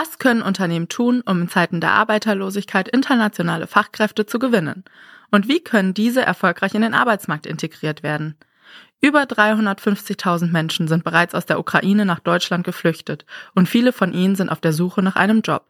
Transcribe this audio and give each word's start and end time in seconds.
Was 0.00 0.18
können 0.18 0.40
Unternehmen 0.40 0.88
tun, 0.88 1.22
um 1.26 1.42
in 1.42 1.48
Zeiten 1.50 1.82
der 1.82 1.90
Arbeiterlosigkeit 1.90 2.88
internationale 2.88 3.66
Fachkräfte 3.66 4.24
zu 4.24 4.38
gewinnen? 4.38 4.82
Und 5.30 5.46
wie 5.46 5.62
können 5.62 5.92
diese 5.92 6.22
erfolgreich 6.22 6.72
in 6.72 6.80
den 6.80 6.94
Arbeitsmarkt 6.94 7.44
integriert 7.44 8.02
werden? 8.02 8.34
Über 9.02 9.24
350.000 9.24 10.52
Menschen 10.52 10.88
sind 10.88 11.04
bereits 11.04 11.34
aus 11.34 11.44
der 11.44 11.58
Ukraine 11.58 12.06
nach 12.06 12.20
Deutschland 12.20 12.64
geflüchtet 12.64 13.26
und 13.54 13.68
viele 13.68 13.92
von 13.92 14.14
ihnen 14.14 14.36
sind 14.36 14.48
auf 14.48 14.62
der 14.62 14.72
Suche 14.72 15.02
nach 15.02 15.16
einem 15.16 15.42
Job. 15.42 15.66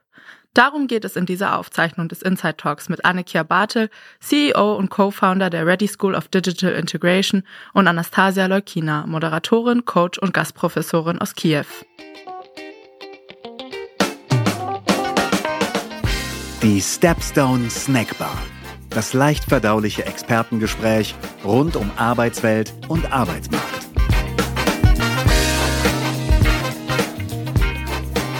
Darum 0.54 0.86
geht 0.86 1.04
es 1.04 1.16
in 1.16 1.26
dieser 1.26 1.58
Aufzeichnung 1.58 2.06
des 2.06 2.22
Inside 2.22 2.56
Talks 2.56 2.88
mit 2.88 3.04
Annekia 3.04 3.42
Bartel, 3.42 3.90
CEO 4.20 4.76
und 4.76 4.90
Co-Founder 4.90 5.50
der 5.50 5.66
Ready 5.66 5.88
School 5.88 6.14
of 6.14 6.28
Digital 6.28 6.74
Integration 6.74 7.42
und 7.72 7.88
Anastasia 7.88 8.46
Leukina, 8.46 9.06
Moderatorin, 9.08 9.84
Coach 9.84 10.20
und 10.20 10.32
Gastprofessorin 10.32 11.20
aus 11.20 11.34
Kiew. 11.34 11.66
Die 16.62 16.82
Stepstone 16.82 17.70
Snackbar. 17.70 18.36
Das 18.90 19.14
leicht 19.14 19.44
verdauliche 19.44 20.04
Expertengespräch 20.04 21.14
rund 21.42 21.74
um 21.74 21.90
Arbeitswelt 21.96 22.74
und 22.86 23.10
Arbeitsmarkt. 23.10 23.88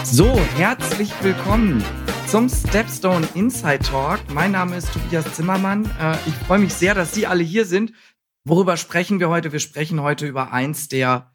So, 0.03 0.39
herzlich 0.55 1.11
willkommen 1.23 1.83
zum 2.27 2.47
Stepstone 2.47 3.27
Inside 3.33 3.79
Talk. 3.79 4.19
Mein 4.31 4.51
Name 4.51 4.77
ist 4.77 4.93
Tobias 4.93 5.33
Zimmermann. 5.33 5.85
Äh, 5.99 6.17
ich 6.27 6.35
freue 6.45 6.59
mich 6.59 6.75
sehr, 6.75 6.93
dass 6.93 7.15
Sie 7.15 7.25
alle 7.25 7.41
hier 7.41 7.65
sind. 7.65 7.91
Worüber 8.43 8.77
sprechen 8.77 9.19
wir 9.19 9.29
heute? 9.29 9.51
Wir 9.51 9.59
sprechen 9.59 9.99
heute 9.99 10.27
über 10.27 10.53
eins 10.53 10.89
der 10.89 11.31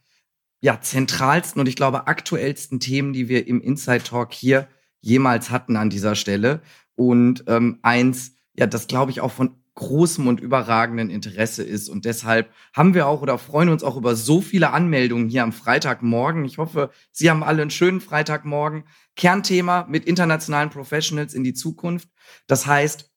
ja, 0.60 0.80
zentralsten 0.80 1.58
und 1.58 1.66
ich 1.66 1.74
glaube 1.74 2.06
aktuellsten 2.06 2.78
Themen, 2.78 3.12
die 3.12 3.28
wir 3.28 3.48
im 3.48 3.60
Inside 3.60 4.04
Talk 4.04 4.32
hier 4.32 4.68
jemals 5.06 5.50
hatten 5.50 5.76
an 5.76 5.88
dieser 5.88 6.16
Stelle. 6.16 6.60
Und 6.96 7.44
ähm, 7.46 7.78
eins, 7.82 8.32
ja, 8.54 8.66
das 8.66 8.88
glaube 8.88 9.12
ich 9.12 9.20
auch 9.20 9.30
von 9.30 9.56
großem 9.76 10.26
und 10.26 10.40
überragenden 10.40 11.10
Interesse 11.10 11.62
ist. 11.62 11.88
Und 11.88 12.06
deshalb 12.06 12.50
haben 12.72 12.94
wir 12.94 13.06
auch 13.06 13.22
oder 13.22 13.38
freuen 13.38 13.68
uns 13.68 13.84
auch 13.84 13.96
über 13.96 14.16
so 14.16 14.40
viele 14.40 14.72
Anmeldungen 14.72 15.28
hier 15.28 15.42
am 15.42 15.52
Freitagmorgen. 15.52 16.44
Ich 16.44 16.58
hoffe, 16.58 16.90
Sie 17.12 17.30
haben 17.30 17.44
alle 17.44 17.62
einen 17.62 17.70
schönen 17.70 18.00
Freitagmorgen. 18.00 18.84
Kernthema 19.16 19.86
mit 19.88 20.06
internationalen 20.06 20.70
Professionals 20.70 21.34
in 21.34 21.44
die 21.44 21.54
Zukunft. 21.54 22.08
Das 22.46 22.66
heißt, 22.66 23.10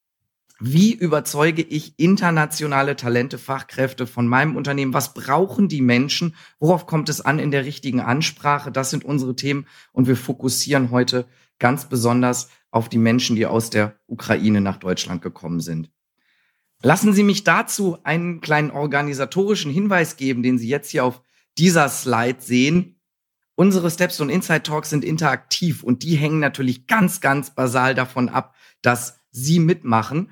wie 0.61 0.94
überzeuge 0.94 1.61
ich 1.61 1.97
internationale 1.97 2.97
Talente, 2.97 3.38
Fachkräfte 3.38 4.06
von 4.06 4.28
meinem 4.28 4.58
Unternehmen? 4.58 4.94
Was 4.94 5.13
brauchen 5.13 5.69
die 5.69 5.81
Menschen? 5.81 6.35
Worauf 6.59 6.85
kommt 6.85 7.08
es 7.08 7.22
an 7.22 7.39
in 7.39 7.52
der 7.52 7.63
richtigen 7.63 8.02
Ansprache? 8.02 8.69
Das 8.69 8.89
sind 8.89 9.06
unsere 9.06 9.38
Themen 9.38 9.66
und 9.94 10.08
wir 10.08 10.17
fokussieren 10.17 10.91
heute 10.91 11.25
ganz 11.59 11.88
besonders 11.88 12.49
auf 12.71 12.89
die 12.89 12.97
Menschen, 12.97 13.35
die 13.35 13.45
aus 13.45 13.69
der 13.69 13.99
Ukraine 14.07 14.61
nach 14.61 14.77
Deutschland 14.77 15.21
gekommen 15.21 15.59
sind. 15.59 15.91
Lassen 16.81 17.13
Sie 17.13 17.23
mich 17.23 17.43
dazu 17.43 17.97
einen 18.03 18.39
kleinen 18.41 18.71
organisatorischen 18.71 19.71
Hinweis 19.71 20.16
geben, 20.16 20.43
den 20.43 20.57
Sie 20.57 20.69
jetzt 20.69 20.91
hier 20.91 21.03
auf 21.03 21.21
dieser 21.57 21.89
Slide 21.89 22.39
sehen. 22.39 22.95
Unsere 23.55 23.91
Steps 23.91 24.21
und 24.21 24.29
Inside 24.29 24.63
Talks 24.63 24.89
sind 24.89 25.03
interaktiv 25.03 25.83
und 25.83 26.03
die 26.03 26.16
hängen 26.16 26.39
natürlich 26.39 26.88
ganz, 26.88 27.19
ganz 27.19 27.53
basal 27.53 27.95
davon 27.95 28.29
ab, 28.29 28.55
dass 28.81 29.19
Sie 29.31 29.59
mitmachen. 29.59 30.31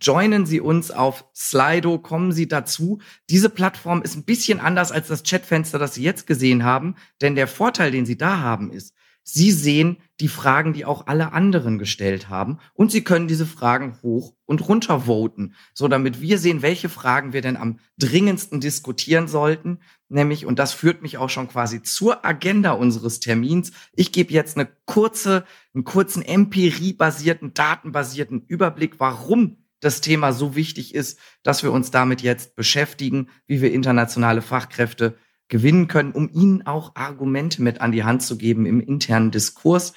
Joinen 0.00 0.46
Sie 0.46 0.60
uns 0.60 0.92
auf 0.92 1.24
Slido, 1.34 1.98
kommen 1.98 2.30
Sie 2.30 2.46
dazu. 2.46 3.00
Diese 3.28 3.50
Plattform 3.50 4.02
ist 4.02 4.14
ein 4.14 4.24
bisschen 4.24 4.60
anders 4.60 4.92
als 4.92 5.08
das 5.08 5.24
Chatfenster, 5.24 5.80
das 5.80 5.94
Sie 5.94 6.04
jetzt 6.04 6.28
gesehen 6.28 6.62
haben, 6.62 6.94
denn 7.20 7.34
der 7.34 7.48
Vorteil, 7.48 7.90
den 7.90 8.06
Sie 8.06 8.16
da 8.16 8.38
haben, 8.38 8.70
ist, 8.70 8.94
Sie 9.22 9.52
sehen 9.52 9.98
die 10.18 10.28
Fragen, 10.28 10.72
die 10.72 10.84
auch 10.84 11.06
alle 11.06 11.32
anderen 11.32 11.78
gestellt 11.78 12.28
haben 12.28 12.58
und 12.74 12.90
Sie 12.90 13.04
können 13.04 13.28
diese 13.28 13.46
Fragen 13.46 13.98
hoch 14.02 14.34
und 14.46 14.66
runter 14.68 15.06
voten, 15.06 15.54
so 15.74 15.88
damit 15.88 16.20
wir 16.20 16.38
sehen, 16.38 16.62
welche 16.62 16.88
Fragen 16.88 17.32
wir 17.32 17.40
denn 17.40 17.56
am 17.56 17.78
dringendsten 17.98 18.60
diskutieren 18.60 19.28
sollten. 19.28 19.80
Nämlich, 20.08 20.46
und 20.46 20.58
das 20.58 20.72
führt 20.72 21.02
mich 21.02 21.18
auch 21.18 21.30
schon 21.30 21.48
quasi 21.48 21.82
zur 21.82 22.24
Agenda 22.24 22.72
unseres 22.72 23.20
Termins. 23.20 23.72
Ich 23.94 24.10
gebe 24.10 24.32
jetzt 24.32 24.56
eine 24.56 24.68
kurze, 24.86 25.44
einen 25.74 25.84
kurzen 25.84 26.22
empiriebasierten, 26.22 27.54
datenbasierten 27.54 28.44
Überblick, 28.46 28.98
warum 28.98 29.58
das 29.80 30.00
Thema 30.00 30.32
so 30.32 30.56
wichtig 30.56 30.94
ist, 30.94 31.18
dass 31.42 31.62
wir 31.62 31.72
uns 31.72 31.90
damit 31.90 32.20
jetzt 32.22 32.54
beschäftigen, 32.54 33.28
wie 33.46 33.62
wir 33.62 33.72
internationale 33.72 34.42
Fachkräfte 34.42 35.16
gewinnen 35.50 35.88
können, 35.88 36.12
um 36.12 36.30
ihnen 36.32 36.66
auch 36.66 36.94
Argumente 36.94 37.60
mit 37.60 37.82
an 37.82 37.92
die 37.92 38.04
Hand 38.04 38.22
zu 38.22 38.38
geben 38.38 38.64
im 38.64 38.80
internen 38.80 39.30
Diskurs. 39.30 39.92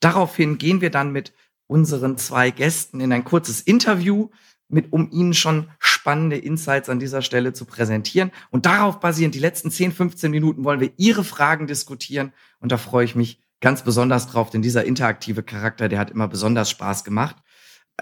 Daraufhin 0.00 0.58
gehen 0.58 0.80
wir 0.80 0.90
dann 0.90 1.12
mit 1.12 1.32
unseren 1.68 2.18
zwei 2.18 2.50
Gästen 2.50 3.00
in 3.00 3.12
ein 3.12 3.24
kurzes 3.24 3.60
Interview, 3.60 4.30
mit, 4.68 4.92
um 4.92 5.10
ihnen 5.12 5.34
schon 5.34 5.68
spannende 5.78 6.36
Insights 6.36 6.88
an 6.88 6.98
dieser 6.98 7.22
Stelle 7.22 7.52
zu 7.52 7.66
präsentieren. 7.66 8.32
Und 8.50 8.66
darauf 8.66 8.98
basierend, 8.98 9.34
die 9.34 9.40
letzten 9.40 9.70
10, 9.70 9.92
15 9.92 10.30
Minuten 10.30 10.64
wollen 10.64 10.80
wir 10.80 10.90
Ihre 10.96 11.22
Fragen 11.22 11.68
diskutieren. 11.68 12.32
Und 12.58 12.72
da 12.72 12.78
freue 12.78 13.04
ich 13.04 13.14
mich 13.14 13.40
ganz 13.60 13.82
besonders 13.82 14.26
drauf, 14.28 14.50
denn 14.50 14.62
dieser 14.62 14.84
interaktive 14.84 15.42
Charakter, 15.42 15.88
der 15.88 15.98
hat 15.98 16.10
immer 16.10 16.28
besonders 16.28 16.68
Spaß 16.70 17.04
gemacht. 17.04 17.36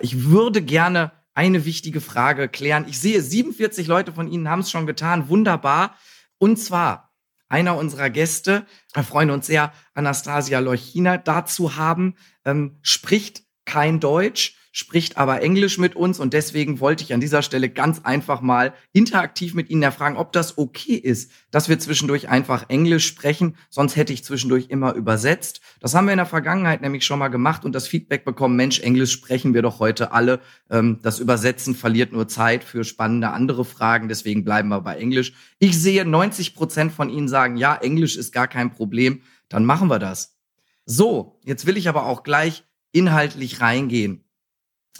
Ich 0.00 0.24
würde 0.24 0.62
gerne 0.62 1.12
eine 1.34 1.64
wichtige 1.64 2.00
Frage 2.00 2.48
klären. 2.48 2.86
Ich 2.88 2.98
sehe, 2.98 3.20
47 3.20 3.86
Leute 3.86 4.12
von 4.12 4.28
Ihnen 4.28 4.48
haben 4.48 4.60
es 4.60 4.70
schon 4.70 4.86
getan. 4.86 5.28
Wunderbar. 5.28 5.96
Und 6.38 6.56
zwar 6.58 7.12
einer 7.48 7.76
unserer 7.76 8.10
Gäste, 8.10 8.66
wir 8.92 9.04
freuen 9.04 9.30
uns 9.30 9.46
sehr, 9.46 9.72
Anastasia 9.94 10.58
Leuchina, 10.58 11.18
dazu 11.18 11.76
haben, 11.76 12.16
ähm, 12.44 12.78
spricht 12.82 13.44
kein 13.64 14.00
Deutsch, 14.00 14.56
spricht 14.76 15.18
aber 15.18 15.40
Englisch 15.40 15.78
mit 15.78 15.94
uns 15.94 16.18
und 16.18 16.34
deswegen 16.34 16.80
wollte 16.80 17.04
ich 17.04 17.14
an 17.14 17.20
dieser 17.20 17.42
Stelle 17.42 17.70
ganz 17.70 18.00
einfach 18.00 18.40
mal 18.40 18.74
interaktiv 18.92 19.54
mit 19.54 19.70
Ihnen 19.70 19.84
erfragen, 19.84 20.16
ob 20.16 20.32
das 20.32 20.58
okay 20.58 20.96
ist, 20.96 21.30
dass 21.52 21.68
wir 21.68 21.78
zwischendurch 21.78 22.28
einfach 22.28 22.68
Englisch 22.68 23.06
sprechen, 23.06 23.56
sonst 23.70 23.94
hätte 23.94 24.12
ich 24.12 24.24
zwischendurch 24.24 24.70
immer 24.70 24.94
übersetzt. 24.94 25.60
Das 25.78 25.94
haben 25.94 26.06
wir 26.06 26.12
in 26.12 26.18
der 26.18 26.26
Vergangenheit 26.26 26.82
nämlich 26.82 27.06
schon 27.06 27.20
mal 27.20 27.28
gemacht 27.28 27.64
und 27.64 27.72
das 27.72 27.86
Feedback 27.86 28.24
bekommen, 28.24 28.56
Mensch, 28.56 28.80
Englisch 28.80 29.12
sprechen 29.12 29.54
wir 29.54 29.62
doch 29.62 29.78
heute 29.78 30.10
alle. 30.10 30.40
Ähm, 30.68 30.98
das 31.02 31.20
Übersetzen 31.20 31.76
verliert 31.76 32.12
nur 32.12 32.26
Zeit 32.26 32.64
für 32.64 32.82
spannende 32.82 33.30
andere 33.30 33.64
Fragen, 33.64 34.08
deswegen 34.08 34.42
bleiben 34.42 34.70
wir 34.70 34.80
bei 34.80 34.96
Englisch. 34.96 35.34
Ich 35.60 35.80
sehe, 35.80 36.04
90 36.04 36.56
Prozent 36.56 36.90
von 36.90 37.10
Ihnen 37.10 37.28
sagen, 37.28 37.56
ja, 37.56 37.76
Englisch 37.76 38.16
ist 38.16 38.32
gar 38.32 38.48
kein 38.48 38.72
Problem, 38.72 39.22
dann 39.48 39.64
machen 39.64 39.86
wir 39.86 40.00
das. 40.00 40.36
So, 40.84 41.38
jetzt 41.44 41.64
will 41.64 41.76
ich 41.76 41.88
aber 41.88 42.06
auch 42.06 42.24
gleich 42.24 42.64
inhaltlich 42.90 43.60
reingehen. 43.60 44.23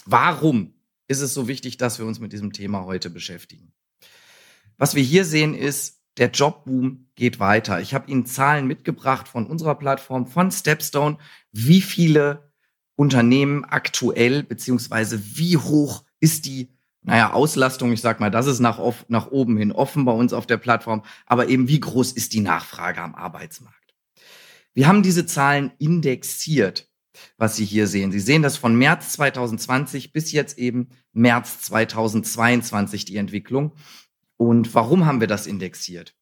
Warum 0.04 0.74
ist 1.08 1.20
es 1.20 1.34
so 1.34 1.48
wichtig, 1.48 1.76
dass 1.76 1.98
wir 1.98 2.06
uns 2.06 2.20
mit 2.20 2.32
diesem 2.32 2.52
Thema 2.52 2.84
heute 2.84 3.10
beschäftigen? 3.10 3.72
Was 4.76 4.94
wir 4.94 5.02
hier 5.02 5.24
sehen 5.24 5.54
ist, 5.54 6.00
der 6.16 6.30
Jobboom 6.30 7.08
geht 7.16 7.40
weiter. 7.40 7.80
Ich 7.80 7.94
habe 7.94 8.10
Ihnen 8.10 8.26
Zahlen 8.26 8.66
mitgebracht 8.66 9.28
von 9.28 9.46
unserer 9.46 9.74
Plattform, 9.74 10.26
von 10.26 10.50
Stepstone, 10.50 11.18
wie 11.52 11.80
viele 11.80 12.52
Unternehmen 12.96 13.64
aktuell, 13.64 14.44
beziehungsweise 14.44 15.20
wie 15.36 15.56
hoch 15.56 16.04
ist 16.20 16.46
die, 16.46 16.70
naja, 17.02 17.32
Auslastung, 17.32 17.92
ich 17.92 18.00
sag 18.00 18.20
mal, 18.20 18.30
das 18.30 18.46
ist 18.46 18.60
nach, 18.60 18.78
auf, 18.78 19.04
nach 19.08 19.26
oben 19.26 19.56
hin 19.56 19.72
offen 19.72 20.04
bei 20.04 20.12
uns 20.12 20.32
auf 20.32 20.46
der 20.46 20.56
Plattform, 20.56 21.02
aber 21.26 21.48
eben 21.48 21.68
wie 21.68 21.80
groß 21.80 22.12
ist 22.12 22.32
die 22.32 22.40
Nachfrage 22.40 23.02
am 23.02 23.14
Arbeitsmarkt? 23.14 23.94
Wir 24.72 24.86
haben 24.86 25.02
diese 25.02 25.26
Zahlen 25.26 25.72
indexiert 25.78 26.88
was 27.36 27.56
Sie 27.56 27.64
hier 27.64 27.86
sehen. 27.86 28.12
Sie 28.12 28.20
sehen 28.20 28.42
das 28.42 28.56
von 28.56 28.76
März 28.76 29.12
2020 29.12 30.12
bis 30.12 30.32
jetzt 30.32 30.58
eben 30.58 30.88
März 31.12 31.60
2022 31.62 33.04
die 33.04 33.16
Entwicklung. 33.16 33.72
Und 34.36 34.74
warum 34.74 35.06
haben 35.06 35.20
wir 35.20 35.28
das 35.28 35.46
indexiert? 35.46 36.14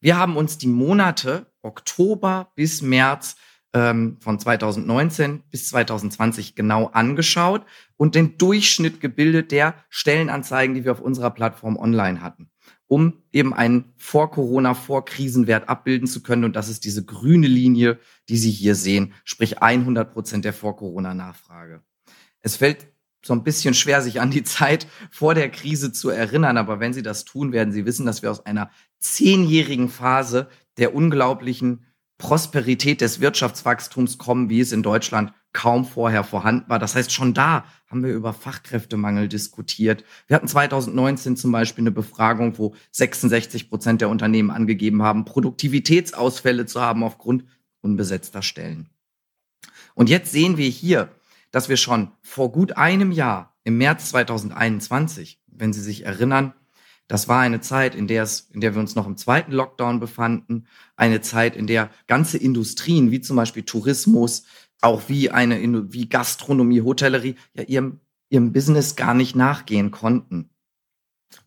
Wir 0.00 0.16
haben 0.16 0.36
uns 0.36 0.58
die 0.58 0.66
Monate 0.66 1.52
Oktober 1.62 2.52
bis 2.54 2.82
März 2.82 3.36
ähm, 3.72 4.18
von 4.20 4.38
2019 4.38 5.42
bis 5.50 5.68
2020 5.68 6.54
genau 6.54 6.86
angeschaut 6.88 7.64
und 7.96 8.14
den 8.14 8.38
Durchschnitt 8.38 9.00
gebildet 9.00 9.52
der 9.52 9.74
Stellenanzeigen, 9.88 10.74
die 10.74 10.84
wir 10.84 10.92
auf 10.92 11.00
unserer 11.00 11.30
Plattform 11.30 11.76
online 11.76 12.20
hatten 12.20 12.50
um 12.88 13.22
eben 13.32 13.52
einen 13.52 13.92
Vor-Corona, 13.96 14.74
Vor-Krisenwert 14.74 15.68
abbilden 15.68 16.06
zu 16.06 16.22
können. 16.22 16.44
Und 16.44 16.56
das 16.56 16.68
ist 16.68 16.84
diese 16.84 17.04
grüne 17.04 17.46
Linie, 17.46 17.98
die 18.28 18.36
Sie 18.36 18.50
hier 18.50 18.74
sehen, 18.74 19.12
sprich 19.24 19.62
100 19.62 20.12
Prozent 20.12 20.44
der 20.44 20.52
Vor-Corona-Nachfrage. 20.52 21.82
Es 22.40 22.56
fällt 22.56 22.86
so 23.24 23.34
ein 23.34 23.42
bisschen 23.42 23.74
schwer, 23.74 24.02
sich 24.02 24.20
an 24.20 24.30
die 24.30 24.44
Zeit 24.44 24.86
vor 25.10 25.34
der 25.34 25.50
Krise 25.50 25.92
zu 25.92 26.10
erinnern. 26.10 26.56
Aber 26.56 26.78
wenn 26.78 26.92
Sie 26.92 27.02
das 27.02 27.24
tun, 27.24 27.52
werden 27.52 27.72
Sie 27.72 27.84
wissen, 27.84 28.06
dass 28.06 28.22
wir 28.22 28.30
aus 28.30 28.46
einer 28.46 28.70
zehnjährigen 29.00 29.88
Phase 29.88 30.48
der 30.78 30.94
unglaublichen 30.94 31.84
Prosperität 32.18 33.00
des 33.00 33.20
Wirtschaftswachstums 33.20 34.16
kommen, 34.16 34.48
wie 34.48 34.60
es 34.60 34.72
in 34.72 34.82
Deutschland 34.82 35.32
kaum 35.56 35.86
vorher 35.86 36.22
vorhanden 36.22 36.68
war. 36.68 36.78
Das 36.78 36.94
heißt, 36.94 37.10
schon 37.10 37.32
da 37.32 37.64
haben 37.88 38.04
wir 38.04 38.12
über 38.12 38.34
Fachkräftemangel 38.34 39.26
diskutiert. 39.26 40.04
Wir 40.26 40.36
hatten 40.36 40.48
2019 40.48 41.36
zum 41.36 41.50
Beispiel 41.50 41.82
eine 41.82 41.92
Befragung, 41.92 42.58
wo 42.58 42.74
66 42.92 43.70
Prozent 43.70 44.02
der 44.02 44.10
Unternehmen 44.10 44.50
angegeben 44.50 45.02
haben, 45.02 45.24
Produktivitätsausfälle 45.24 46.66
zu 46.66 46.82
haben 46.82 47.02
aufgrund 47.02 47.44
unbesetzter 47.80 48.42
Stellen. 48.42 48.90
Und 49.94 50.10
jetzt 50.10 50.30
sehen 50.30 50.58
wir 50.58 50.68
hier, 50.68 51.08
dass 51.52 51.70
wir 51.70 51.78
schon 51.78 52.12
vor 52.20 52.52
gut 52.52 52.76
einem 52.76 53.10
Jahr, 53.10 53.56
im 53.64 53.78
März 53.78 54.10
2021, 54.10 55.40
wenn 55.46 55.72
Sie 55.72 55.80
sich 55.80 56.04
erinnern, 56.04 56.52
das 57.08 57.28
war 57.28 57.40
eine 57.40 57.60
Zeit, 57.60 57.94
in 57.94 58.08
der 58.08 58.24
es, 58.24 58.48
in 58.52 58.60
der 58.60 58.74
wir 58.74 58.80
uns 58.80 58.96
noch 58.96 59.06
im 59.06 59.16
zweiten 59.16 59.52
Lockdown 59.52 60.00
befanden, 60.00 60.66
eine 60.96 61.20
Zeit, 61.20 61.54
in 61.54 61.66
der 61.66 61.90
ganze 62.08 62.36
Industrien, 62.36 63.10
wie 63.12 63.20
zum 63.20 63.36
Beispiel 63.36 63.62
Tourismus, 63.62 64.44
auch 64.80 65.08
wie 65.08 65.30
eine, 65.30 65.92
wie 65.92 66.08
Gastronomie, 66.08 66.82
Hotellerie, 66.82 67.36
ja 67.54 67.64
ihrem, 67.64 68.00
ihrem 68.28 68.52
Business 68.52 68.96
gar 68.96 69.14
nicht 69.14 69.36
nachgehen 69.36 69.90
konnten. 69.90 70.50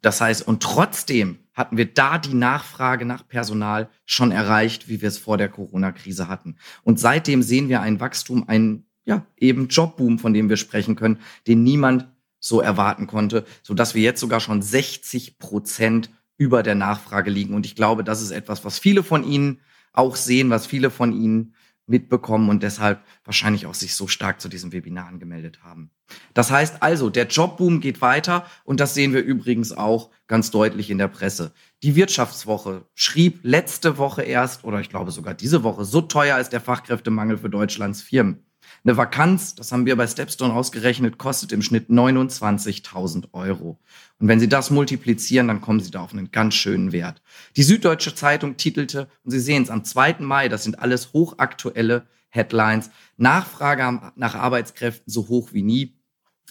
Das 0.01 0.21
heißt, 0.21 0.47
und 0.47 0.63
trotzdem 0.63 1.39
hatten 1.53 1.77
wir 1.77 1.93
da 1.93 2.17
die 2.17 2.33
Nachfrage 2.33 3.05
nach 3.05 3.27
Personal 3.27 3.89
schon 4.05 4.31
erreicht, 4.31 4.87
wie 4.87 5.01
wir 5.01 5.09
es 5.09 5.17
vor 5.17 5.37
der 5.37 5.49
Corona-Krise 5.49 6.27
hatten. 6.27 6.55
Und 6.83 6.99
seitdem 6.99 7.43
sehen 7.43 7.69
wir 7.69 7.81
ein 7.81 7.99
Wachstum, 7.99 8.47
einen, 8.47 8.85
ja, 9.03 9.25
eben 9.37 9.67
Jobboom, 9.67 10.19
von 10.19 10.33
dem 10.33 10.49
wir 10.49 10.57
sprechen 10.57 10.95
können, 10.95 11.19
den 11.47 11.63
niemand 11.63 12.07
so 12.39 12.61
erwarten 12.61 13.07
konnte, 13.07 13.45
so 13.61 13.73
dass 13.73 13.93
wir 13.93 14.01
jetzt 14.01 14.21
sogar 14.21 14.39
schon 14.39 14.61
60 14.61 15.37
Prozent 15.39 16.09
über 16.37 16.63
der 16.63 16.75
Nachfrage 16.75 17.29
liegen. 17.29 17.53
Und 17.53 17.65
ich 17.65 17.75
glaube, 17.75 18.05
das 18.05 18.21
ist 18.21 18.31
etwas, 18.31 18.63
was 18.63 18.79
viele 18.79 19.03
von 19.03 19.25
Ihnen 19.25 19.59
auch 19.91 20.15
sehen, 20.15 20.49
was 20.49 20.65
viele 20.65 20.89
von 20.89 21.11
Ihnen 21.11 21.53
mitbekommen 21.89 22.49
und 22.49 22.63
deshalb 22.63 23.03
wahrscheinlich 23.25 23.65
auch 23.65 23.73
sich 23.73 23.95
so 23.95 24.07
stark 24.07 24.41
zu 24.41 24.49
diesem 24.49 24.71
Webinar 24.71 25.07
angemeldet 25.07 25.63
haben. 25.63 25.91
Das 26.33 26.51
heißt 26.51 26.81
also, 26.81 27.09
der 27.09 27.27
Jobboom 27.27 27.81
geht 27.81 28.01
weiter 28.01 28.45
und 28.63 28.79
das 28.79 28.93
sehen 28.93 29.13
wir 29.13 29.21
übrigens 29.21 29.71
auch 29.71 30.09
ganz 30.27 30.51
deutlich 30.51 30.89
in 30.89 30.97
der 30.97 31.07
Presse. 31.07 31.53
Die 31.83 31.95
Wirtschaftswoche 31.95 32.85
schrieb 32.95 33.39
letzte 33.43 33.97
Woche 33.97 34.23
erst 34.23 34.63
oder 34.63 34.79
ich 34.79 34.89
glaube 34.89 35.11
sogar 35.11 35.33
diese 35.33 35.63
Woche, 35.63 35.85
so 35.85 36.01
teuer 36.01 36.39
ist 36.39 36.49
der 36.49 36.61
Fachkräftemangel 36.61 37.37
für 37.37 37.49
Deutschlands 37.49 38.01
Firmen. 38.01 38.48
Eine 38.89 38.97
Vakanz, 38.97 39.53
das 39.53 39.71
haben 39.71 39.85
wir 39.85 39.95
bei 39.95 40.07
Stepstone 40.07 40.51
ausgerechnet, 40.51 41.19
kostet 41.19 41.51
im 41.51 41.61
Schnitt 41.61 41.91
29.000 41.91 43.25
Euro. 43.33 43.77
Und 44.17 44.27
wenn 44.27 44.39
Sie 44.39 44.49
das 44.49 44.71
multiplizieren, 44.71 45.47
dann 45.47 45.61
kommen 45.61 45.79
Sie 45.79 45.91
da 45.91 46.01
auf 46.01 46.11
einen 46.11 46.31
ganz 46.31 46.55
schönen 46.55 46.91
Wert. 46.91 47.21
Die 47.55 47.61
Süddeutsche 47.61 48.15
Zeitung 48.15 48.57
titelte, 48.57 49.07
und 49.23 49.29
Sie 49.29 49.39
sehen 49.39 49.61
es 49.61 49.69
am 49.69 49.83
2. 49.83 50.15
Mai, 50.21 50.49
das 50.49 50.63
sind 50.63 50.79
alles 50.79 51.13
hochaktuelle 51.13 52.07
Headlines, 52.29 52.89
Nachfrage 53.15 54.11
nach 54.15 54.33
Arbeitskräften 54.33 55.13
so 55.13 55.27
hoch 55.27 55.49
wie 55.53 55.61
nie. 55.61 55.93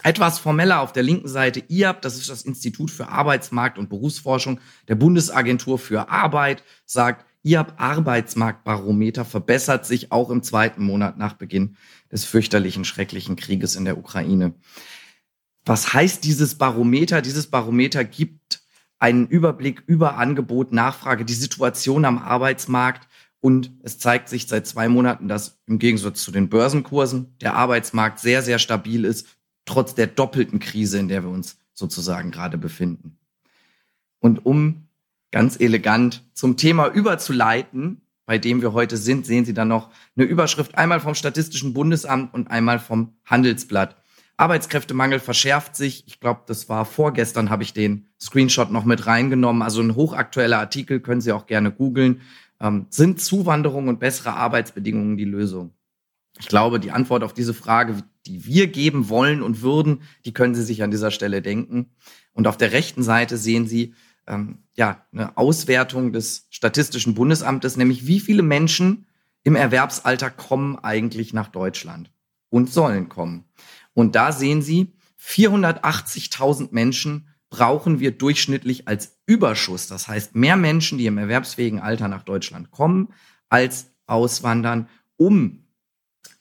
Etwas 0.04 0.38
formeller 0.38 0.80
auf 0.80 0.92
der 0.92 1.02
linken 1.02 1.26
Seite 1.26 1.64
IAB, 1.66 2.02
das 2.02 2.18
ist 2.18 2.30
das 2.30 2.42
Institut 2.42 2.92
für 2.92 3.08
Arbeitsmarkt 3.08 3.78
und 3.78 3.88
Berufsforschung 3.88 4.60
der 4.86 4.94
Bundesagentur 4.94 5.76
für 5.76 6.08
Arbeit, 6.08 6.62
sagt, 6.86 7.26
IAB 7.44 7.74
Arbeitsmarktbarometer 7.76 9.24
verbessert 9.24 9.86
sich 9.86 10.12
auch 10.12 10.30
im 10.30 10.42
zweiten 10.42 10.82
Monat 10.84 11.18
nach 11.18 11.34
Beginn 11.34 11.76
des 12.10 12.24
fürchterlichen, 12.24 12.84
schrecklichen 12.84 13.36
Krieges 13.36 13.76
in 13.76 13.84
der 13.84 13.98
Ukraine. 13.98 14.54
Was 15.64 15.92
heißt 15.92 16.24
dieses 16.24 16.56
Barometer? 16.56 17.22
Dieses 17.22 17.46
Barometer 17.46 18.04
gibt 18.04 18.62
einen 18.98 19.28
Überblick 19.28 19.82
über 19.86 20.16
Angebot, 20.16 20.72
Nachfrage, 20.72 21.24
die 21.24 21.34
Situation 21.34 22.04
am 22.04 22.18
Arbeitsmarkt 22.18 23.08
und 23.40 23.70
es 23.82 23.98
zeigt 23.98 24.28
sich 24.28 24.48
seit 24.48 24.66
zwei 24.66 24.88
Monaten, 24.88 25.28
dass 25.28 25.60
im 25.66 25.78
Gegensatz 25.78 26.22
zu 26.22 26.32
den 26.32 26.48
Börsenkursen 26.48 27.36
der 27.40 27.54
Arbeitsmarkt 27.54 28.18
sehr, 28.18 28.42
sehr 28.42 28.58
stabil 28.58 29.04
ist, 29.04 29.28
trotz 29.64 29.94
der 29.94 30.08
doppelten 30.08 30.58
Krise, 30.58 30.98
in 30.98 31.08
der 31.08 31.22
wir 31.22 31.30
uns 31.30 31.58
sozusagen 31.72 32.32
gerade 32.32 32.58
befinden. 32.58 33.18
Und 34.18 34.44
um 34.44 34.87
ganz 35.30 35.58
elegant 35.60 36.24
zum 36.32 36.56
Thema 36.56 36.88
überzuleiten, 36.88 38.02
bei 38.26 38.38
dem 38.38 38.60
wir 38.60 38.72
heute 38.72 38.96
sind, 38.96 39.24
sehen 39.24 39.44
Sie 39.44 39.54
dann 39.54 39.68
noch 39.68 39.90
eine 40.16 40.26
Überschrift 40.26 40.76
einmal 40.76 41.00
vom 41.00 41.14
Statistischen 41.14 41.72
Bundesamt 41.72 42.34
und 42.34 42.50
einmal 42.50 42.78
vom 42.78 43.14
Handelsblatt. 43.24 43.96
Arbeitskräftemangel 44.36 45.18
verschärft 45.18 45.74
sich. 45.74 46.04
Ich 46.06 46.20
glaube, 46.20 46.42
das 46.46 46.68
war 46.68 46.84
vorgestern, 46.84 47.50
habe 47.50 47.62
ich 47.62 47.72
den 47.72 48.06
Screenshot 48.20 48.70
noch 48.70 48.84
mit 48.84 49.06
reingenommen. 49.06 49.62
Also 49.62 49.80
ein 49.80 49.96
hochaktueller 49.96 50.58
Artikel, 50.58 51.00
können 51.00 51.20
Sie 51.20 51.32
auch 51.32 51.46
gerne 51.46 51.72
googeln. 51.72 52.20
Ähm, 52.60 52.86
sind 52.90 53.20
Zuwanderung 53.20 53.88
und 53.88 53.98
bessere 53.98 54.34
Arbeitsbedingungen 54.34 55.16
die 55.16 55.24
Lösung? 55.24 55.72
Ich 56.38 56.46
glaube, 56.46 56.78
die 56.78 56.92
Antwort 56.92 57.24
auf 57.24 57.34
diese 57.34 57.54
Frage, 57.54 58.04
die 58.26 58.44
wir 58.44 58.68
geben 58.68 59.08
wollen 59.08 59.42
und 59.42 59.62
würden, 59.62 60.02
die 60.24 60.32
können 60.32 60.54
Sie 60.54 60.62
sich 60.62 60.82
an 60.82 60.90
dieser 60.90 61.10
Stelle 61.10 61.42
denken. 61.42 61.90
Und 62.32 62.46
auf 62.46 62.56
der 62.56 62.72
rechten 62.72 63.02
Seite 63.02 63.38
sehen 63.38 63.66
Sie, 63.66 63.94
ähm, 64.28 64.58
ja, 64.78 65.04
eine 65.12 65.36
Auswertung 65.36 66.12
des 66.12 66.46
Statistischen 66.50 67.14
Bundesamtes, 67.14 67.76
nämlich 67.76 68.06
wie 68.06 68.20
viele 68.20 68.44
Menschen 68.44 69.06
im 69.42 69.56
Erwerbsalter 69.56 70.30
kommen 70.30 70.78
eigentlich 70.78 71.32
nach 71.32 71.48
Deutschland 71.48 72.12
und 72.48 72.70
sollen 72.70 73.08
kommen. 73.08 73.44
Und 73.92 74.14
da 74.14 74.30
sehen 74.30 74.62
Sie, 74.62 74.92
480.000 75.20 76.68
Menschen 76.70 77.28
brauchen 77.50 77.98
wir 77.98 78.12
durchschnittlich 78.12 78.86
als 78.86 79.18
Überschuss. 79.26 79.88
Das 79.88 80.06
heißt, 80.06 80.36
mehr 80.36 80.56
Menschen, 80.56 80.96
die 80.96 81.06
im 81.06 81.18
erwerbsfähigen 81.18 81.80
Alter 81.80 82.06
nach 82.06 82.22
Deutschland 82.22 82.70
kommen, 82.70 83.08
als 83.48 83.90
auswandern, 84.06 84.88
um 85.16 85.64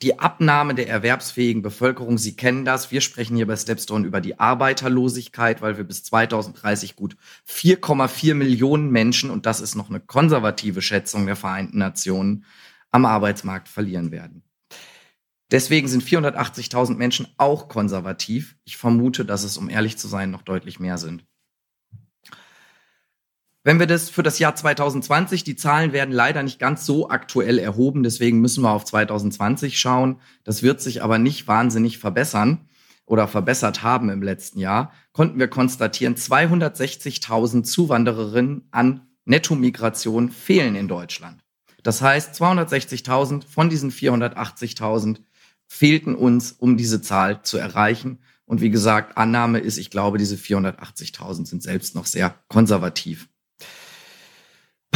die 0.02 0.20
Abnahme 0.20 0.76
der 0.76 0.88
erwerbsfähigen 0.88 1.62
Bevölkerung. 1.62 2.18
Sie 2.18 2.36
kennen 2.36 2.66
das. 2.66 2.92
Wir 2.92 3.02
sprechen 3.02 3.36
hier 3.36 3.48
bei 3.48 3.56
Stepstone 3.56 4.06
über 4.06 4.22
die 4.22 4.40
Arbeiterlosigkeit, 4.40 5.62
weil 5.62 5.78
wir 5.78 5.84
bis 5.84 6.04
2030 6.04 6.96
gut 6.96 7.18
4,4 7.48 8.36
Millionen 8.36 8.92
Menschen, 8.92 9.30
und 9.30 9.46
das 9.46 9.60
ist 9.60 9.76
noch 9.76 9.90
eine 9.90 10.00
konservative 10.00 10.82
Schätzung 10.82 11.26
der 11.26 11.36
Vereinten 11.36 11.80
Nationen, 11.80 12.46
am 12.92 13.06
Arbeitsmarkt 13.06 13.68
verlieren 13.68 14.12
werden. 14.12 14.44
Deswegen 15.50 15.88
sind 15.88 16.04
480.000 16.04 16.96
Menschen 16.96 17.28
auch 17.38 17.70
konservativ. 17.70 18.58
Ich 18.66 18.78
vermute, 18.78 19.26
dass 19.26 19.44
es, 19.44 19.58
um 19.58 19.70
ehrlich 19.70 19.98
zu 19.98 20.08
sein, 20.08 20.30
noch 20.30 20.42
deutlich 20.42 20.80
mehr 20.80 20.98
sind. 20.98 21.26
Wenn 23.68 23.80
wir 23.80 23.86
das 23.86 24.10
für 24.10 24.24
das 24.24 24.40
Jahr 24.40 24.56
2020, 24.56 25.44
die 25.44 25.58
Zahlen 25.58 25.92
werden 25.92 26.14
leider 26.14 26.42
nicht 26.42 26.58
ganz 26.58 26.86
so 26.86 27.10
aktuell 27.10 27.60
erhoben, 27.60 28.02
deswegen 28.02 28.40
müssen 28.40 28.64
wir 28.64 28.72
auf 28.72 28.86
2020 28.86 29.78
schauen. 29.78 30.22
Das 30.46 30.64
wird 30.64 30.80
sich 30.80 31.04
aber 31.04 31.18
nicht 31.18 31.50
wahnsinnig 31.50 31.98
verbessern 31.98 32.69
oder 33.06 33.28
verbessert 33.28 33.84
haben 33.84 34.10
im 34.10 34.24
letzten 34.24 34.60
Jahr, 34.60 34.94
konnten 35.12 35.38
wir 35.38 35.50
konstatieren, 35.50 36.16
260.000 36.16 37.64
Zuwandererinnen 37.64 38.69
an 38.72 39.02
Nettomigration 39.25 40.31
fehlen 40.31 40.75
in 40.75 40.88
Deutschland. 40.88 41.44
Das 41.84 42.02
heißt, 42.02 42.42
260.000 42.42 43.46
von 43.46 43.70
diesen 43.70 43.92
480.000 43.92 45.18
fehlten 45.66 46.15
uns, 46.15 46.53
um 46.53 46.77
diese 46.77 47.01
Zahl 47.01 47.41
zu 47.41 47.58
erreichen. 47.58 48.20
Und 48.46 48.62
wie 48.62 48.70
gesagt, 48.70 49.18
Annahme 49.18 49.60
ist, 49.60 49.77
ich 49.77 49.89
glaube, 49.89 50.18
diese 50.18 50.38
480.000 50.38 51.48
sind 51.48 51.63
selbst 51.63 51.96
noch 51.96 52.06
sehr 52.06 52.34
konservativ. 52.48 53.27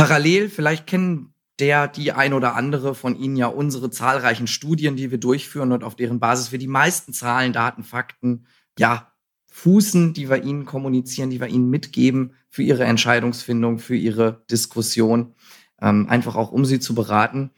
Parallel, 0.02 0.50
vielleicht 0.50 0.88
kennen 0.88 1.34
der, 1.60 1.88
die 1.88 2.12
ein 2.12 2.34
oder 2.34 2.56
andere 2.56 2.96
von 2.96 3.16
Ihnen 3.16 3.36
ja 3.36 3.46
unsere 3.46 3.92
zahlreichen 3.92 4.48
Studien, 4.48 4.96
die 4.96 5.12
wir 5.12 5.20
durchführen 5.20 5.72
und 5.72 5.84
auf 5.84 5.96
deren 5.96 6.20
Basis 6.20 6.52
wir 6.52 6.58
die 6.58 6.68
meisten 6.68 7.14
Zahlen, 7.14 7.54
Daten, 7.54 7.84
Fakten, 7.84 8.48
ja, 8.80 9.12
fußen, 9.52 10.14
die 10.14 10.28
wir 10.28 10.44
Ihnen 10.44 10.66
kommunizieren, 10.66 11.30
die 11.30 11.40
wir 11.40 11.48
Ihnen 11.48 11.70
mitgeben 11.70 12.34
für 12.50 12.64
Ihre 12.64 12.86
Entscheidungsfindung, 12.86 13.78
für 13.78 13.96
Ihre 13.96 14.44
Diskussion, 14.50 15.36
ähm, 15.80 16.08
einfach 16.10 16.36
auch 16.36 16.52
um 16.52 16.66
Sie 16.66 16.80
zu 16.80 16.96
beraten. 16.96 17.52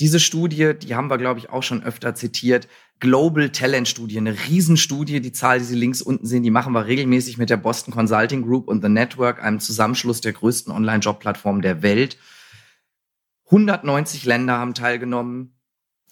Diese 0.00 0.18
Studie, 0.18 0.74
die 0.74 0.96
haben 0.96 1.10
wir, 1.10 1.18
glaube 1.18 1.38
ich, 1.38 1.50
auch 1.50 1.62
schon 1.62 1.84
öfter 1.84 2.16
zitiert, 2.16 2.66
Global 3.00 3.50
Talent 3.50 3.86
Studie, 3.86 4.18
eine 4.18 4.34
Riesenstudie. 4.48 5.20
Die 5.20 5.32
Zahl, 5.32 5.58
die 5.58 5.64
Sie 5.64 5.76
links 5.76 6.02
unten 6.02 6.26
sehen, 6.26 6.42
die 6.42 6.50
machen 6.50 6.72
wir 6.72 6.86
regelmäßig 6.86 7.38
mit 7.38 7.50
der 7.50 7.56
Boston 7.56 7.94
Consulting 7.94 8.42
Group 8.42 8.66
und 8.66 8.82
The 8.82 8.88
Network, 8.88 9.42
einem 9.42 9.60
Zusammenschluss 9.60 10.20
der 10.20 10.32
größten 10.32 10.72
Online-Job-Plattformen 10.72 11.62
der 11.62 11.82
Welt. 11.82 12.18
190 13.46 14.24
Länder 14.24 14.58
haben 14.58 14.74
teilgenommen. 14.74 15.54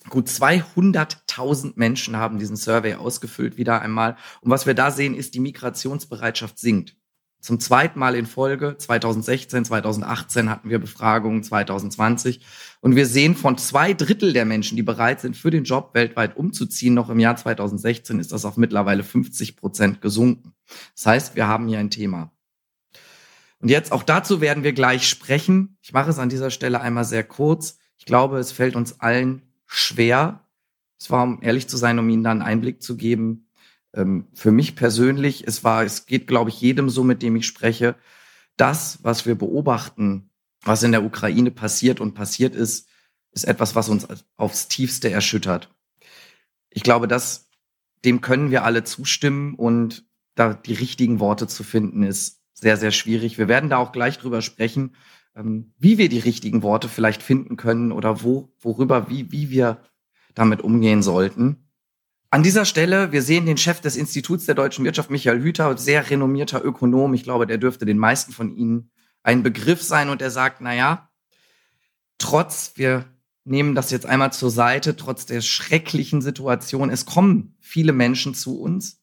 Gut 0.09 0.29
200.000 0.29 1.73
Menschen 1.75 2.17
haben 2.17 2.39
diesen 2.39 2.57
Survey 2.57 2.95
ausgefüllt, 2.95 3.57
wieder 3.57 3.83
einmal. 3.83 4.17
Und 4.41 4.51
was 4.53 4.67
wir 4.67 4.75
da 4.75 4.93
sehen, 4.93 5.15
ist, 5.15 5.35
die 5.35 5.41
Migrationsbereitschaft 5.41 6.59
sinkt 6.59 6.97
zum 7.47 7.61
zweiten 7.61 7.99
Mal 7.99 8.17
in 8.17 8.27
Folge. 8.27 8.77
2016, 8.77 9.65
2018 9.65 10.51
hatten 10.51 10.69
wir 10.69 10.81
Befragungen, 10.81 11.45
2020. 11.45 12.41
Und 12.87 12.95
wir 12.95 13.07
sehen 13.07 13.35
von 13.35 13.59
zwei 13.59 13.95
Drittel 13.95 14.33
der 14.33 14.45
Menschen, 14.45 14.77
die 14.77 14.85
bereit 14.85 15.21
sind, 15.21 15.37
für 15.37 15.51
den 15.51 15.65
Job 15.65 15.91
weltweit 15.95 16.37
umzuziehen, 16.37 16.95
noch 16.95 17.11
im 17.11 17.19
Jahr 17.19 17.35
2016 17.35 18.21
ist 18.21 18.31
das 18.31 18.45
auf 18.45 18.57
mittlerweile 18.57 19.03
50 19.03 19.57
Prozent 19.57 20.01
gesunken. 20.01 20.53
Das 20.95 21.05
heißt, 21.05 21.35
wir 21.35 21.49
haben 21.49 21.67
hier 21.67 21.81
ein 21.81 21.91
Thema. 21.91 22.31
Und 23.59 23.71
jetzt 23.71 23.91
auch 23.91 24.05
dazu 24.05 24.41
werden 24.41 24.63
wir 24.63 24.73
gleich 24.73 25.09
sprechen. 25.09 25.79
Ich 25.83 25.95
mache 25.95 26.11
es 26.11 26.21
an 26.21 26.29
dieser 26.29 26.53
Stelle 26.53 26.81
einmal 26.81 27.05
sehr 27.05 27.25
kurz. 27.25 27.77
Ich 27.99 28.05
glaube, 28.05 28.39
es 28.39 28.53
fällt 28.53 28.77
uns 28.77 29.01
allen 29.01 29.43
schwer. 29.67 30.47
Es 30.97 31.11
war, 31.11 31.25
um 31.25 31.43
ehrlich 31.43 31.67
zu 31.67 31.77
sein, 31.77 31.99
um 31.99 32.09
Ihnen 32.09 32.23
dann 32.23 32.41
einen 32.41 32.49
Einblick 32.49 32.85
zu 32.85 32.97
geben, 32.97 33.49
ähm, 33.95 34.29
für 34.33 34.53
mich 34.53 34.77
persönlich, 34.77 35.43
es 35.45 35.65
war, 35.65 35.83
es 35.83 36.07
geht, 36.07 36.29
glaube 36.29 36.51
ich, 36.51 36.61
jedem 36.61 36.89
so, 36.89 37.03
mit 37.03 37.21
dem 37.21 37.35
ich 37.35 37.49
spreche, 37.49 37.97
das, 38.57 39.01
was 39.03 39.27
wir 39.27 39.35
beobachten, 39.35 40.31
was 40.67 40.83
in 40.83 40.93
der 40.93 41.05
Ukraine 41.05 41.51
passiert 41.51 42.01
und 42.01 42.15
passiert 42.15 42.55
ist, 42.55 42.89
ist 43.33 43.45
etwas, 43.45 43.75
was 43.75 43.89
uns 43.89 44.07
aufs 44.37 44.69
tiefste 44.69 45.11
erschüttert. 45.11 45.75
ich 46.71 46.83
glaube, 46.83 47.09
dass 47.09 47.49
dem 48.05 48.21
können 48.21 48.51
wir 48.51 48.65
alle 48.65 48.85
zustimmen 48.85 49.55
und 49.55 50.05
da 50.35 50.55
die 50.55 50.75
richtigen 50.75 51.19
Worte 51.19 51.49
zu 51.49 51.65
finden 51.65 52.03
ist 52.03 52.43
sehr, 52.53 52.77
sehr 52.77 52.91
schwierig. 52.91 53.39
Wir 53.39 53.49
werden 53.49 53.71
da 53.71 53.79
auch 53.79 53.93
gleich 53.93 54.19
drüber 54.19 54.43
sprechen, 54.43 54.95
ähm, 55.35 55.73
wie 55.79 55.99
wir 55.99 56.09
die 56.09 56.19
richtigen 56.19 56.63
Worte 56.63 56.89
vielleicht 56.89 57.23
finden 57.23 57.57
können 57.57 57.93
oder 57.93 58.23
wo, 58.23 58.53
worüber, 58.61 59.09
wie, 59.11 59.33
wie 59.33 59.51
wir 59.51 59.83
damit 60.35 60.63
umgehen 60.63 61.03
sollten. 61.03 61.69
An 62.31 62.43
dieser 62.43 62.65
Stelle, 62.65 63.13
wir 63.13 63.23
sehen 63.23 63.47
den 63.47 63.57
Chef 63.57 63.81
des 63.81 63.97
Instituts 63.97 64.47
der 64.47 64.55
deutschen 64.55 64.85
Wirtschaft, 64.85 65.11
Michael 65.11 65.43
Hüter, 65.43 65.77
sehr 65.79 66.11
renommierter 66.11 66.65
Ökonom. 66.65 67.15
Ich 67.15 67.23
glaube, 67.23 67.47
der 67.47 67.59
dürfte 67.59 67.87
den 67.87 67.99
meisten 67.99 68.33
von 68.33 68.55
Ihnen 68.57 68.91
ein 69.27 69.43
Begriff 69.43 69.83
sein 69.83 70.09
und 70.09 70.23
er 70.23 70.31
sagt, 70.31 70.61
na 70.61 70.73
ja, 70.73 71.11
trotz, 72.17 72.73
wir 72.77 73.07
nehmen 73.45 73.75
das 73.75 73.91
jetzt 73.91 74.07
einmal 74.07 74.33
zur 74.33 74.51
Seite, 74.51 74.95
trotz 74.95 75.27
der 75.27 75.41
schrecklichen 75.41 76.23
Situation, 76.23 76.91
es 76.91 77.07
kommen 77.07 77.57
viele 77.61 77.93
Menschen 77.93 78.35
zu 78.35 78.61
uns. 78.61 79.03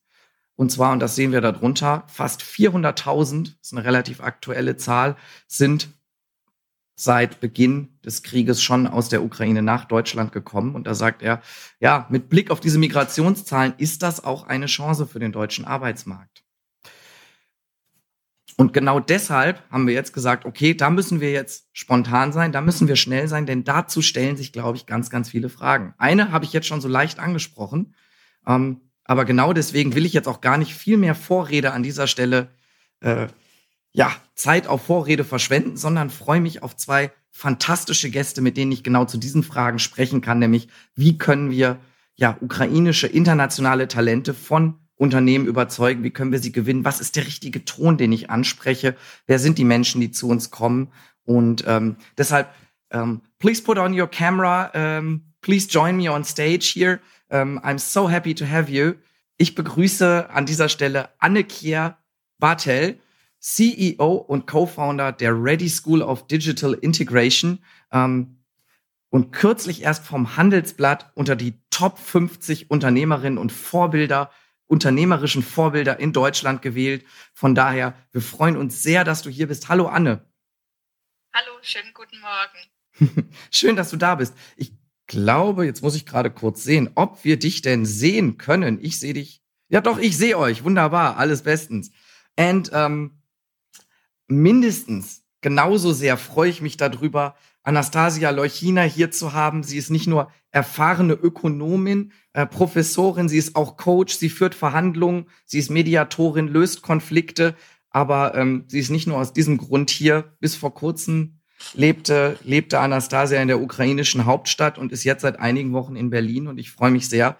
Und 0.55 0.71
zwar, 0.71 0.93
und 0.93 0.99
das 0.99 1.15
sehen 1.15 1.33
wir 1.33 1.41
darunter, 1.41 2.05
fast 2.07 2.41
400.000, 2.41 3.55
ist 3.61 3.73
eine 3.73 3.83
relativ 3.83 4.21
aktuelle 4.21 4.77
Zahl, 4.77 5.17
sind 5.47 5.89
seit 6.95 7.41
Beginn 7.41 7.99
des 8.05 8.23
Krieges 8.23 8.61
schon 8.63 8.87
aus 8.87 9.09
der 9.09 9.23
Ukraine 9.23 9.61
nach 9.61 9.85
Deutschland 9.85 10.31
gekommen. 10.31 10.73
Und 10.73 10.87
da 10.87 10.93
sagt 10.93 11.21
er, 11.21 11.41
ja, 11.79 12.07
mit 12.09 12.29
Blick 12.29 12.49
auf 12.49 12.61
diese 12.61 12.77
Migrationszahlen 12.77 13.73
ist 13.77 14.03
das 14.03 14.23
auch 14.23 14.47
eine 14.47 14.67
Chance 14.67 15.05
für 15.05 15.19
den 15.19 15.33
deutschen 15.33 15.65
Arbeitsmarkt. 15.65 16.32
Und 18.57 18.73
genau 18.73 18.99
deshalb 18.99 19.63
haben 19.71 19.87
wir 19.87 19.93
jetzt 19.93 20.13
gesagt, 20.13 20.45
okay, 20.45 20.75
da 20.75 20.89
müssen 20.89 21.19
wir 21.21 21.31
jetzt 21.31 21.67
spontan 21.73 22.31
sein, 22.31 22.51
da 22.51 22.61
müssen 22.61 22.87
wir 22.87 22.95
schnell 22.95 23.27
sein, 23.27 23.45
denn 23.45 23.63
dazu 23.63 24.01
stellen 24.01 24.37
sich, 24.37 24.53
glaube 24.53 24.77
ich, 24.77 24.85
ganz, 24.85 25.09
ganz 25.09 25.29
viele 25.29 25.49
Fragen. 25.49 25.93
Eine 25.97 26.31
habe 26.31 26.45
ich 26.45 26.53
jetzt 26.53 26.67
schon 26.67 26.81
so 26.81 26.87
leicht 26.87 27.19
angesprochen. 27.19 27.95
Ähm, 28.45 28.81
aber 29.05 29.25
genau 29.25 29.53
deswegen 29.53 29.95
will 29.95 30.05
ich 30.05 30.13
jetzt 30.13 30.27
auch 30.27 30.41
gar 30.41 30.57
nicht 30.57 30.75
viel 30.75 30.97
mehr 30.97 31.15
Vorrede 31.15 31.73
an 31.73 31.83
dieser 31.83 32.07
Stelle, 32.07 32.49
äh, 33.01 33.27
ja, 33.91 34.11
Zeit 34.35 34.67
auf 34.67 34.85
Vorrede 34.85 35.23
verschwenden, 35.23 35.77
sondern 35.77 36.09
freue 36.09 36.41
mich 36.41 36.63
auf 36.63 36.75
zwei 36.75 37.11
fantastische 37.31 38.09
Gäste, 38.09 38.41
mit 38.41 38.57
denen 38.57 38.71
ich 38.71 38.83
genau 38.83 39.05
zu 39.05 39.17
diesen 39.17 39.43
Fragen 39.43 39.79
sprechen 39.79 40.21
kann, 40.21 40.39
nämlich 40.39 40.69
wie 40.95 41.17
können 41.17 41.51
wir 41.51 41.79
ja 42.15 42.37
ukrainische 42.41 43.07
internationale 43.07 43.87
Talente 43.87 44.33
von 44.33 44.75
Unternehmen 45.03 45.45
überzeugen, 45.45 46.03
wie 46.03 46.11
können 46.11 46.31
wir 46.31 46.39
sie 46.39 46.53
gewinnen, 46.53 46.85
was 46.85 47.01
ist 47.01 47.17
der 47.17 47.27
richtige 47.27 47.65
Ton, 47.65 47.97
den 47.97 48.13
ich 48.13 48.29
anspreche, 48.29 48.95
wer 49.27 49.37
sind 49.37 49.57
die 49.57 49.65
Menschen, 49.65 49.99
die 49.99 50.11
zu 50.11 50.29
uns 50.29 50.49
kommen 50.49 50.91
und 51.25 51.65
ähm, 51.67 51.97
deshalb 52.17 52.49
ähm, 52.91 53.21
please 53.39 53.61
put 53.61 53.77
on 53.77 53.99
your 53.99 54.07
camera, 54.07 54.71
ähm, 54.73 55.33
please 55.41 55.67
join 55.69 55.97
me 55.97 56.09
on 56.09 56.23
stage 56.23 56.71
here. 56.73 57.01
Um, 57.29 57.59
I'm 57.59 57.79
so 57.79 58.09
happy 58.09 58.33
to 58.35 58.45
have 58.45 58.71
you. 58.71 58.93
Ich 59.37 59.55
begrüße 59.55 60.29
an 60.29 60.45
dieser 60.45 60.69
Stelle 60.69 61.09
Anne-Kier 61.19 61.97
Bartel, 62.39 62.99
CEO 63.39 64.13
und 64.13 64.47
Co-Founder 64.47 65.11
der 65.11 65.33
Ready 65.33 65.67
School 65.67 66.01
of 66.01 66.27
Digital 66.27 66.73
Integration 66.73 67.59
um, 67.91 68.37
und 69.09 69.31
kürzlich 69.31 69.83
erst 69.83 70.05
vom 70.05 70.37
Handelsblatt 70.37 71.11
unter 71.15 71.35
die 71.35 71.59
Top 71.69 71.99
50 71.99 72.71
Unternehmerinnen 72.71 73.37
und 73.37 73.51
Vorbilder, 73.51 74.31
unternehmerischen 74.73 75.43
Vorbilder 75.43 75.99
in 75.99 76.11
Deutschland 76.13 76.61
gewählt. 76.61 77.05
Von 77.33 77.53
daher, 77.53 77.95
wir 78.11 78.21
freuen 78.21 78.57
uns 78.57 78.81
sehr, 78.81 79.03
dass 79.03 79.21
du 79.21 79.29
hier 79.29 79.47
bist. 79.47 79.69
Hallo 79.69 79.85
Anne. 79.85 80.25
Hallo, 81.33 81.51
schönen 81.61 81.93
guten 81.93 82.17
Morgen. 82.19 83.29
Schön, 83.51 83.75
dass 83.75 83.91
du 83.91 83.97
da 83.97 84.15
bist. 84.15 84.35
Ich 84.57 84.73
glaube, 85.07 85.65
jetzt 85.65 85.81
muss 85.81 85.95
ich 85.95 86.05
gerade 86.05 86.31
kurz 86.31 86.63
sehen, 86.63 86.89
ob 86.95 87.23
wir 87.23 87.37
dich 87.37 87.61
denn 87.61 87.85
sehen 87.85 88.37
können. 88.37 88.79
Ich 88.81 88.99
sehe 88.99 89.13
dich. 89.13 89.41
Ja, 89.69 89.81
doch, 89.81 89.99
ich 89.99 90.17
sehe 90.17 90.37
euch. 90.37 90.63
Wunderbar, 90.63 91.17
alles 91.17 91.43
bestens. 91.43 91.91
Und 92.37 92.71
ähm, 92.73 93.21
mindestens 94.27 95.23
genauso 95.41 95.93
sehr 95.93 96.17
freue 96.17 96.49
ich 96.49 96.61
mich 96.61 96.77
darüber, 96.77 97.35
Anastasia 97.63 98.29
Leuchina 98.29 98.81
hier 98.83 99.09
zu 99.09 99.33
haben. 99.33 99.63
Sie 99.63 99.77
ist 99.77 99.89
nicht 99.89 100.07
nur 100.07 100.31
erfahrene 100.51 101.13
Ökonomin, 101.13 102.11
äh, 102.33 102.45
Professorin, 102.45 103.29
sie 103.29 103.37
ist 103.37 103.55
auch 103.55 103.77
Coach, 103.77 104.15
sie 104.15 104.29
führt 104.29 104.53
Verhandlungen, 104.53 105.25
sie 105.45 105.59
ist 105.59 105.71
Mediatorin, 105.71 106.47
löst 106.47 106.83
Konflikte, 106.83 107.55
aber 107.89 108.35
ähm, 108.35 108.65
sie 108.67 108.79
ist 108.79 108.91
nicht 108.91 109.07
nur 109.07 109.17
aus 109.17 109.33
diesem 109.33 109.57
Grund 109.57 109.89
hier. 109.89 110.35
Bis 110.39 110.55
vor 110.55 110.73
kurzem 110.73 111.39
lebte, 111.73 112.37
lebte 112.43 112.79
Anastasia 112.79 113.41
in 113.41 113.47
der 113.47 113.61
ukrainischen 113.61 114.25
Hauptstadt 114.25 114.77
und 114.77 114.91
ist 114.91 115.03
jetzt 115.03 115.21
seit 115.21 115.39
einigen 115.39 115.73
Wochen 115.73 115.95
in 115.95 116.09
Berlin. 116.09 116.47
Und 116.47 116.57
ich 116.57 116.71
freue 116.71 116.91
mich 116.91 117.07
sehr, 117.07 117.37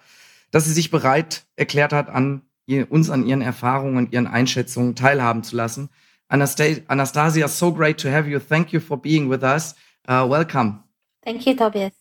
dass 0.52 0.66
sie 0.66 0.74
sich 0.74 0.90
bereit 0.90 1.46
erklärt 1.56 1.94
hat, 1.94 2.10
an 2.10 2.44
ihr, 2.66 2.92
uns 2.92 3.10
an 3.10 3.26
ihren 3.26 3.42
Erfahrungen 3.42 3.98
und 3.98 4.14
ihren 4.14 4.28
Einschätzungen 4.28 4.96
teilhaben 4.96 5.44
zu 5.44 5.56
lassen. 5.56 5.90
Anastasia, 6.30 7.48
so 7.48 7.74
great 7.74 8.00
to 8.00 8.10
have 8.10 8.28
you. 8.28 8.40
Thank 8.40 8.72
you 8.72 8.80
for 8.80 9.00
being 9.00 9.30
with 9.30 9.44
us. 9.44 9.76
Uh, 10.08 10.30
welcome. 10.30 10.84
Thank 11.24 11.46
you, 11.46 11.54
Tobias. 11.54 11.94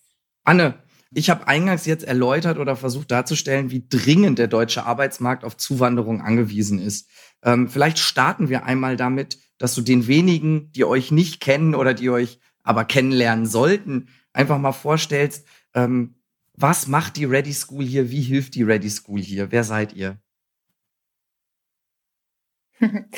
Anne, 0.44 0.74
ich 1.14 1.30
habe 1.30 1.46
eingangs 1.46 1.86
jetzt 1.86 2.04
erläutert 2.04 2.58
oder 2.58 2.74
versucht 2.74 3.10
darzustellen, 3.10 3.70
wie 3.70 3.86
dringend 3.88 4.38
der 4.38 4.48
deutsche 4.48 4.84
Arbeitsmarkt 4.84 5.44
auf 5.44 5.56
Zuwanderung 5.56 6.20
angewiesen 6.20 6.78
ist. 6.78 7.08
Ähm, 7.42 7.68
vielleicht 7.68 7.98
starten 7.98 8.48
wir 8.48 8.64
einmal 8.64 8.96
damit, 8.96 9.38
dass 9.58 9.74
du 9.74 9.82
den 9.82 10.06
wenigen, 10.06 10.72
die 10.72 10.84
euch 10.84 11.10
nicht 11.10 11.40
kennen 11.40 11.74
oder 11.74 11.94
die 11.94 12.10
euch 12.10 12.40
aber 12.62 12.84
kennenlernen 12.84 13.46
sollten, 13.46 14.08
einfach 14.32 14.58
mal 14.58 14.72
vorstellst, 14.72 15.46
ähm, 15.74 16.16
was 16.54 16.86
macht 16.86 17.16
die 17.16 17.24
Ready 17.24 17.52
School 17.52 17.84
hier? 17.84 18.10
Wie 18.10 18.20
hilft 18.20 18.54
die 18.54 18.62
Ready 18.62 18.90
School 18.90 19.20
hier? 19.20 19.50
Wer 19.52 19.64
seid 19.64 19.94
ihr? 19.94 20.18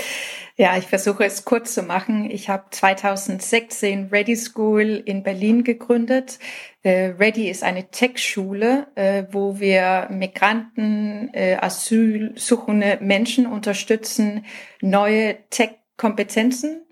Ja, 0.56 0.76
ich 0.78 0.86
versuche 0.86 1.24
es 1.24 1.44
kurz 1.44 1.74
zu 1.74 1.82
machen. 1.82 2.30
Ich 2.30 2.48
habe 2.48 2.66
2016 2.70 4.10
Ready 4.12 4.36
School 4.36 5.02
in 5.04 5.24
Berlin 5.24 5.64
gegründet. 5.64 6.38
Äh, 6.84 7.14
Ready 7.18 7.50
ist 7.50 7.64
eine 7.64 7.90
Tech-Schule, 7.90 8.86
äh, 8.94 9.24
wo 9.32 9.58
wir 9.58 10.06
Migranten, 10.12 11.28
äh, 11.34 11.56
Asylsuchende 11.60 12.98
Menschen 13.00 13.46
unterstützen, 13.48 14.46
neue 14.80 15.38
Tech 15.50 15.70
Kompetenzen 15.96 16.82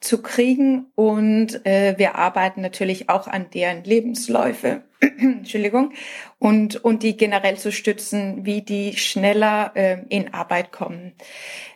zu 0.00 0.22
kriegen 0.22 0.86
und 0.94 1.60
wir 1.64 2.14
arbeiten 2.14 2.60
natürlich 2.60 3.08
auch 3.10 3.26
an 3.28 3.50
deren 3.50 3.84
Lebensläufe, 3.84 4.82
Entschuldigung, 5.18 5.92
und, 6.38 6.76
und 6.84 7.02
die 7.02 7.16
generell 7.16 7.56
zu 7.56 7.72
stützen, 7.72 8.44
wie 8.44 8.62
die 8.62 8.96
schneller 8.96 9.72
äh, 9.74 9.98
in 10.08 10.32
Arbeit 10.32 10.72
kommen. 10.72 11.14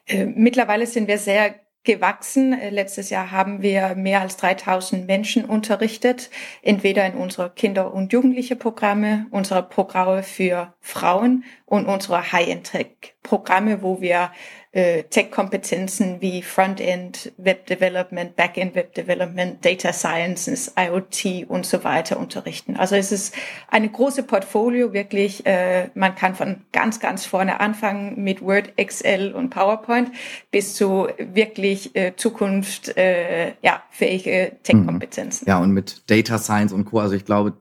Äh, 0.07 0.27
mittlerweile 0.27 0.87
sind 0.87 1.09
wir 1.09 1.19
sehr 1.19 1.55
gewachsen. 1.85 2.53
Äh, 2.53 2.71
letztes 2.71 3.11
Jahr 3.11 3.31
haben 3.31 3.63
wir 3.63 3.95
mehr 3.95 4.21
als 4.21 4.37
3000 4.37 5.07
Menschen 5.07 5.45
unterrichtet, 5.45 6.31
entweder 6.63 7.07
in 7.07 7.15
unsere 7.15 7.51
Kinder- 7.51 7.93
und 7.95 8.13
Jugendliche 8.13 8.57
Programme, 8.57 9.27
unsere 9.31 9.63
Programme 9.63 10.23
für 10.23 10.75
Frauen 10.81 11.45
und 11.67 11.87
unsere 11.87 12.33
High-End-Programme, 12.33 13.83
wo 13.83 14.01
wir 14.01 14.31
äh, 14.73 15.03
Tech-Kompetenzen 15.05 16.21
wie 16.21 16.43
Frontend, 16.43 17.33
Web 17.39 17.67
Development, 17.67 18.37
Backend 18.37 18.77
Web 18.77 18.95
Development, 18.95 19.65
Data 19.65 19.93
Sciences, 19.93 20.73
IoT 20.79 21.49
und 21.49 21.67
so 21.67 21.83
weiter 21.83 22.19
unterrichten. 22.19 22.77
Also 22.77 22.95
es 22.95 23.11
ist 23.11 23.35
eine 23.69 23.89
große 23.89 24.23
Portfolio, 24.23 24.93
wirklich. 24.93 25.45
Äh, 25.45 25.91
man 25.95 26.15
kann 26.15 26.37
von 26.37 26.63
ganz, 26.73 27.01
ganz 27.01 27.27
vorne 27.27 27.59
anfangen 27.59 28.23
mit 28.23 28.43
Word, 28.43 28.73
Excel 28.77 29.33
und 29.33 29.51
PowerPoint 29.51 30.13
bis 30.53 30.75
zu 30.75 31.09
wirklich 31.19 31.97
äh, 31.97 32.15
Zukunft, 32.15 32.97
äh, 32.97 33.55
ja, 33.63 33.83
fähige 33.91 34.53
Tech-Kompetenzen. 34.63 35.49
Ja, 35.49 35.59
und 35.59 35.73
mit 35.73 36.09
Data 36.09 36.39
Science 36.39 36.73
und 36.73 36.85
Co. 36.85 37.01
Also 37.01 37.17
ich 37.17 37.25
glaube, 37.25 37.55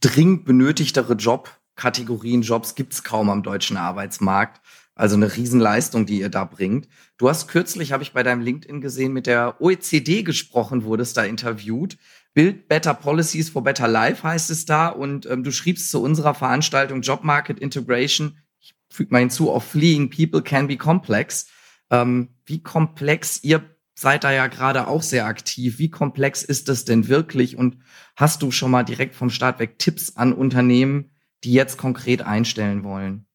dringend 0.00 0.44
benötigtere 0.44 1.14
Jobkategorien, 1.14 2.42
Jobs 2.42 2.74
gibt's 2.74 3.04
kaum 3.04 3.30
am 3.30 3.44
deutschen 3.44 3.76
Arbeitsmarkt. 3.76 4.60
Also 4.98 5.14
eine 5.14 5.36
Riesenleistung, 5.36 6.06
die 6.06 6.18
ihr 6.18 6.28
da 6.28 6.44
bringt. 6.44 6.88
Du 7.18 7.28
hast 7.28 7.46
kürzlich, 7.46 7.92
habe 7.92 8.02
ich 8.02 8.12
bei 8.12 8.24
deinem 8.24 8.42
LinkedIn 8.42 8.80
gesehen, 8.80 9.12
mit 9.12 9.28
der 9.28 9.60
OECD 9.60 10.24
gesprochen, 10.24 10.82
wurdest 10.82 11.16
da 11.16 11.22
interviewt. 11.22 11.98
Build 12.34 12.66
Better 12.66 12.94
Policies 12.94 13.48
for 13.48 13.62
Better 13.62 13.86
Life 13.86 14.24
heißt 14.24 14.50
es 14.50 14.64
da. 14.64 14.88
Und 14.88 15.24
ähm, 15.26 15.44
du 15.44 15.52
schriebst 15.52 15.92
zu 15.92 16.02
unserer 16.02 16.34
Veranstaltung 16.34 17.02
Job 17.02 17.22
Market 17.22 17.60
Integration, 17.60 18.38
ich 18.60 18.74
füge 18.90 19.12
mal 19.12 19.20
hinzu, 19.20 19.52
of 19.52 19.62
Fleeing 19.62 20.10
People 20.10 20.42
Can 20.42 20.66
Be 20.66 20.76
Complex. 20.76 21.46
Ähm, 21.90 22.30
wie 22.44 22.60
komplex, 22.60 23.44
ihr 23.44 23.62
seid 23.94 24.24
da 24.24 24.32
ja 24.32 24.48
gerade 24.48 24.88
auch 24.88 25.02
sehr 25.02 25.26
aktiv. 25.26 25.78
Wie 25.78 25.90
komplex 25.90 26.42
ist 26.42 26.68
das 26.68 26.84
denn 26.84 27.06
wirklich? 27.06 27.56
Und 27.56 27.76
hast 28.16 28.42
du 28.42 28.50
schon 28.50 28.72
mal 28.72 28.82
direkt 28.82 29.14
vom 29.14 29.30
Start 29.30 29.60
weg 29.60 29.78
Tipps 29.78 30.16
an 30.16 30.32
Unternehmen, 30.32 31.12
die 31.44 31.52
jetzt 31.52 31.78
konkret 31.78 32.22
einstellen 32.22 32.82
wollen? 32.82 33.27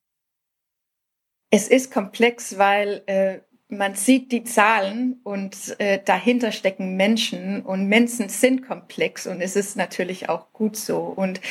Es 1.56 1.68
ist 1.68 1.92
komplex, 1.92 2.58
weil 2.58 3.04
äh, 3.06 3.38
man 3.70 3.94
sieht 3.94 4.32
die 4.32 4.44
Zahlen 4.44 5.20
und 5.24 5.80
äh, 5.80 6.00
dahinter 6.04 6.52
stecken 6.52 6.98
Menschen 6.98 7.62
und 7.62 7.88
Menschen 7.88 8.28
sind 8.28 8.68
komplex 8.68 9.28
und 9.28 9.40
es 9.40 9.56
ist 9.56 9.78
natürlich 9.78 10.30
auch 10.30 10.52
gut 10.52 10.76
so. 10.76 10.98
Und 10.98 11.42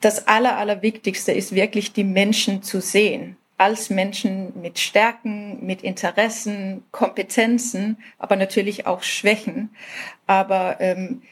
das 0.00 0.28
Aller, 0.28 0.56
Allerwichtigste 0.56 1.32
ist 1.32 1.52
wirklich 1.52 1.94
die 1.94 2.04
Menschen 2.04 2.62
zu 2.62 2.80
sehen 2.80 3.36
als 3.58 3.90
Menschen 3.90 4.52
mit 4.62 4.78
Stärken, 4.78 5.66
mit 5.66 5.82
Interessen, 5.82 6.84
Kompetenzen, 6.92 7.96
aber 8.18 8.36
natürlich 8.36 8.86
auch 8.86 9.02
Schwächen. 9.02 9.70
Aber 10.28 10.76
ähm, 10.78 11.22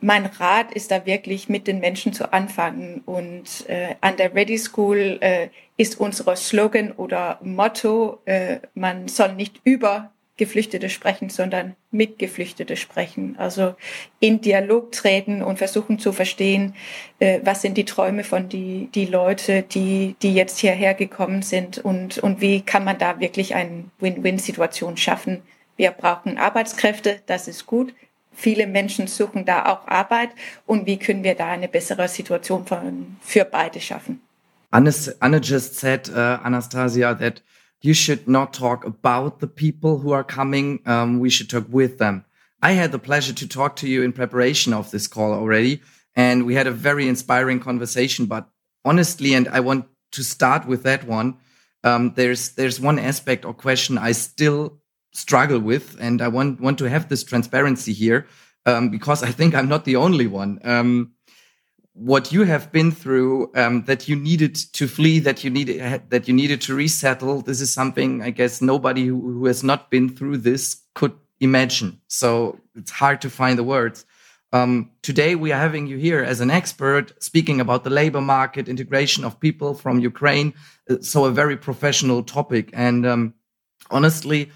mein 0.00 0.26
Rat 0.26 0.72
ist 0.72 0.90
da 0.90 1.06
wirklich 1.06 1.48
mit 1.48 1.66
den 1.66 1.80
Menschen 1.80 2.12
zu 2.12 2.32
anfangen. 2.32 3.02
Und 3.06 3.68
äh, 3.68 3.96
an 4.00 4.16
der 4.16 4.34
Ready 4.34 4.58
School 4.58 5.18
äh, 5.20 5.48
ist 5.76 6.00
unser 6.00 6.36
Slogan 6.36 6.92
oder 6.92 7.38
Motto, 7.42 8.20
äh, 8.24 8.60
man 8.74 9.08
soll 9.08 9.34
nicht 9.34 9.60
über 9.64 10.10
Geflüchtete 10.40 10.88
sprechen, 10.88 11.28
sondern 11.28 11.76
mit 11.90 12.18
Geflüchtete 12.18 12.76
sprechen. 12.76 13.34
Also 13.38 13.74
in 14.20 14.40
Dialog 14.40 14.90
treten 14.90 15.42
und 15.42 15.58
versuchen 15.58 15.98
zu 15.98 16.12
verstehen, 16.12 16.74
äh, 17.18 17.40
was 17.44 17.60
sind 17.60 17.76
die 17.76 17.84
Träume 17.84 18.24
von 18.24 18.48
die, 18.48 18.88
die 18.94 19.04
Leute, 19.04 19.62
die, 19.62 20.16
die 20.22 20.34
jetzt 20.34 20.58
hierher 20.58 20.94
gekommen 20.94 21.42
sind 21.42 21.76
und, 21.76 22.18
und 22.18 22.40
wie 22.40 22.62
kann 22.62 22.84
man 22.84 22.96
da 22.96 23.20
wirklich 23.20 23.54
eine 23.54 23.84
Win-Win-Situation 23.98 24.96
schaffen. 24.96 25.42
Wir 25.76 25.90
brauchen 25.90 26.38
Arbeitskräfte, 26.38 27.20
das 27.26 27.46
ist 27.46 27.66
gut. 27.66 27.92
Viele 28.32 28.66
Menschen 28.66 29.06
suchen 29.06 29.44
da 29.44 29.66
auch 29.66 29.86
Arbeit 29.88 30.30
und 30.66 30.86
wie 30.86 30.98
können 30.98 31.24
wir 31.24 31.34
da 31.34 31.48
eine 31.48 31.68
bessere 31.68 32.08
Situation 32.08 32.64
für 33.20 33.44
beide 33.44 33.80
schaffen? 33.80 34.20
Anne 34.70 35.40
just 35.42 35.74
said, 35.74 36.08
uh, 36.10 36.38
Anastasia, 36.44 37.14
that 37.14 37.42
you 37.82 37.94
should 37.94 38.28
not 38.28 38.52
talk 38.52 38.84
about 38.84 39.40
the 39.40 39.46
people 39.46 39.98
who 39.98 40.12
are 40.12 40.24
coming. 40.24 40.80
Um, 40.86 41.18
we 41.18 41.30
should 41.30 41.50
talk 41.50 41.66
with 41.70 41.98
them. 41.98 42.24
I 42.62 42.72
had 42.72 42.92
the 42.92 42.98
pleasure 42.98 43.32
to 43.32 43.48
talk 43.48 43.76
to 43.76 43.88
you 43.88 44.02
in 44.02 44.12
preparation 44.12 44.72
of 44.72 44.90
this 44.90 45.06
call 45.06 45.32
already, 45.32 45.80
and 46.14 46.44
we 46.44 46.54
had 46.54 46.66
a 46.66 46.72
very 46.72 47.08
inspiring 47.08 47.58
conversation. 47.58 48.26
But 48.26 48.48
honestly, 48.84 49.34
and 49.34 49.48
I 49.48 49.60
want 49.60 49.86
to 50.12 50.22
start 50.22 50.66
with 50.66 50.82
that 50.82 51.04
one. 51.04 51.38
Um, 51.82 52.12
there's 52.14 52.50
there's 52.50 52.78
one 52.78 52.98
aspect 52.98 53.44
or 53.44 53.54
question 53.54 53.96
I 53.96 54.12
still 54.12 54.78
struggle 55.12 55.60
with, 55.60 55.96
and 56.00 56.22
I 56.22 56.28
want 56.28 56.60
want 56.60 56.78
to 56.78 56.84
have 56.84 57.08
this 57.08 57.24
transparency 57.24 57.92
here 57.92 58.26
um, 58.66 58.90
because 58.90 59.22
I 59.22 59.30
think 59.30 59.54
I'm 59.54 59.68
not 59.68 59.84
the 59.84 59.96
only 59.96 60.26
one. 60.26 60.60
Um, 60.64 61.12
what 61.92 62.32
you 62.32 62.44
have 62.44 62.70
been 62.72 62.92
through 62.92 63.50
um, 63.56 63.82
that 63.84 64.08
you 64.08 64.16
needed 64.16 64.54
to 64.54 64.86
flee 64.86 65.18
that 65.18 65.42
you 65.44 65.50
needed 65.50 66.02
that 66.08 66.28
you 66.28 66.34
needed 66.34 66.60
to 66.62 66.74
resettle 66.74 67.42
this 67.42 67.60
is 67.60 67.74
something 67.74 68.22
i 68.22 68.30
guess 68.30 68.62
nobody 68.62 69.04
who, 69.06 69.20
who, 69.20 69.44
has 69.44 69.64
not 69.64 69.90
been 69.90 70.08
through 70.08 70.38
this 70.38 70.82
could 70.94 71.12
imagine. 71.40 72.00
So 72.08 72.60
it's 72.76 72.90
hard 72.90 73.20
to 73.22 73.30
find 73.30 73.58
the 73.58 73.64
words. 73.64 74.04
Um, 74.52 74.90
today 75.02 75.36
we 75.36 75.52
are 75.52 75.60
having 75.60 75.86
you 75.86 75.96
here 75.96 76.22
as 76.22 76.40
an 76.40 76.50
expert 76.50 77.22
speaking 77.22 77.60
about 77.60 77.84
the 77.84 77.90
labor 77.90 78.20
market 78.20 78.68
integration 78.68 79.24
of 79.24 79.38
people 79.38 79.74
from 79.74 80.00
ukraine 80.00 80.54
uh, 80.90 80.96
so 81.00 81.24
a 81.24 81.30
very 81.30 81.56
professional 81.56 82.22
topic. 82.24 82.70
And 82.72 83.06
um, 83.06 83.34
honestly 83.90 84.50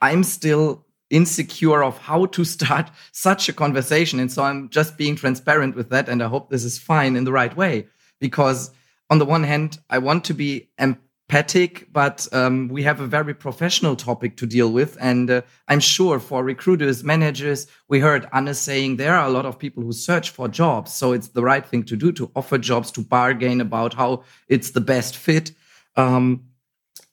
i'm 0.00 0.22
still 0.22 0.86
insecure 1.10 1.84
of 1.84 1.98
how 1.98 2.26
to 2.26 2.44
start 2.44 2.90
such 3.12 3.48
a 3.48 3.52
conversation. 3.52 4.20
And 4.20 4.30
so 4.30 4.42
I'm 4.42 4.68
just 4.68 4.96
being 4.96 5.16
transparent 5.16 5.76
with 5.76 5.90
that. 5.90 6.08
And 6.08 6.22
I 6.22 6.28
hope 6.28 6.50
this 6.50 6.64
is 6.64 6.78
fine 6.78 7.16
in 7.16 7.24
the 7.24 7.32
right 7.32 7.56
way. 7.56 7.86
Because 8.18 8.70
on 9.10 9.18
the 9.18 9.24
one 9.24 9.44
hand, 9.44 9.78
I 9.90 9.98
want 9.98 10.24
to 10.24 10.34
be 10.34 10.70
empathic, 10.78 11.92
but 11.92 12.26
um, 12.32 12.68
we 12.68 12.82
have 12.82 13.00
a 13.00 13.06
very 13.06 13.34
professional 13.34 13.94
topic 13.94 14.36
to 14.38 14.46
deal 14.46 14.72
with. 14.72 14.96
And 15.00 15.30
uh, 15.30 15.42
I'm 15.68 15.80
sure 15.80 16.18
for 16.18 16.42
recruiters, 16.42 17.04
managers, 17.04 17.66
we 17.88 18.00
heard 18.00 18.26
Anna 18.32 18.54
saying 18.54 18.96
there 18.96 19.14
are 19.14 19.26
a 19.26 19.30
lot 19.30 19.46
of 19.46 19.58
people 19.58 19.82
who 19.82 19.92
search 19.92 20.30
for 20.30 20.48
jobs. 20.48 20.92
So 20.94 21.12
it's 21.12 21.28
the 21.28 21.44
right 21.44 21.64
thing 21.64 21.84
to 21.84 21.96
do 21.96 22.10
to 22.12 22.30
offer 22.34 22.58
jobs, 22.58 22.90
to 22.92 23.02
bargain 23.02 23.60
about 23.60 23.94
how 23.94 24.24
it's 24.48 24.70
the 24.70 24.80
best 24.80 25.16
fit. 25.16 25.52
Um, 25.94 26.46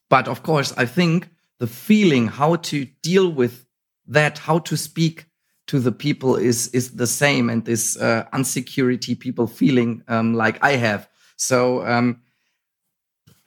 but 0.09 0.27
of 0.27 0.41
course, 0.41 0.73
I 0.77 0.85
think 0.85 1.29
the 1.59 1.67
feeling 1.67 2.27
how 2.27 2.55
to 2.55 2.85
deal 3.01 3.31
with 3.31 3.65
that 4.07 4.37
how 4.37 4.59
to 4.59 4.75
speak 4.75 5.25
to 5.67 5.79
the 5.79 5.91
people 5.91 6.35
is 6.35 6.67
is 6.69 6.95
the 6.95 7.07
same 7.07 7.49
and 7.49 7.65
this 7.65 7.97
uh, 7.97 8.25
unsecurity 8.33 9.17
people 9.17 9.47
feeling 9.47 10.03
um, 10.07 10.33
like 10.33 10.61
I 10.63 10.71
have. 10.71 11.09
So 11.37 11.85
um, 11.85 12.21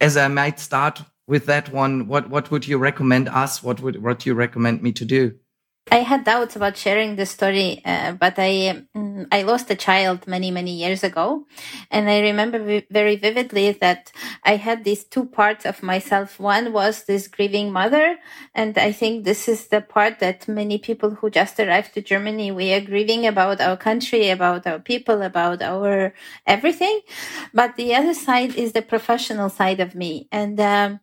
as 0.01 0.17
I 0.17 0.29
might 0.29 0.59
start 0.59 1.03
with 1.27 1.47
that 1.47 1.73
one, 1.73 2.07
what 2.07 2.31
what 2.31 2.51
would 2.51 2.67
you 2.67 2.79
recommend 2.79 3.29
us? 3.29 3.63
What 3.63 3.81
would 3.81 4.03
what 4.03 4.21
do 4.21 4.31
you 4.31 4.35
recommend 4.35 4.83
me 4.83 4.93
to 4.93 5.05
do? 5.05 5.35
I 5.89 5.99
had 5.99 6.25
doubts 6.25 6.57
about 6.57 6.77
sharing 6.77 7.15
the 7.15 7.27
story, 7.27 7.81
uh, 7.85 8.13
but 8.13 8.35
I 8.39 8.83
um, 8.97 9.29
I 9.31 9.43
lost 9.43 9.71
a 9.71 9.77
child 9.77 10.27
many 10.27 10.51
many 10.51 10.73
years 10.73 11.05
ago, 11.05 11.47
and 11.93 12.11
I 12.11 12.19
remember 12.23 12.83
very 12.91 13.15
vividly 13.15 13.71
that 13.71 14.11
I 14.43 14.57
had 14.57 14.83
these 14.83 15.05
two 15.05 15.27
parts 15.27 15.65
of 15.65 15.85
myself. 15.85 16.41
One 16.41 16.73
was 16.73 17.05
this 17.05 17.29
grieving 17.29 17.71
mother, 17.71 18.19
and 18.53 18.77
I 18.77 18.91
think 18.91 19.25
this 19.25 19.47
is 19.49 19.69
the 19.69 19.81
part 19.81 20.19
that 20.19 20.49
many 20.49 20.77
people 20.79 21.11
who 21.11 21.31
just 21.31 21.61
arrived 21.61 21.95
to 21.95 22.03
Germany 22.03 22.51
we 22.51 22.73
are 22.75 22.81
grieving 22.81 23.25
about 23.25 23.61
our 23.61 23.77
country, 23.77 24.29
about 24.31 24.67
our 24.67 24.81
people, 24.81 25.23
about 25.23 25.63
our 25.63 26.13
everything. 26.49 27.01
But 27.55 27.77
the 27.77 27.95
other 27.95 28.15
side 28.15 28.57
is 28.57 28.73
the 28.73 28.83
professional 28.83 29.51
side 29.51 29.79
of 29.79 29.95
me, 29.95 30.27
and. 30.33 30.59
Um, 30.59 31.01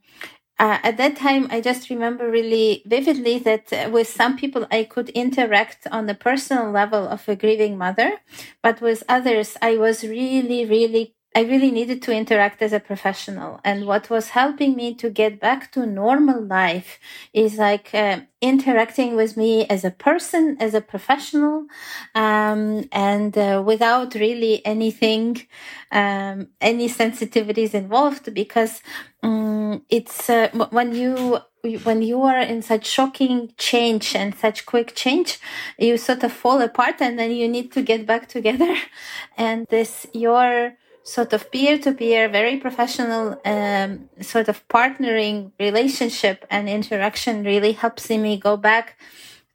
uh, 0.59 0.77
at 0.83 0.97
that 0.97 1.15
time, 1.17 1.47
I 1.49 1.61
just 1.61 1.89
remember 1.89 2.29
really 2.29 2.83
vividly 2.85 3.39
that 3.39 3.73
uh, 3.73 3.89
with 3.91 4.07
some 4.07 4.37
people 4.37 4.67
I 4.71 4.83
could 4.83 5.09
interact 5.09 5.87
on 5.91 6.05
the 6.05 6.13
personal 6.15 6.71
level 6.71 7.07
of 7.07 7.27
a 7.27 7.35
grieving 7.35 7.77
mother, 7.77 8.19
but 8.61 8.79
with 8.79 9.03
others 9.09 9.57
I 9.61 9.77
was 9.77 10.03
really, 10.03 10.65
really 10.65 11.15
I 11.35 11.41
really 11.41 11.71
needed 11.71 12.03
to 12.03 12.13
interact 12.13 12.61
as 12.61 12.73
a 12.73 12.79
professional. 12.79 13.59
And 13.63 13.87
what 13.87 14.09
was 14.09 14.29
helping 14.29 14.75
me 14.75 14.93
to 14.95 15.09
get 15.09 15.39
back 15.39 15.71
to 15.71 15.85
normal 15.85 16.41
life 16.43 16.99
is 17.33 17.57
like 17.57 17.93
uh, 17.93 18.19
interacting 18.39 19.15
with 19.15 19.35
me 19.35 19.65
as 19.67 19.83
a 19.83 19.89
person, 19.89 20.57
as 20.59 20.75
a 20.75 20.81
professional, 20.81 21.65
um, 22.13 22.87
and 22.91 23.35
uh, 23.35 23.63
without 23.65 24.13
really 24.13 24.63
anything, 24.63 25.47
um, 25.91 26.49
any 26.61 26.87
sensitivities 26.87 27.73
involved 27.73 28.31
because 28.33 28.81
um, 29.23 29.81
it's 29.89 30.29
uh, 30.29 30.49
when 30.69 30.93
you 30.93 31.39
when 31.83 32.01
you 32.01 32.21
are 32.23 32.39
in 32.39 32.61
such 32.61 32.85
shocking 32.85 33.53
change 33.57 34.15
and 34.15 34.35
such 34.35 34.65
quick 34.65 34.93
change, 34.95 35.39
you 35.79 35.95
sort 35.97 36.21
of 36.23 36.33
fall 36.33 36.61
apart 36.61 36.95
and 36.99 37.17
then 37.17 37.31
you 37.31 37.47
need 37.47 37.71
to 37.71 37.81
get 37.81 38.05
back 38.05 38.27
together. 38.27 38.75
And 39.37 39.65
this, 39.69 40.05
your 40.13 40.73
sort 41.03 41.33
of 41.33 41.51
peer 41.51 41.77
to 41.79 41.91
peer, 41.91 42.29
very 42.29 42.57
professional 42.57 43.39
um, 43.45 44.09
sort 44.21 44.47
of 44.47 44.67
partnering 44.69 45.51
relationship 45.59 46.45
and 46.49 46.69
interaction 46.69 47.43
really 47.43 47.73
helps 47.73 48.09
me 48.09 48.37
go 48.37 48.57
back 48.57 48.97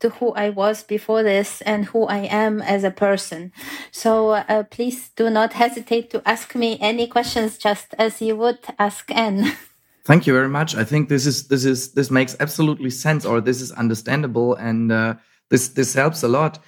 to 0.00 0.11
who 0.11 0.32
I 0.32 0.50
was 0.50 0.82
before 0.82 1.22
this 1.22 1.61
and 1.62 1.87
who 1.87 2.06
I 2.06 2.18
am 2.18 2.62
as 2.62 2.84
a 2.84 2.90
person. 2.90 3.52
So 3.90 4.30
uh, 4.30 4.62
please 4.64 5.08
do 5.11 5.28
not 5.30 5.54
hesitate 5.54 6.11
to 6.11 6.22
ask 6.24 6.54
me 6.54 6.78
any 6.80 7.06
questions, 7.06 7.58
just 7.58 7.94
as 7.98 8.22
you 8.22 8.37
would 8.37 8.61
ask 8.78 9.11
Anne. 9.11 9.56
Thank 10.04 10.26
you 10.26 10.32
very 10.32 10.48
much. 10.48 10.74
I 10.74 10.84
think 10.84 11.08
this 11.08 11.26
is 11.26 11.48
this 11.48 11.64
is 11.64 11.92
this 11.92 12.11
makes 12.11 12.34
absolutely 12.40 12.88
sense, 12.88 13.26
or 13.26 13.42
this 13.42 13.61
is 13.61 13.72
understandable, 13.72 14.54
and 14.54 14.90
uh, 14.90 15.16
this 15.50 15.68
this 15.68 15.92
helps 15.92 16.22
a 16.22 16.28
lot. 16.28 16.61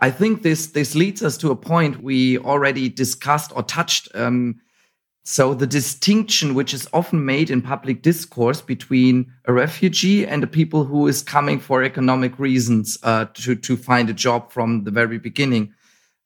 I 0.00 0.10
think 0.10 0.42
this 0.42 0.68
this 0.68 0.94
leads 0.94 1.22
us 1.22 1.36
to 1.38 1.50
a 1.50 1.56
point 1.56 2.02
we 2.02 2.38
already 2.38 2.88
discussed 2.88 3.52
or 3.54 3.62
touched. 3.62 4.08
Um, 4.14 4.60
so 5.24 5.52
the 5.52 5.66
distinction 5.66 6.54
which 6.54 6.72
is 6.72 6.88
often 6.92 7.24
made 7.24 7.50
in 7.50 7.60
public 7.60 8.02
discourse 8.02 8.62
between 8.62 9.30
a 9.44 9.52
refugee 9.52 10.26
and 10.26 10.42
a 10.42 10.46
people 10.46 10.84
who 10.84 11.06
is 11.06 11.22
coming 11.22 11.60
for 11.60 11.82
economic 11.82 12.38
reasons 12.38 12.98
uh, 13.02 13.26
to 13.34 13.54
to 13.54 13.76
find 13.76 14.10
a 14.10 14.14
job 14.14 14.52
from 14.52 14.84
the 14.84 14.90
very 14.90 15.18
beginning, 15.18 15.72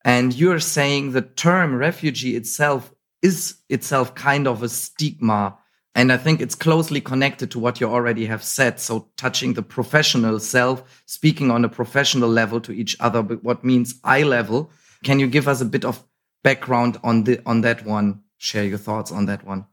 and 0.05 0.35
you're 0.35 0.61
saying 0.61 1.13
the 1.13 1.23
term 1.23 1.75
refugee 1.75 2.37
itself 2.37 2.93
is 3.23 3.57
itself 3.69 4.15
kind 4.15 4.49
of 4.49 4.63
a 4.63 4.69
stigma 4.69 5.57
and 5.95 6.11
I 6.11 6.17
think 6.17 6.41
it's 6.41 6.55
closely 6.55 7.01
connected 7.01 7.51
to 7.51 7.59
what 7.59 7.81
you 7.81 7.87
already 7.87 8.27
have 8.27 8.43
said. 8.43 8.81
So 8.81 9.11
touching 9.17 9.55
the 9.55 9.63
professional 9.63 10.41
self, 10.41 11.03
speaking 11.07 11.51
on 11.51 11.65
a 11.65 11.69
professional 11.69 12.31
level 12.31 12.61
to 12.63 12.73
each 12.73 12.97
other, 12.99 13.23
but 13.23 13.45
what 13.45 13.65
means 13.65 14.01
eye 14.03 14.23
level. 14.23 14.71
Can 15.05 15.19
you 15.19 15.27
give 15.27 15.49
us 15.49 15.61
a 15.61 15.67
bit 15.67 15.85
of 15.85 16.03
background 16.43 16.99
on 17.03 17.25
the, 17.25 17.43
on 17.45 17.61
that 17.61 17.85
one? 17.85 18.23
Share 18.39 18.65
your 18.65 18.79
thoughts 18.79 19.13
on 19.13 19.27
that 19.27 19.45
one. 19.45 19.67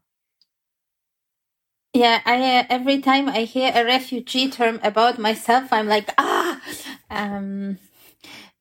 Yeah, 1.92 2.20
I 2.24 2.58
uh, 2.58 2.64
every 2.70 3.00
time 3.00 3.28
I 3.28 3.40
hear 3.40 3.72
a 3.74 3.84
refugee 3.84 4.48
term 4.48 4.78
about 4.82 5.18
myself, 5.18 5.72
I'm 5.72 5.88
like 5.88 6.08
ah, 6.18 6.60
um, 7.10 7.78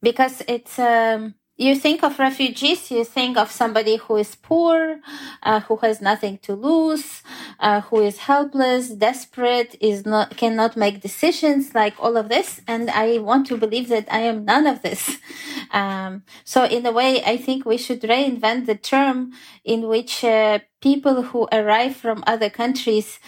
because 0.02 0.42
it's 0.48 0.80
um, 0.80 1.36
you 1.60 1.76
think 1.76 2.04
of 2.04 2.18
refugees, 2.20 2.90
you 2.90 3.04
think 3.04 3.38
of 3.38 3.52
somebody 3.52 3.98
who 3.98 4.16
is 4.16 4.34
poor, 4.36 5.02
uh, 5.44 5.60
who 5.60 5.76
has 5.78 6.02
nothing 6.02 6.38
to 6.40 6.56
lose, 6.56 7.22
uh, 7.60 7.82
who 7.82 8.02
is 8.02 8.20
helpless, 8.20 8.90
desperate, 8.90 9.76
is 9.82 10.06
not 10.06 10.38
cannot 10.38 10.78
make 10.78 11.02
decisions, 11.02 11.76
like 11.76 11.96
all 12.00 12.16
of 12.16 12.30
this. 12.30 12.62
And 12.66 12.90
I 12.90 13.18
want 13.18 13.46
to 13.48 13.58
believe 13.58 13.90
that 13.90 14.08
I 14.10 14.22
am 14.22 14.46
none 14.46 14.66
of 14.66 14.82
this. 14.82 15.18
Um, 15.72 16.24
so 16.46 16.64
in 16.66 16.84
a 16.88 16.92
way, 16.92 17.24
I 17.24 17.38
think 17.38 17.64
we 17.64 17.78
should 17.78 18.02
reinvent 18.02 18.66
the 18.66 18.74
term 18.74 19.34
in 19.64 19.88
which 19.88 20.24
uh, 20.24 20.60
people 20.82 21.22
who 21.22 21.48
arrive 21.52 21.96
from 21.96 22.24
other 22.26 22.50
countries 22.50 23.20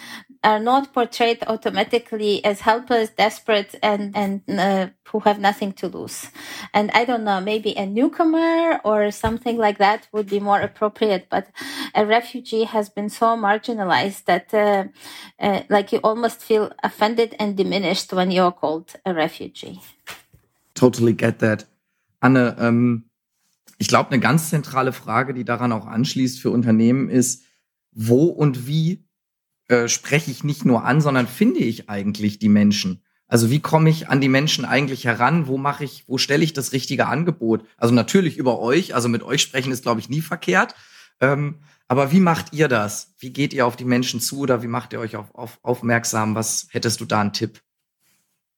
are 0.44 0.58
not 0.58 0.92
portrayed 0.92 1.42
automatically 1.46 2.44
as 2.44 2.60
helpless, 2.60 3.10
desperate, 3.10 3.74
and 3.82 4.16
and 4.16 4.42
uh, 4.48 4.88
who 5.12 5.20
have 5.20 5.38
nothing 5.38 5.72
to 5.74 5.88
lose. 5.88 6.28
And 6.72 6.90
I 6.92 7.04
don't 7.04 7.24
know, 7.24 7.40
maybe 7.40 7.76
a 7.76 7.86
newcomer 7.86 8.80
or 8.84 9.10
something 9.10 9.58
like 9.58 9.78
that 9.78 10.08
would 10.12 10.28
be 10.28 10.40
more 10.40 10.60
appropriate. 10.60 11.26
But 11.30 11.46
a 11.94 12.04
refugee 12.06 12.64
has 12.64 12.88
been 12.88 13.10
so 13.10 13.36
marginalized 13.36 14.24
that, 14.24 14.52
uh, 14.54 14.84
uh, 15.38 15.62
like, 15.68 15.92
you 15.92 16.00
almost 16.02 16.42
feel 16.42 16.72
offended 16.82 17.36
and 17.38 17.56
diminished 17.56 18.12
when 18.12 18.30
you're 18.30 18.52
called 18.52 18.94
a 19.04 19.12
refugee. 19.12 19.80
Totally 20.74 21.12
get 21.12 21.38
that. 21.40 21.66
Anne, 22.20 22.56
ähm, 22.58 23.10
ich 23.78 23.88
glaube, 23.88 24.10
eine 24.10 24.20
ganz 24.20 24.48
zentrale 24.48 24.92
Frage, 24.92 25.34
die 25.34 25.44
daran 25.44 25.72
auch 25.72 25.86
anschließt 25.86 26.40
für 26.40 26.50
Unternehmen 26.50 27.10
ist, 27.10 27.44
wo 27.92 28.26
und 28.26 28.66
wie 28.66 29.04
äh, 29.68 29.88
spreche 29.88 30.30
ich 30.30 30.44
nicht 30.44 30.64
nur 30.64 30.84
an, 30.84 31.00
sondern 31.00 31.26
finde 31.26 31.60
ich 31.60 31.88
eigentlich 31.88 32.38
die 32.38 32.48
Menschen? 32.48 33.02
Also 33.28 33.50
wie 33.50 33.60
komme 33.60 33.88
ich 33.88 34.08
an 34.08 34.20
die 34.20 34.28
Menschen 34.28 34.66
eigentlich 34.66 35.06
heran? 35.06 35.46
Wo 35.46 35.56
mache 35.56 35.84
ich, 35.84 36.04
wo 36.06 36.18
stelle 36.18 36.44
ich 36.44 36.52
das 36.52 36.72
richtige 36.72 37.06
Angebot? 37.06 37.64
Also 37.78 37.94
natürlich 37.94 38.36
über 38.36 38.58
euch, 38.58 38.94
also 38.94 39.08
mit 39.08 39.22
euch 39.22 39.40
sprechen 39.40 39.72
ist, 39.72 39.82
glaube 39.82 40.00
ich, 40.00 40.10
nie 40.10 40.20
verkehrt. 40.20 40.74
Ähm, 41.20 41.60
aber 41.88 42.12
wie 42.12 42.20
macht 42.20 42.52
ihr 42.52 42.68
das? 42.68 43.14
Wie 43.18 43.30
geht 43.30 43.54
ihr 43.54 43.66
auf 43.66 43.76
die 43.76 43.84
Menschen 43.84 44.20
zu 44.20 44.40
oder 44.40 44.62
wie 44.62 44.66
macht 44.66 44.92
ihr 44.92 45.00
euch 45.00 45.16
auf, 45.16 45.34
auf, 45.34 45.58
aufmerksam? 45.62 46.34
Was 46.34 46.68
hättest 46.72 47.00
du 47.00 47.04
da 47.04 47.20
einen 47.20 47.32
Tipp? 47.32 47.62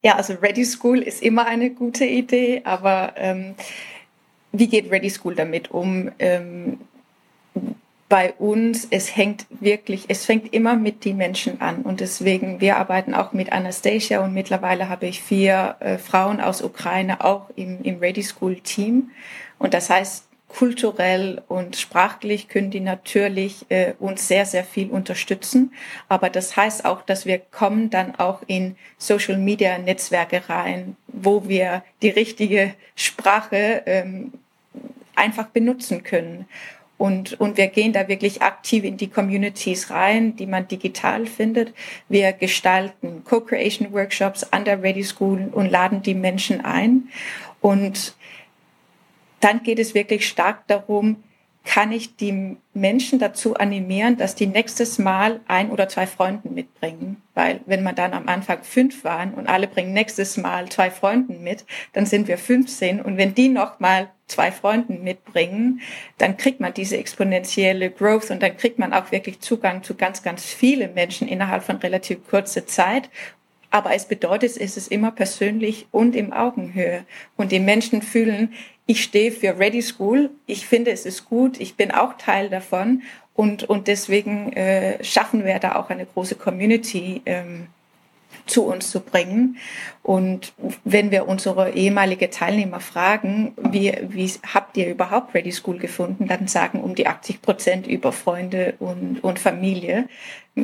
Ja, 0.03 0.17
also 0.17 0.35
Ready 0.35 0.65
School 0.65 0.99
ist 0.99 1.23
immer 1.23 1.47
eine 1.47 1.71
gute 1.71 2.05
Idee, 2.05 2.63
aber 2.65 3.15
ähm, 3.17 3.55
wie 4.53 4.69
geht 4.69 4.91
Ready 4.91 5.11
School 5.11 5.35
damit 5.35 5.71
um? 5.71 6.11
Ähm, 6.19 6.81
bei 8.15 8.33
uns, 8.35 8.87
es 8.93 9.17
hängt 9.17 9.45
wirklich, 9.51 10.05
es 10.07 10.25
fängt 10.25 10.55
immer 10.55 10.77
mit 10.77 11.05
den 11.05 11.17
Menschen 11.17 11.61
an. 11.61 11.83
Und 11.83 11.99
deswegen, 11.99 12.61
wir 12.61 12.77
arbeiten 12.77 13.13
auch 13.13 13.33
mit 13.33 13.51
Anastasia 13.51 14.23
und 14.23 14.33
mittlerweile 14.33 14.89
habe 14.89 15.07
ich 15.07 15.21
vier 15.21 15.75
äh, 15.81 15.99
Frauen 15.99 16.41
aus 16.41 16.63
Ukraine 16.63 17.25
auch 17.25 17.51
im, 17.57 17.83
im 17.83 17.99
Ready 17.99 18.23
School 18.23 18.61
Team. 18.61 19.11
Und 19.59 19.75
das 19.75 19.91
heißt, 19.91 20.29
kulturell 20.47 21.43
und 21.49 21.75
sprachlich 21.75 22.47
können 22.47 22.71
die 22.71 22.79
natürlich 22.79 23.67
äh, 23.69 23.95
uns 23.99 24.29
sehr, 24.29 24.47
sehr 24.47 24.63
viel 24.63 24.91
unterstützen. 24.91 25.73
Aber 26.09 26.31
das 26.31 26.57
heißt 26.57 26.85
auch, 26.85 27.03
dass 27.03 27.27
wir 27.27 27.41
kommen 27.41 27.91
dann 27.91 28.15
auch 28.15 28.43
in 28.47 28.77
Social 28.97 29.39
Media 29.39 29.77
Netzwerke 29.79 30.49
rein, 30.49 30.97
wo 31.09 31.49
wir 31.49 31.83
die 32.01 32.11
richtige 32.11 32.75
Sprache 32.95 33.83
ähm, 33.87 34.33
einfach 35.17 35.47
benutzen 35.47 36.05
können. 36.05 36.47
Und, 37.05 37.39
und 37.39 37.59
wir 37.59 37.67
gehen 37.67 37.93
da 37.93 38.09
wirklich 38.09 38.41
aktiv 38.41 38.83
in 38.83 38.97
die 38.97 39.11
Communities 39.11 39.91
rein, 39.91 40.37
die 40.37 40.47
man 40.47 40.69
digital 40.69 41.27
findet. 41.27 41.75
Wir 42.09 42.33
gestalten 42.33 43.25
Co-Creation 43.25 43.93
Workshops 43.93 44.43
an 44.43 44.65
der 44.65 44.83
Ready 44.83 45.05
School 45.05 45.51
und 45.53 45.71
laden 45.71 46.01
die 46.01 46.15
Menschen 46.15 46.65
ein. 46.65 47.11
Und 47.61 48.15
dann 49.41 49.63
geht 49.63 49.81
es 49.81 49.93
wirklich 49.95 50.27
stark 50.27 50.67
darum, 50.67 51.23
kann 51.65 51.93
ich 51.93 52.17
die 52.17 52.57
Menschen 52.75 53.19
dazu 53.19 53.55
animieren, 53.55 54.19
dass 54.19 54.35
die 54.35 54.47
nächstes 54.47 54.99
Mal 54.99 55.41
ein 55.49 55.71
oder 55.71 55.89
zwei 55.89 56.07
Freunden 56.07 56.55
mitbringen. 56.55 57.23
Weil 57.33 57.61
wenn 57.67 57.83
man 57.83 57.95
dann 57.95 58.13
am 58.13 58.29
Anfang 58.29 58.63
fünf 58.63 59.03
waren 59.03 59.33
und 59.33 59.49
alle 59.49 59.67
bringen 59.67 59.95
nächstes 59.95 60.37
Mal 60.37 60.69
zwei 60.69 60.91
Freunden 60.91 61.43
mit, 61.43 61.65
dann 61.95 62.05
sind 62.05 62.29
wir 62.29 62.37
15. 62.37 63.01
Und 63.01 63.17
wenn 63.17 63.35
die 63.35 63.49
noch 63.49 63.81
mal 63.81 64.11
zwei 64.27 64.53
Freunden 64.53 65.03
mitbringen, 65.03 65.81
dann 66.19 66.37
kriegt 66.37 66.61
man 66.61 66.75
diese 66.75 66.99
exponentielle 66.99 67.91
Growth 67.91 68.31
und 68.31 68.43
dann 68.43 68.57
kriegt 68.57 68.79
man 68.79 68.93
auch 68.93 69.11
wirklich 69.11 69.41
Zugang 69.41 69.83
zu 69.83 69.95
ganz, 69.95 70.23
ganz 70.23 70.45
vielen 70.45 70.95
Menschen 70.95 71.29
innerhalb 71.29 71.63
von 71.63 71.77
relativ 71.77 72.27
kurzer 72.29 72.67
Zeit. 72.67 73.09
Aber 73.75 73.93
es 73.93 74.05
bedeutet, 74.07 74.57
es 74.57 74.77
ist 74.77 74.87
immer 74.93 75.11
persönlich 75.11 75.89
und 75.91 76.15
im 76.15 76.33
Augenhöhe. 76.33 77.05
Und 77.37 77.51
die 77.51 77.59
Menschen 77.59 78.03
fühlen, 78.03 78.53
ich 78.87 79.03
stehe 79.03 79.33
für 79.33 79.59
Ready 79.59 79.83
School. 79.83 80.31
Ich 80.47 80.65
finde, 80.65 80.93
es 80.93 81.05
ist 81.05 81.25
gut. 81.29 81.59
Ich 81.59 81.75
bin 81.75 81.91
auch 81.91 82.13
Teil 82.17 82.49
davon. 82.51 83.03
Und, 83.35 83.65
und 83.65 83.89
deswegen 83.89 84.53
äh, 84.53 85.03
schaffen 85.03 85.45
wir 85.45 85.59
da 85.59 85.75
auch 85.75 85.91
eine 85.91 86.07
große 86.07 86.37
Community 86.37 87.21
ähm, 87.27 87.67
zu 88.47 88.65
uns 88.65 88.91
zu 88.91 89.01
bringen. 89.01 89.57
Und 90.03 90.53
wenn 90.85 91.11
wir 91.11 91.27
unsere 91.27 91.71
ehemalige 91.71 92.29
Teilnehmer 92.29 92.81
fragen, 92.81 93.55
wie, 93.57 93.97
wie 94.09 94.31
habt 94.53 94.77
ihr 94.77 94.91
überhaupt 94.91 95.35
Ready 95.35 95.53
School 95.53 95.79
gefunden, 95.79 96.27
dann 96.27 96.47
sagen 96.47 96.81
um 96.81 96.95
die 96.95 97.07
80 97.07 97.41
Prozent 97.41 97.87
über 97.87 98.13
Freunde 98.13 98.75
und, 98.79 99.25
und 99.25 99.39
Familie 99.39 100.07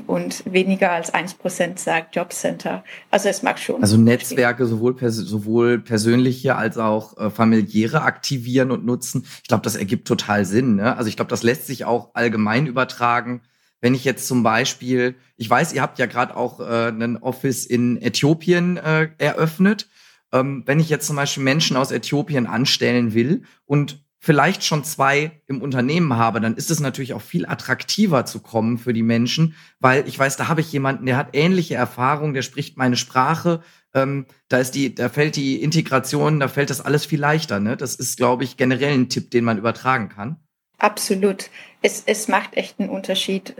und 0.07 0.45
weniger 0.45 0.93
als 0.93 1.13
1 1.13 1.35
Prozent 1.35 1.79
sagt 1.81 2.15
Jobcenter. 2.15 2.85
Also 3.11 3.29
es 3.29 3.43
mag 3.43 3.59
schon. 3.59 3.83
Also 3.83 3.97
Netzwerke 3.97 4.67
sowohl, 4.67 4.95
pers 4.95 5.17
sowohl 5.17 5.79
persönliche 5.79 6.57
als 6.57 6.79
auch 6.79 7.17
äh, 7.17 7.31
familiäre 7.31 8.03
aktivieren 8.03 8.71
und 8.71 8.85
nutzen. 8.85 9.25
Ich 9.43 9.49
glaube, 9.49 9.63
das 9.63 9.75
ergibt 9.75 10.07
total 10.07 10.45
Sinn. 10.45 10.77
Ne? 10.77 10.97
Also 10.97 11.09
ich 11.09 11.17
glaube, 11.17 11.31
das 11.31 11.43
lässt 11.43 11.67
sich 11.67 11.85
auch 11.87 12.11
allgemein 12.15 12.67
übertragen 12.67 13.41
wenn 13.81 13.95
ich 13.95 14.05
jetzt 14.05 14.27
zum 14.27 14.43
Beispiel, 14.43 15.17
ich 15.37 15.49
weiß, 15.49 15.73
ihr 15.73 15.83
habt 15.83 15.99
ja 15.99 16.07
gerade 16.07 16.37
auch 16.37 16.61
äh, 16.61 16.89
einen 16.89 17.17
Office 17.17 17.67
in 17.67 18.01
Äthiopien 18.01 18.77
äh, 18.77 19.09
eröffnet. 19.19 19.89
Ähm, 20.33 20.63
wenn 20.67 20.81
ich 20.81 20.89
jetzt 20.89 21.07
zum 21.07 21.17
Beispiel 21.17 21.43
Menschen 21.43 21.77
aus 21.77 21.91
Äthiopien 21.91 22.47
anstellen 22.47 23.15
will 23.15 23.43
und 23.65 24.05
vielleicht 24.21 24.65
schon 24.65 24.85
zwei 24.85 25.41
im 25.47 25.63
Unternehmen 25.63 26.15
habe, 26.15 26.41
dann 26.41 26.55
ist 26.55 26.71
es 26.71 26.79
natürlich 26.79 27.15
auch 27.15 27.23
viel 27.23 27.47
attraktiver 27.47 28.27
zu 28.27 28.41
kommen 28.41 28.77
für 28.77 28.93
die 28.93 29.03
Menschen, 29.03 29.55
weil 29.81 30.07
ich 30.07 30.19
weiß, 30.19 30.37
da 30.37 30.47
habe 30.47 30.61
ich 30.61 30.71
jemanden, 30.71 31.07
der 31.07 31.17
hat 31.17 31.31
ähnliche 31.33 31.75
Erfahrungen, 31.75 32.35
der 32.35 32.43
spricht 32.43 32.77
meine 32.77 32.97
Sprache, 32.97 33.63
ähm, 33.95 34.27
da 34.49 34.59
ist 34.59 34.73
die, 34.73 34.95
da 34.95 35.09
fällt 35.09 35.37
die 35.37 35.63
Integration, 35.63 36.39
da 36.39 36.49
fällt 36.49 36.71
das 36.71 36.83
alles 36.83 37.07
viel 37.07 37.19
leichter. 37.19 37.61
Ne? 37.61 37.77
Das 37.77 37.95
ist, 37.95 38.19
glaube 38.19 38.45
ich, 38.45 38.59
generell 38.59 38.93
ein 38.93 39.09
Tipp, 39.09 39.31
den 39.31 39.45
man 39.45 39.59
übertragen 39.59 40.11
kann. 40.11 40.37
Absolut. 40.79 41.51
Es, 41.83 42.03
es 42.07 42.29
macht 42.29 42.57
echt 42.57 42.79
einen 42.79 42.91
Unterschied. 42.91 43.55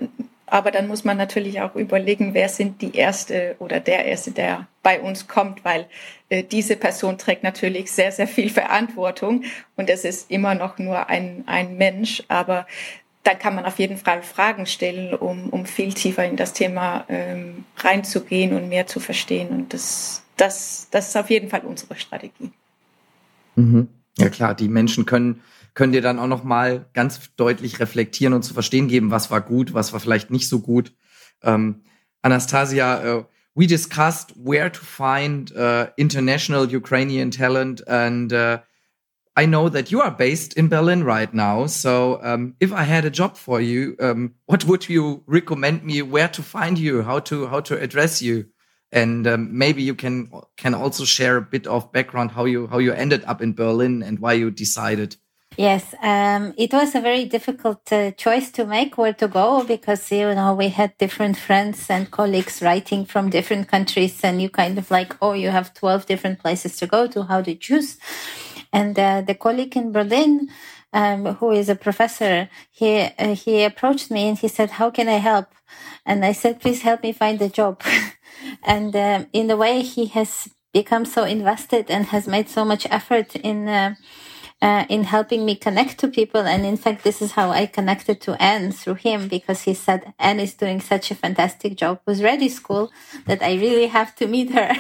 Aber 0.47 0.73
dann 0.73 0.89
muss 0.89 1.05
man 1.05 1.17
natürlich 1.17 1.61
auch 1.61 1.77
überlegen, 1.77 2.35
wer 2.35 2.49
sind 2.49 2.83
die 2.83 2.97
Erste 2.97 3.55
oder 3.61 3.79
der 3.79 4.05
Erste, 4.05 4.33
der 4.33 4.67
bei 4.83 5.01
uns 5.01 5.29
kommt, 5.29 5.65
weil 5.65 5.87
äh, 6.29 6.43
diese 6.43 6.77
Person 6.77 7.19
trägt 7.19 7.45
natürlich 7.45 7.93
sehr, 7.93 8.11
sehr 8.11 8.27
viel 8.27 8.51
Verantwortung 8.51 9.45
und 9.77 9.89
es 9.89 10.05
ist 10.05 10.29
immer 10.29 10.57
noch 10.57 10.79
nur 10.79 11.09
ein, 11.09 11.45
ein 11.47 11.77
Mensch. 11.77 12.25
Aber 12.27 12.67
dann 13.23 13.39
kann 13.39 13.55
man 13.55 13.65
auf 13.65 13.79
jeden 13.79 13.97
Fall 13.97 14.23
Fragen 14.23 14.67
stellen, 14.67 15.15
um, 15.15 15.51
um 15.51 15.67
viel 15.67 15.93
tiefer 15.93 16.25
in 16.25 16.37
das 16.37 16.53
Thema 16.53 17.05
ähm, 17.09 17.65
reinzugehen 17.77 18.53
und 18.53 18.69
mehr 18.69 18.89
zu 18.89 18.99
verstehen. 18.99 19.51
Und 19.51 19.73
das, 19.73 20.23
das, 20.37 20.89
das 20.91 21.09
ist 21.09 21.17
auf 21.17 21.31
jeden 21.31 21.49
Fall 21.49 21.61
unsere 21.61 21.95
Strategie. 21.97 22.51
Mhm. 23.55 23.89
Ja 24.19 24.31
klar, 24.31 24.55
die 24.55 24.69
Menschen 24.69 25.07
können 25.07 25.43
können 25.75 25.93
dir 25.93 26.03
dann 26.03 26.19
auch 26.19 26.27
noch 26.27 26.45
mal 26.45 26.87
ganz 26.93 27.35
deutlich 27.37 27.81
reflektieren 27.81 28.35
und 28.35 28.43
zu 28.43 28.55
verstehen 28.55 28.89
geben, 28.89 29.11
was 29.11 29.31
war 29.31 29.41
gut, 29.41 29.75
was 29.75 29.93
war 29.93 30.01
vielleicht 30.01 30.31
nicht 30.31 30.49
so 30.49 30.61
gut. 30.61 30.93
Ähm, 31.43 31.83
Anastasia, 32.23 33.19
uh, 33.19 33.25
we 33.55 33.67
discussed 33.67 34.35
where 34.37 34.71
to 34.71 34.81
find 34.81 35.55
uh, 35.57 35.87
international 35.97 36.67
Ukrainian 36.75 37.31
talent 37.31 37.87
and 37.89 38.33
uh, 38.33 38.59
I 39.37 39.47
know 39.47 39.69
that 39.69 39.91
you 39.91 40.01
are 40.01 40.11
based 40.11 40.55
in 40.55 40.69
Berlin 40.69 41.05
right 41.05 41.33
now. 41.33 41.67
So 41.67 42.21
um, 42.23 42.57
if 42.61 42.73
I 42.73 42.83
had 42.83 43.05
a 43.05 43.11
job 43.11 43.37
for 43.37 43.61
you, 43.61 43.97
um, 44.01 44.35
what 44.47 44.65
would 44.65 44.89
you 44.89 45.23
recommend 45.27 45.85
me 45.85 46.03
where 46.03 46.29
to 46.29 46.43
find 46.43 46.79
you, 46.79 47.03
how 47.03 47.21
to 47.21 47.47
how 47.47 47.61
to 47.61 47.81
address 47.81 48.21
you? 48.21 48.47
And 48.93 49.27
um, 49.27 49.57
maybe 49.57 49.83
you 49.83 49.95
can 49.95 50.31
can 50.57 50.75
also 50.75 51.05
share 51.05 51.37
a 51.37 51.43
bit 51.43 51.67
of 51.67 51.93
background 51.93 52.33
how 52.33 52.45
you 52.45 52.67
how 52.67 52.79
you 52.79 52.93
ended 52.93 53.25
up 53.25 53.41
in 53.41 53.55
Berlin 53.55 54.03
and 54.03 54.19
why 54.19 54.33
you 54.33 54.51
decided 54.51 55.17
Yes, 55.57 55.95
um, 56.01 56.55
it 56.57 56.73
was 56.73 56.95
a 56.95 57.01
very 57.01 57.25
difficult 57.27 57.93
uh, 57.93 58.13
choice 58.13 58.51
to 58.53 58.65
make 58.65 58.97
where 58.97 59.13
to 59.15 59.29
go 59.29 59.63
because, 59.65 60.11
you 60.11 60.35
know, 60.35 60.55
we 60.55 60.69
had 60.69 60.97
different 60.97 61.37
friends 61.37 61.91
and 61.91 62.11
colleagues 62.11 62.63
writing 62.63 63.05
from 63.05 63.31
different 63.31 63.69
countries 63.69 64.21
and 64.23 64.41
you 64.41 64.49
kind 64.49 64.79
of 64.79 64.91
like, 64.91 65.15
oh, 65.21 65.33
you 65.33 65.51
have 65.51 65.75
12 65.75 66.07
different 66.07 66.39
places 66.39 66.77
to 66.79 66.87
go 66.87 67.07
to. 67.09 67.25
How 67.25 67.43
to 67.43 67.55
choose? 67.57 67.99
And 68.73 68.99
uh, 68.99 69.23
the 69.23 69.35
colleague 69.35 69.77
in 69.77 69.91
Berlin, 69.93 70.49
um, 70.93 71.27
who 71.35 71.51
is 71.51 71.69
a 71.69 71.75
professor, 71.75 72.49
he, 72.71 73.01
uh, 73.19 73.35
he 73.35 73.65
approached 73.65 74.11
me 74.11 74.29
and 74.29 74.39
he 74.39 74.49
said, 74.49 74.71
how 74.71 74.89
can 74.91 75.09
I 75.09 75.19
help? 75.19 75.49
And 76.07 76.25
I 76.25 76.33
said, 76.33 76.61
please 76.61 76.83
help 76.83 77.03
me 77.03 77.13
find 77.13 77.43
a 77.43 77.49
job. 77.49 77.83
and 78.63 78.95
um, 78.97 79.27
in 79.33 79.51
a 79.51 79.57
way, 79.57 79.83
he 79.83 80.07
has 80.07 80.49
become 80.73 81.05
so 81.05 81.25
invested 81.25 81.91
and 81.91 82.07
has 82.07 82.29
made 82.29 82.49
so 82.49 82.65
much 82.65 82.87
effort 82.89 83.35
in 83.37 83.69
uh, 84.63 84.85
in 84.89 85.05
helping 85.05 85.45
me 85.45 85.55
connect 85.57 85.99
to 85.99 86.09
people. 86.09 86.43
And 86.43 86.67
in 86.67 86.77
fact, 86.77 87.03
this 87.05 87.23
is 87.23 87.33
how 87.33 87.51
I 87.51 87.67
connected 87.67 88.21
to 88.23 88.41
Anne 88.43 88.73
through 88.73 88.95
him 88.95 89.29
because 89.29 89.63
he 89.63 89.75
said 89.75 90.13
Anne 90.19 90.41
is 90.41 90.55
doing 90.55 90.81
such 90.81 91.11
a 91.11 91.15
fantastic 91.15 91.77
job 91.77 92.01
with 92.07 92.21
ReDI 92.21 92.51
School 92.51 92.91
that 93.27 93.43
I 93.43 93.55
really 93.55 93.87
have 93.87 94.15
to 94.17 94.27
meet 94.27 94.51
her. 94.53 94.73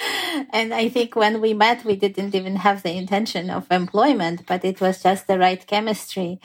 and 0.52 0.74
I 0.74 0.88
think 0.88 1.14
when 1.14 1.40
we 1.40 1.54
met, 1.54 1.84
we 1.84 1.96
didn't 1.96 2.34
even 2.34 2.56
have 2.56 2.82
the 2.82 2.92
intention 2.92 3.50
of 3.50 3.70
employment, 3.70 4.46
but 4.46 4.64
it 4.64 4.80
was 4.80 5.02
just 5.02 5.26
the 5.26 5.38
right 5.38 5.64
chemistry. 5.66 6.40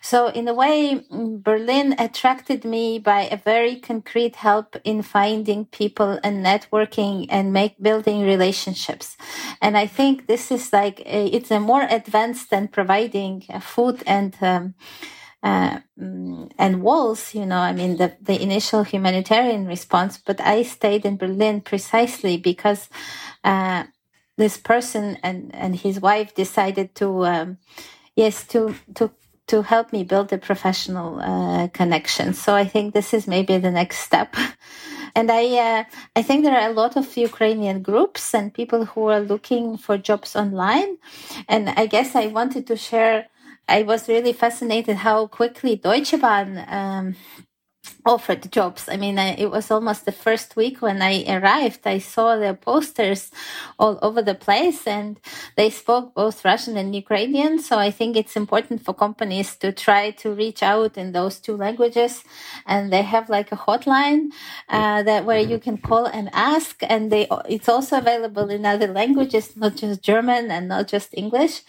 So 0.00 0.28
in 0.28 0.48
a 0.48 0.54
way, 0.54 1.04
Berlin 1.10 1.94
attracted 1.98 2.64
me 2.64 2.98
by 2.98 3.22
a 3.22 3.36
very 3.36 3.76
concrete 3.76 4.36
help 4.36 4.76
in 4.84 5.02
finding 5.02 5.66
people 5.66 6.18
and 6.24 6.44
networking 6.44 7.26
and 7.28 7.52
make 7.52 7.80
building 7.82 8.22
relationships. 8.22 9.16
And 9.60 9.76
I 9.76 9.86
think 9.86 10.26
this 10.26 10.50
is 10.50 10.72
like, 10.72 11.00
a, 11.00 11.26
it's 11.26 11.50
a 11.50 11.60
more 11.60 11.86
advanced 11.90 12.29
than 12.46 12.68
providing 12.68 13.42
food 13.60 14.02
and, 14.06 14.36
um, 14.40 14.74
uh, 15.42 15.80
mm, 15.98 16.50
and 16.58 16.82
walls, 16.82 17.34
you 17.34 17.46
know, 17.46 17.58
I 17.58 17.72
mean, 17.72 17.96
the, 17.96 18.16
the 18.20 18.40
initial 18.42 18.82
humanitarian 18.84 19.66
response, 19.66 20.18
but 20.18 20.40
I 20.40 20.62
stayed 20.62 21.04
in 21.04 21.16
Berlin 21.16 21.60
precisely 21.62 22.36
because, 22.36 22.88
uh, 23.44 23.84
this 24.36 24.56
person 24.56 25.18
and, 25.22 25.54
and 25.54 25.76
his 25.76 26.00
wife 26.00 26.34
decided 26.34 26.94
to, 26.96 27.26
um, 27.26 27.58
yes, 28.16 28.46
to, 28.48 28.74
to, 28.94 29.10
to 29.48 29.62
help 29.62 29.92
me 29.92 30.04
build 30.04 30.32
a 30.32 30.38
professional, 30.38 31.20
uh, 31.20 31.68
connection. 31.68 32.34
So 32.34 32.54
I 32.54 32.64
think 32.64 32.94
this 32.94 33.14
is 33.14 33.26
maybe 33.26 33.58
the 33.58 33.70
next 33.70 33.98
step. 33.98 34.34
and 35.14 35.30
I, 35.30 35.44
uh, 35.56 35.84
I 36.16 36.22
think 36.22 36.44
there 36.44 36.58
are 36.58 36.70
a 36.70 36.72
lot 36.72 36.96
of 36.96 37.16
Ukrainian 37.16 37.82
groups 37.82 38.34
and 38.34 38.52
people 38.52 38.84
who 38.84 39.06
are 39.06 39.20
looking 39.20 39.76
for 39.76 39.98
jobs 39.98 40.36
online. 40.36 40.98
And 41.48 41.70
I 41.70 41.86
guess 41.86 42.14
I 42.14 42.26
wanted 42.28 42.66
to 42.68 42.76
share 42.76 43.26
I 43.68 43.82
was 43.82 44.08
really 44.08 44.32
fascinated 44.32 44.96
how 44.96 45.28
quickly 45.28 45.76
Deutsche 45.76 46.20
Bahn 46.20 46.64
um, 46.68 47.14
offered 48.04 48.50
jobs. 48.52 48.88
I 48.88 48.96
mean, 48.96 49.18
I, 49.18 49.34
it 49.34 49.50
was 49.50 49.70
almost 49.70 50.04
the 50.04 50.12
first 50.12 50.56
week 50.56 50.82
when 50.82 51.02
I 51.02 51.24
arrived. 51.28 51.80
I 51.86 51.98
saw 51.98 52.36
their 52.36 52.54
posters 52.54 53.30
all 53.78 53.98
over 54.02 54.22
the 54.22 54.34
place 54.34 54.86
and 54.86 55.18
they 55.56 55.70
spoke 55.70 56.14
both 56.14 56.44
Russian 56.44 56.76
and 56.76 56.94
Ukrainian. 56.94 57.58
So 57.58 57.78
I 57.78 57.90
think 57.90 58.16
it's 58.16 58.36
important 58.36 58.84
for 58.84 58.94
companies 58.94 59.56
to 59.56 59.72
try 59.72 60.10
to 60.22 60.32
reach 60.32 60.62
out 60.62 60.96
in 60.96 61.12
those 61.12 61.38
two 61.38 61.56
languages. 61.56 62.24
And 62.66 62.92
they 62.92 63.02
have 63.02 63.28
like 63.28 63.52
a 63.52 63.56
hotline 63.56 64.30
uh, 64.68 65.02
that 65.02 65.24
where 65.24 65.40
you 65.40 65.58
can 65.58 65.78
call 65.78 66.06
and 66.06 66.30
ask. 66.32 66.82
And 66.82 67.10
they, 67.12 67.26
it's 67.48 67.68
also 67.68 67.98
available 67.98 68.50
in 68.50 68.66
other 68.66 68.88
languages, 68.88 69.56
not 69.56 69.76
just 69.76 70.02
German 70.02 70.50
and 70.50 70.68
not 70.68 70.88
just 70.88 71.14
English. 71.14 71.62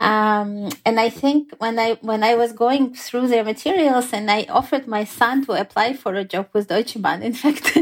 Um, 0.00 0.70
and 0.84 1.00
I 1.00 1.08
think 1.08 1.54
when 1.58 1.78
I, 1.78 1.98
when 2.00 2.22
I 2.22 2.34
was 2.34 2.52
going 2.52 2.94
through 2.94 3.28
their 3.28 3.44
materials 3.44 4.12
and 4.12 4.30
I 4.30 4.46
offered 4.48 4.86
my 4.86 5.04
son 5.04 5.44
to 5.46 5.52
apply 5.58 5.94
for 5.94 6.14
a 6.14 6.24
job 6.24 6.48
with 6.52 6.68
Deutsche 6.68 7.00
Bahn. 7.00 7.22
In 7.22 7.32
fact, 7.42 7.76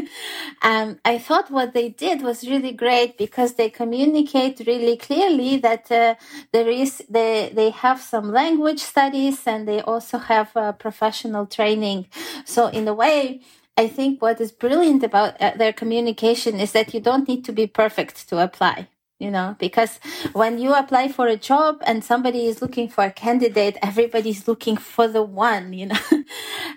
um, 0.62 0.99
I 1.05 1.19
thought 1.19 1.51
what 1.51 1.75
they 1.75 1.91
did 1.91 2.23
was 2.23 2.49
really 2.49 2.73
great 2.73 3.19
because 3.19 3.55
they 3.55 3.71
communicate 3.71 4.62
really 4.67 4.97
clearly 4.97 5.59
that 5.59 5.91
uh, 5.91 6.15
there 6.53 6.69
is 6.69 7.03
they 7.09 7.53
they 7.55 7.71
have 7.71 8.01
some 8.01 8.33
language 8.33 8.81
studies 8.81 9.47
and 9.47 9.69
they 9.69 9.81
also 9.83 10.19
have 10.19 10.57
uh, 10.57 10.73
professional 10.73 11.47
training. 11.47 12.07
So 12.45 12.69
in 12.69 12.89
a 12.89 12.95
way. 12.95 13.41
I 13.79 13.89
think 13.89 14.23
what 14.23 14.41
is 14.41 14.53
brilliant 14.53 15.05
about 15.05 15.39
uh, 15.39 15.53
their 15.55 15.75
communication 15.75 16.61
is 16.61 16.73
that 16.73 16.95
you 16.95 17.01
don't 17.01 17.29
need 17.29 17.45
to 17.45 17.53
be 17.53 17.67
perfect 17.67 18.27
to 18.31 18.43
apply 18.43 18.89
you 19.18 19.31
know 19.31 19.57
because 19.59 19.98
when 20.35 20.59
you 20.59 20.74
apply 20.74 21.09
for 21.09 21.26
a 21.26 21.37
job 21.37 21.76
and 21.87 22.05
somebody 22.05 22.46
is 22.46 22.61
looking 22.61 22.87
for 22.88 23.05
a 23.05 23.11
candidate 23.11 23.76
everybody's 23.83 24.46
looking 24.46 24.76
for 24.76 25.09
the 25.09 25.22
one 25.22 25.72
you 25.72 25.87
know? 25.87 25.98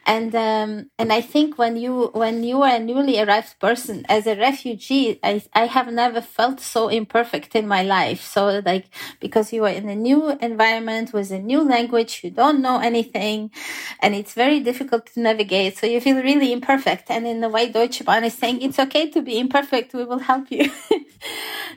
And 0.05 0.33
um, 0.35 0.89
and 0.97 1.13
i 1.13 1.21
think 1.21 1.57
when 1.57 1.75
you 1.77 2.07
when 2.13 2.43
you 2.43 2.61
are 2.63 2.75
a 2.75 2.79
newly 2.79 3.19
arrived 3.21 3.59
person 3.59 4.05
as 4.09 4.25
a 4.25 4.35
refugee 4.35 5.19
i 5.23 5.41
i 5.53 5.65
have 5.65 5.91
never 5.91 6.21
felt 6.21 6.59
so 6.59 6.87
imperfect 6.87 7.55
in 7.55 7.67
my 7.67 7.83
life. 7.83 8.21
So 8.23 8.61
like 8.65 8.85
because 9.19 9.53
you 9.53 9.65
are 9.65 9.69
in 9.81 9.87
a 9.89 9.95
new 9.95 10.29
environment 10.41 11.13
with 11.13 11.31
a 11.31 11.39
new 11.39 11.61
language 11.61 12.21
you 12.23 12.31
don't 12.31 12.61
know 12.61 12.79
anything 12.79 13.51
and 14.01 14.15
it's 14.15 14.33
very 14.33 14.59
difficult 14.59 15.05
to 15.13 15.19
navigate. 15.19 15.77
So 15.77 15.85
you 15.87 16.01
feel 16.01 16.17
really 16.23 16.51
imperfect. 16.53 17.09
And 17.11 17.27
in 17.27 17.41
the 17.41 17.49
way 17.49 17.69
deutsche 17.71 18.03
bahn 18.05 18.23
is 18.23 18.33
saying 18.33 18.61
it's 18.61 18.79
okay 18.79 19.09
to 19.11 19.21
be 19.21 19.39
imperfect. 19.39 19.93
We 19.93 20.05
will 20.05 20.19
help 20.19 20.51
you. 20.51 20.71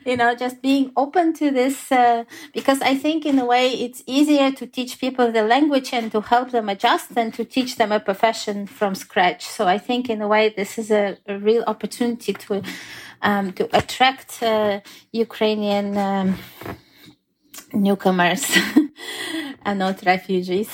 You 0.05 0.17
know 0.17 0.35
just 0.35 0.52
just 0.53 0.61
being 0.61 0.91
open 0.95 1.33
to 1.33 1.51
this 1.51 1.91
uh, 1.91 2.23
because 2.53 2.81
I 2.81 2.95
think 2.95 3.25
in 3.25 3.39
a 3.39 3.45
way 3.45 3.69
it's 3.69 4.03
easier 4.05 4.51
to 4.51 4.65
teach 4.67 4.99
people 4.99 5.31
the 5.31 5.43
language 5.43 5.93
and 5.93 6.11
to 6.11 6.21
help 6.21 6.51
them 6.51 6.69
adjust 6.69 7.15
than 7.15 7.31
to 7.31 7.45
teach 7.45 7.77
them 7.77 7.91
a 7.91 7.99
profession 7.99 8.67
from 8.67 8.95
scratch. 8.95 9.45
So 9.45 9.67
I 9.67 9.77
think 9.77 10.09
in 10.09 10.21
a 10.21 10.27
way 10.27 10.53
this 10.55 10.77
is 10.77 10.91
a, 10.91 11.17
a 11.27 11.37
real 11.39 11.63
opportunity 11.67 12.33
to 12.33 12.61
um, 13.21 13.53
to 13.53 13.69
attract 13.75 14.43
uh, 14.43 14.81
Ukrainian 15.11 15.97
um, 15.97 16.35
newcomers 17.73 18.43
and 19.65 19.79
not 19.79 20.05
refugees 20.05 20.69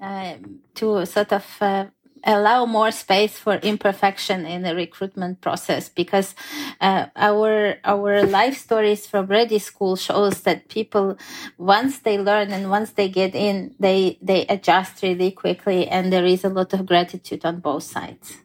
uh, 0.00 0.34
to 0.74 1.06
sort 1.06 1.32
of 1.32 1.46
uh, 1.60 1.86
allow 2.24 2.66
more 2.66 2.90
space 2.90 3.38
for 3.38 3.54
imperfection 3.56 4.46
in 4.46 4.62
the 4.62 4.74
recruitment 4.74 5.40
process 5.40 5.88
because 5.88 6.34
uh, 6.80 7.06
our 7.16 7.76
our 7.84 8.24
life 8.24 8.56
stories 8.56 9.06
from 9.06 9.26
ReDI 9.26 9.60
School 9.60 9.96
shows 9.96 10.42
that 10.42 10.68
people 10.68 11.16
once 11.58 12.00
they 12.00 12.18
learn 12.18 12.52
and 12.52 12.70
once 12.70 12.92
they 12.92 13.08
get 13.08 13.34
in 13.34 13.74
they 13.80 14.18
they 14.22 14.46
adjust 14.46 15.02
really 15.02 15.30
quickly 15.30 15.88
and 15.88 16.12
there 16.12 16.24
is 16.24 16.44
a 16.44 16.48
lot 16.48 16.72
of 16.72 16.86
gratitude 16.86 17.44
on 17.44 17.60
both 17.60 17.82
sides 17.82 18.38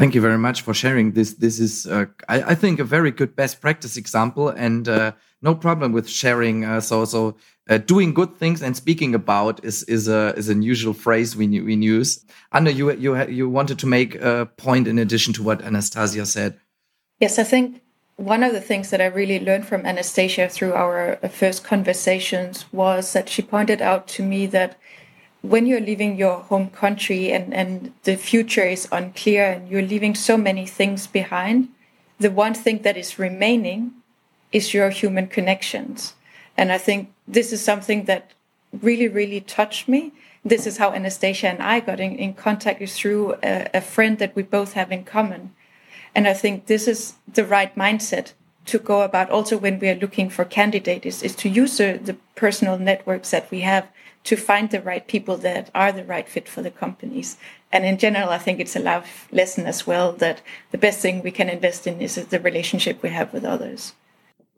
Thank 0.00 0.14
you 0.14 0.22
very 0.22 0.38
much 0.38 0.62
for 0.62 0.72
sharing 0.72 1.12
this. 1.12 1.34
This 1.34 1.60
is, 1.60 1.86
uh, 1.86 2.06
I, 2.26 2.42
I, 2.42 2.54
think, 2.54 2.80
a 2.80 2.84
very 2.84 3.10
good 3.10 3.36
best 3.36 3.60
practice 3.60 3.98
example, 3.98 4.48
and 4.48 4.88
uh, 4.88 5.12
no 5.42 5.54
problem 5.54 5.92
with 5.92 6.08
sharing. 6.08 6.64
Uh, 6.64 6.80
so, 6.80 7.04
so 7.04 7.36
uh, 7.68 7.76
doing 7.76 8.14
good 8.14 8.34
things 8.34 8.62
and 8.62 8.74
speaking 8.74 9.14
about 9.14 9.62
is 9.62 9.82
is 9.82 10.08
a 10.08 10.32
is 10.38 10.48
an 10.48 10.62
usual 10.62 10.94
phrase 10.94 11.36
we 11.36 11.46
we 11.60 11.74
use. 11.74 12.24
Anna, 12.50 12.70
you 12.70 12.90
you 12.92 13.14
you 13.26 13.46
wanted 13.50 13.78
to 13.80 13.86
make 13.86 14.14
a 14.14 14.48
point 14.56 14.88
in 14.88 14.98
addition 14.98 15.34
to 15.34 15.42
what 15.42 15.60
Anastasia 15.60 16.24
said. 16.24 16.58
Yes, 17.18 17.38
I 17.38 17.44
think 17.44 17.82
one 18.16 18.42
of 18.42 18.54
the 18.54 18.62
things 18.62 18.88
that 18.88 19.02
I 19.02 19.06
really 19.20 19.38
learned 19.38 19.66
from 19.66 19.84
Anastasia 19.84 20.48
through 20.48 20.72
our 20.72 21.16
first 21.28 21.62
conversations 21.62 22.64
was 22.72 23.12
that 23.12 23.28
she 23.28 23.42
pointed 23.42 23.82
out 23.82 24.08
to 24.16 24.22
me 24.22 24.46
that 24.46 24.78
when 25.42 25.66
you're 25.66 25.80
leaving 25.80 26.16
your 26.16 26.40
home 26.40 26.68
country 26.70 27.32
and, 27.32 27.54
and 27.54 27.92
the 28.04 28.16
future 28.16 28.64
is 28.64 28.88
unclear 28.92 29.52
and 29.52 29.68
you're 29.68 29.82
leaving 29.82 30.14
so 30.14 30.36
many 30.36 30.66
things 30.66 31.06
behind, 31.06 31.68
the 32.18 32.30
one 32.30 32.54
thing 32.54 32.82
that 32.82 32.96
is 32.96 33.18
remaining 33.18 33.92
is 34.52 34.74
your 34.74 34.90
human 34.90 35.26
connections. 35.26 36.14
And 36.56 36.70
I 36.70 36.78
think 36.78 37.12
this 37.26 37.52
is 37.52 37.64
something 37.64 38.04
that 38.04 38.32
really, 38.82 39.08
really 39.08 39.40
touched 39.40 39.88
me. 39.88 40.12
This 40.44 40.66
is 40.66 40.76
how 40.76 40.92
Anastasia 40.92 41.48
and 41.48 41.62
I 41.62 41.80
got 41.80 42.00
in, 42.00 42.16
in 42.16 42.34
contact 42.34 42.82
is 42.82 42.96
through 42.96 43.34
a, 43.42 43.68
a 43.72 43.80
friend 43.80 44.18
that 44.18 44.36
we 44.36 44.42
both 44.42 44.74
have 44.74 44.92
in 44.92 45.04
common. 45.04 45.54
And 46.14 46.28
I 46.28 46.34
think 46.34 46.66
this 46.66 46.86
is 46.86 47.14
the 47.32 47.44
right 47.44 47.74
mindset 47.74 48.32
to 48.66 48.78
go 48.78 49.02
about 49.02 49.30
also 49.30 49.56
when 49.56 49.78
we 49.78 49.88
are 49.88 49.94
looking 49.94 50.28
for 50.28 50.44
candidates 50.44 51.06
is, 51.06 51.22
is 51.22 51.36
to 51.36 51.48
use 51.48 51.78
the, 51.78 51.98
the 52.02 52.16
personal 52.34 52.78
networks 52.78 53.30
that 53.30 53.50
we 53.50 53.60
have 53.60 53.88
to 54.24 54.36
find 54.36 54.70
the 54.70 54.82
right 54.82 55.06
people 55.06 55.36
that 55.38 55.70
are 55.74 55.92
the 55.92 56.04
right 56.04 56.28
fit 56.28 56.48
for 56.48 56.62
the 56.62 56.70
companies. 56.70 57.36
And 57.72 57.84
in 57.84 57.98
general, 57.98 58.30
I 58.30 58.38
think 58.38 58.60
it's 58.60 58.76
a 58.76 58.80
life 58.80 59.28
lesson 59.32 59.66
as 59.66 59.86
well 59.86 60.12
that 60.14 60.42
the 60.72 60.78
best 60.78 61.00
thing 61.00 61.22
we 61.22 61.30
can 61.30 61.48
invest 61.48 61.86
in 61.86 62.00
is 62.00 62.16
the 62.16 62.40
relationship 62.40 63.02
we 63.02 63.10
have 63.10 63.32
with 63.32 63.44
others. 63.44 63.94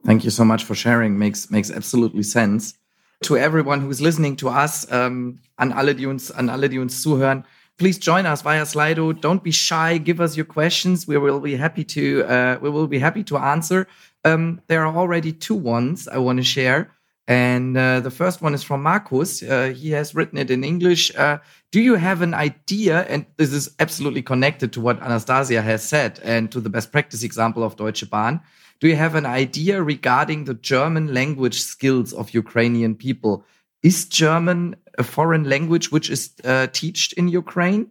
Thank 0.04 0.24
you 0.24 0.30
so 0.30 0.44
much 0.44 0.64
for 0.64 0.74
sharing. 0.74 1.18
Makes 1.18 1.50
makes 1.50 1.70
absolutely 1.70 2.24
sense. 2.24 2.74
To 3.22 3.36
everyone 3.36 3.80
who's 3.80 4.00
listening 4.00 4.34
to 4.36 4.48
us, 4.48 4.90
um, 4.90 5.38
an 5.58 5.72
alle, 5.72 5.94
die 5.94 6.06
uns, 6.06 6.30
an 6.30 6.50
alle, 6.50 6.68
die 6.68 6.78
uns 6.78 7.04
zuhören, 7.04 7.44
please 7.78 7.98
join 7.98 8.26
us 8.26 8.42
via 8.42 8.64
Slido. 8.64 9.12
Don't 9.12 9.44
be 9.44 9.52
shy. 9.52 9.98
Give 9.98 10.20
us 10.20 10.36
your 10.36 10.46
questions. 10.46 11.06
We 11.06 11.18
will 11.18 11.38
be 11.38 11.54
happy 11.54 11.84
to 11.84 12.24
uh, 12.24 12.58
we 12.60 12.68
will 12.68 12.88
be 12.88 12.98
happy 12.98 13.22
to 13.24 13.36
answer. 13.36 13.86
Um, 14.24 14.60
there 14.66 14.84
are 14.84 14.96
already 14.96 15.32
two 15.32 15.54
ones 15.54 16.08
I 16.08 16.18
want 16.18 16.38
to 16.38 16.44
share. 16.44 16.90
And 17.28 17.76
uh, 17.76 18.00
the 18.00 18.10
first 18.10 18.42
one 18.42 18.52
is 18.52 18.62
from 18.62 18.82
Marcus. 18.82 19.42
Uh, 19.42 19.72
he 19.74 19.90
has 19.92 20.14
written 20.14 20.38
it 20.38 20.50
in 20.50 20.64
English. 20.64 21.14
Uh, 21.14 21.38
do 21.70 21.80
you 21.80 21.94
have 21.94 22.20
an 22.20 22.34
idea? 22.34 23.02
And 23.08 23.26
this 23.36 23.52
is 23.52 23.70
absolutely 23.78 24.22
connected 24.22 24.72
to 24.72 24.80
what 24.80 25.00
Anastasia 25.00 25.62
has 25.62 25.82
said 25.84 26.18
and 26.24 26.50
to 26.50 26.60
the 26.60 26.68
best 26.68 26.90
practice 26.90 27.22
example 27.22 27.62
of 27.62 27.76
Deutsche 27.76 28.08
Bahn. 28.10 28.40
Do 28.80 28.88
you 28.88 28.96
have 28.96 29.14
an 29.14 29.26
idea 29.26 29.80
regarding 29.80 30.44
the 30.44 30.54
German 30.54 31.14
language 31.14 31.60
skills 31.60 32.12
of 32.12 32.34
Ukrainian 32.34 32.96
people? 32.96 33.44
Is 33.84 34.06
German 34.06 34.74
a 34.98 35.04
foreign 35.04 35.44
language 35.44 35.92
which 35.92 36.10
is 36.10 36.32
uh, 36.44 36.66
taught 36.66 37.12
in 37.16 37.28
Ukraine? 37.28 37.90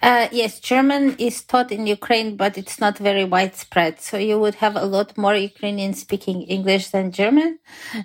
Uh, 0.00 0.28
yes, 0.30 0.60
German 0.60 1.16
is 1.18 1.42
taught 1.42 1.72
in 1.72 1.86
Ukraine, 1.86 2.36
but 2.36 2.56
it's 2.56 2.78
not 2.78 2.98
very 2.98 3.24
widespread. 3.24 4.00
So 4.00 4.16
you 4.16 4.38
would 4.38 4.56
have 4.56 4.76
a 4.76 4.84
lot 4.84 5.18
more 5.18 5.34
Ukrainians 5.34 6.00
speaking 6.00 6.42
English 6.42 6.88
than 6.90 7.10
German. 7.10 7.58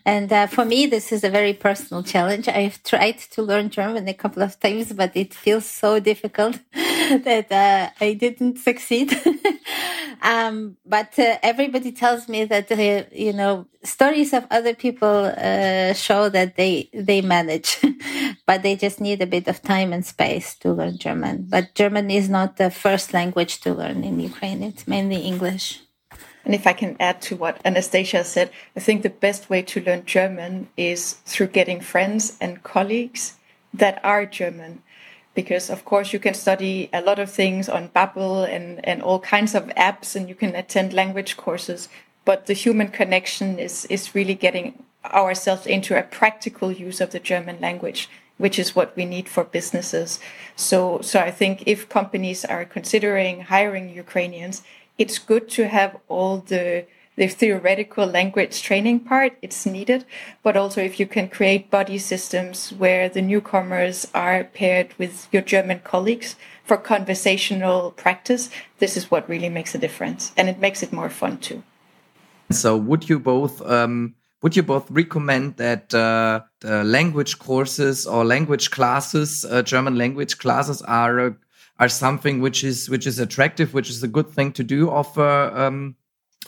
And 0.05 0.31
uh, 0.33 0.47
for 0.47 0.65
me, 0.65 0.87
this 0.87 1.11
is 1.11 1.23
a 1.23 1.29
very 1.29 1.53
personal 1.53 2.01
challenge. 2.01 2.47
I've 2.47 2.81
tried 2.83 3.19
to 3.33 3.43
learn 3.43 3.69
German 3.69 4.07
a 4.07 4.13
couple 4.13 4.41
of 4.41 4.59
times, 4.59 4.91
but 4.93 5.11
it 5.15 5.33
feels 5.33 5.65
so 5.65 5.99
difficult 5.99 6.59
that 7.23 7.51
uh, 7.51 7.89
I 7.99 8.13
didn't 8.13 8.57
succeed. 8.59 9.13
um, 10.21 10.77
but 10.85 11.17
uh, 11.19 11.37
everybody 11.43 11.91
tells 11.91 12.29
me 12.29 12.45
that 12.45 12.71
uh, 12.71 13.03
you 13.11 13.33
know 13.33 13.67
stories 13.83 14.33
of 14.33 14.45
other 14.49 14.73
people 14.73 15.33
uh, 15.37 15.93
show 15.93 16.29
that 16.29 16.55
they 16.55 16.89
they 16.93 17.21
manage, 17.21 17.77
but 18.47 18.63
they 18.63 18.75
just 18.75 19.01
need 19.01 19.21
a 19.21 19.27
bit 19.27 19.47
of 19.47 19.61
time 19.61 19.91
and 19.91 20.05
space 20.05 20.55
to 20.55 20.71
learn 20.71 20.97
German. 20.97 21.45
But 21.49 21.75
German 21.75 22.09
is 22.09 22.29
not 22.29 22.57
the 22.57 22.71
first 22.71 23.13
language 23.13 23.59
to 23.61 23.73
learn 23.73 24.03
in 24.03 24.19
Ukraine; 24.19 24.63
it's 24.63 24.87
mainly 24.87 25.17
English. 25.17 25.81
And 26.45 26.53
if 26.53 26.67
I 26.67 26.73
can 26.73 26.97
add 26.99 27.21
to 27.23 27.35
what 27.35 27.61
Anastasia 27.63 28.23
said, 28.23 28.51
I 28.75 28.79
think 28.81 29.01
the 29.01 29.09
best 29.09 29.49
way 29.49 29.61
to 29.61 29.81
learn 29.81 30.05
German 30.05 30.67
is 30.75 31.13
through 31.25 31.47
getting 31.47 31.79
friends 31.79 32.37
and 32.41 32.63
colleagues 32.63 33.35
that 33.73 33.99
are 34.03 34.25
German 34.25 34.83
because 35.33 35.69
of 35.69 35.85
course 35.85 36.13
you 36.13 36.19
can 36.19 36.33
study 36.33 36.89
a 36.93 37.01
lot 37.01 37.19
of 37.19 37.29
things 37.29 37.67
on 37.67 37.89
Babbel 37.89 38.47
and, 38.47 38.83
and 38.85 39.01
all 39.01 39.19
kinds 39.19 39.55
of 39.55 39.65
apps 39.69 40.15
and 40.15 40.29
you 40.29 40.35
can 40.35 40.55
attend 40.55 40.93
language 40.93 41.37
courses. 41.37 41.89
But 42.25 42.45
the 42.45 42.53
human 42.53 42.89
connection 42.89 43.59
is, 43.59 43.85
is 43.85 44.15
really 44.15 44.35
getting 44.35 44.83
ourselves 45.05 45.65
into 45.65 45.97
a 45.97 46.03
practical 46.03 46.71
use 46.71 47.01
of 47.01 47.11
the 47.11 47.19
German 47.19 47.59
language, 47.59 48.09
which 48.37 48.57
is 48.57 48.75
what 48.75 48.95
we 48.95 49.05
need 49.05 49.27
for 49.27 49.43
businesses. 49.43 50.19
So, 50.55 51.01
so 51.01 51.19
I 51.19 51.31
think 51.31 51.63
if 51.65 51.89
companies 51.89 52.45
are 52.45 52.65
considering 52.65 53.41
hiring 53.41 53.89
Ukrainians, 53.89 54.63
it's 54.97 55.19
good 55.19 55.49
to 55.49 55.67
have 55.67 55.97
all 56.07 56.37
the 56.37 56.85
the 57.15 57.27
theoretical 57.27 58.05
language 58.05 58.61
training 58.61 58.99
part, 59.01 59.37
it's 59.41 59.65
needed. 59.65 60.05
But 60.41 60.57
also, 60.57 60.81
if 60.81 60.99
you 60.99 61.05
can 61.05 61.29
create 61.29 61.69
buddy 61.69 61.97
systems 61.97 62.71
where 62.71 63.09
the 63.09 63.21
newcomers 63.21 64.07
are 64.13 64.45
paired 64.45 64.93
with 64.97 65.27
your 65.31 65.41
German 65.41 65.79
colleagues 65.83 66.35
for 66.63 66.77
conversational 66.77 67.91
practice, 67.91 68.49
this 68.79 68.97
is 68.97 69.11
what 69.11 69.27
really 69.29 69.49
makes 69.49 69.75
a 69.75 69.77
difference. 69.77 70.31
And 70.37 70.49
it 70.49 70.59
makes 70.59 70.81
it 70.81 70.93
more 70.93 71.09
fun 71.09 71.37
too. 71.37 71.63
So, 72.51 72.77
would 72.77 73.09
you 73.09 73.19
both? 73.19 73.61
Um, 73.61 74.15
would 74.41 74.57
you 74.57 74.63
both 74.63 74.91
recommend 74.91 75.55
that 75.55 75.93
uh, 75.93 76.41
language 76.63 77.39
courses 77.39 78.05
or 78.05 78.25
language 78.25 78.71
classes, 78.71 79.45
uh, 79.45 79.61
German 79.61 79.97
language 79.97 80.37
classes, 80.37 80.81
are 80.81 81.19
uh, 81.19 81.31
are 81.79 81.89
something 81.89 82.41
which 82.41 82.63
is 82.63 82.89
which 82.89 83.07
is 83.07 83.19
attractive, 83.19 83.73
which 83.73 83.89
is 83.89 84.03
a 84.03 84.07
good 84.07 84.29
thing 84.29 84.51
to 84.53 84.63
do 84.63 84.89
offer 84.89 85.51
um, 85.55 85.95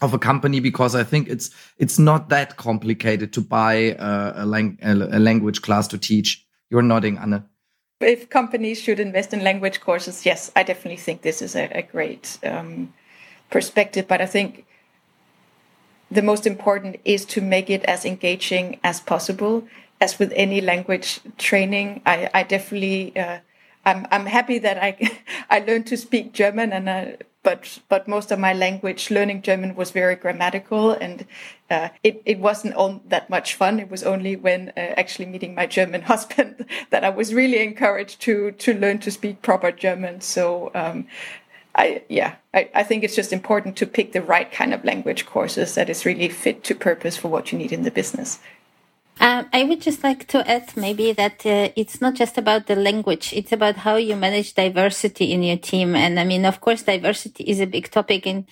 of 0.02 0.14
a 0.14 0.20
company 0.20 0.60
because 0.60 0.96
I 0.96 1.04
think 1.04 1.30
it's 1.30 1.50
it's 1.78 1.98
not 1.98 2.30
that 2.30 2.58
complicated 2.58 3.32
to 3.34 3.42
buy 3.42 3.74
a, 3.98 4.44
a, 4.44 4.46
lang 4.46 4.78
a, 4.82 5.20
language 5.20 5.62
class 5.62 5.88
to 5.90 5.98
teach. 5.98 6.46
You're 6.70 6.82
nodding, 6.82 7.18
Anna. 7.18 7.46
If 8.02 8.30
companies 8.30 8.82
should 8.82 9.00
invest 9.00 9.34
in 9.34 9.44
language 9.44 9.80
courses, 9.80 10.26
yes, 10.26 10.52
I 10.56 10.64
definitely 10.64 10.98
think 10.98 11.22
this 11.22 11.42
is 11.42 11.56
a, 11.56 11.70
a 11.72 11.82
great 11.82 12.38
um, 12.44 12.94
perspective. 13.50 14.08
But 14.08 14.22
I 14.22 14.26
think 14.26 14.66
the 16.12 16.22
most 16.22 16.46
important 16.46 16.98
is 17.06 17.26
to 17.26 17.42
make 17.42 17.70
it 17.70 17.84
as 17.86 18.06
engaging 18.06 18.80
as 18.84 19.00
possible. 19.00 19.68
As 20.02 20.20
with 20.20 20.34
any 20.36 20.60
language 20.60 21.22
training, 21.38 22.02
I, 22.06 22.30
I 22.34 22.44
definitely 22.44 23.16
uh, 23.18 23.40
I'm 23.86 24.06
I'm 24.12 24.26
happy 24.26 24.58
that 24.60 24.78
I 24.78 24.98
I 25.50 25.60
learned 25.60 25.88
to 25.88 25.98
speak 25.98 26.34
German 26.34 26.74
and 26.74 26.90
uh, 26.90 27.06
but 27.46 27.80
but 27.88 28.08
most 28.08 28.32
of 28.32 28.40
my 28.40 28.52
language 28.52 29.12
learning 29.12 29.44
German 29.44 29.76
was 29.76 29.92
very 29.92 30.16
grammatical 30.16 30.92
and 30.92 31.26
uh, 31.70 31.90
it 32.04 32.22
it 32.26 32.40
wasn't 32.40 32.74
all 32.74 33.02
that 33.08 33.30
much 33.30 33.54
fun. 33.54 33.80
It 33.80 33.90
was 33.90 34.04
only 34.04 34.36
when 34.36 34.74
uh, 34.76 34.94
actually 34.98 35.28
meeting 35.28 35.56
my 35.56 35.68
German 35.68 36.02
husband 36.12 36.66
that 36.90 37.06
I 37.06 37.10
was 37.10 37.34
really 37.34 37.60
encouraged 37.60 38.20
to 38.22 38.52
to 38.52 38.74
learn 38.74 39.00
to 39.00 39.12
speak 39.12 39.42
proper 39.42 39.72
German. 39.72 40.20
So. 40.20 40.72
Um, 40.76 41.08
I, 41.78 42.04
yeah, 42.08 42.36
I, 42.54 42.70
I 42.74 42.84
think 42.84 43.04
it's 43.04 43.18
just 43.18 43.34
important 43.34 43.76
to 43.78 43.86
pick 43.86 44.14
the 44.14 44.22
right 44.22 44.50
kind 44.50 44.74
of 44.74 44.86
language 44.86 45.26
courses 45.26 45.76
that 45.76 45.90
is 45.90 46.06
really 46.06 46.30
fit 46.30 46.64
to 46.64 46.74
purpose 46.74 47.18
for 47.18 47.28
what 47.28 47.52
you 47.52 47.58
need 47.58 47.74
in 47.74 47.84
the 47.84 47.92
business. 47.92 48.40
Um, 49.20 49.48
I 49.54 49.64
would 49.64 49.82
just 49.82 50.04
like 50.04 50.28
to 50.28 50.50
add 50.50 50.76
maybe 50.76 51.14
that 51.14 51.46
uh, 51.46 51.70
it's 51.76 52.02
not 52.02 52.16
just 52.16 52.38
about 52.38 52.68
the 52.68 52.76
language, 52.76 53.32
it's 53.34 53.54
about 53.54 53.78
how 53.78 53.96
you 53.96 54.16
manage 54.16 54.54
diversity 54.54 55.32
in 55.32 55.42
your 55.42 55.58
team. 55.58 55.96
And 55.96 56.20
I 56.20 56.26
mean, 56.26 56.46
of 56.46 56.60
course, 56.60 56.84
diversity 56.84 57.46
is 57.46 57.60
a 57.62 57.66
big 57.66 57.90
topic 57.92 58.28
in 58.28 58.46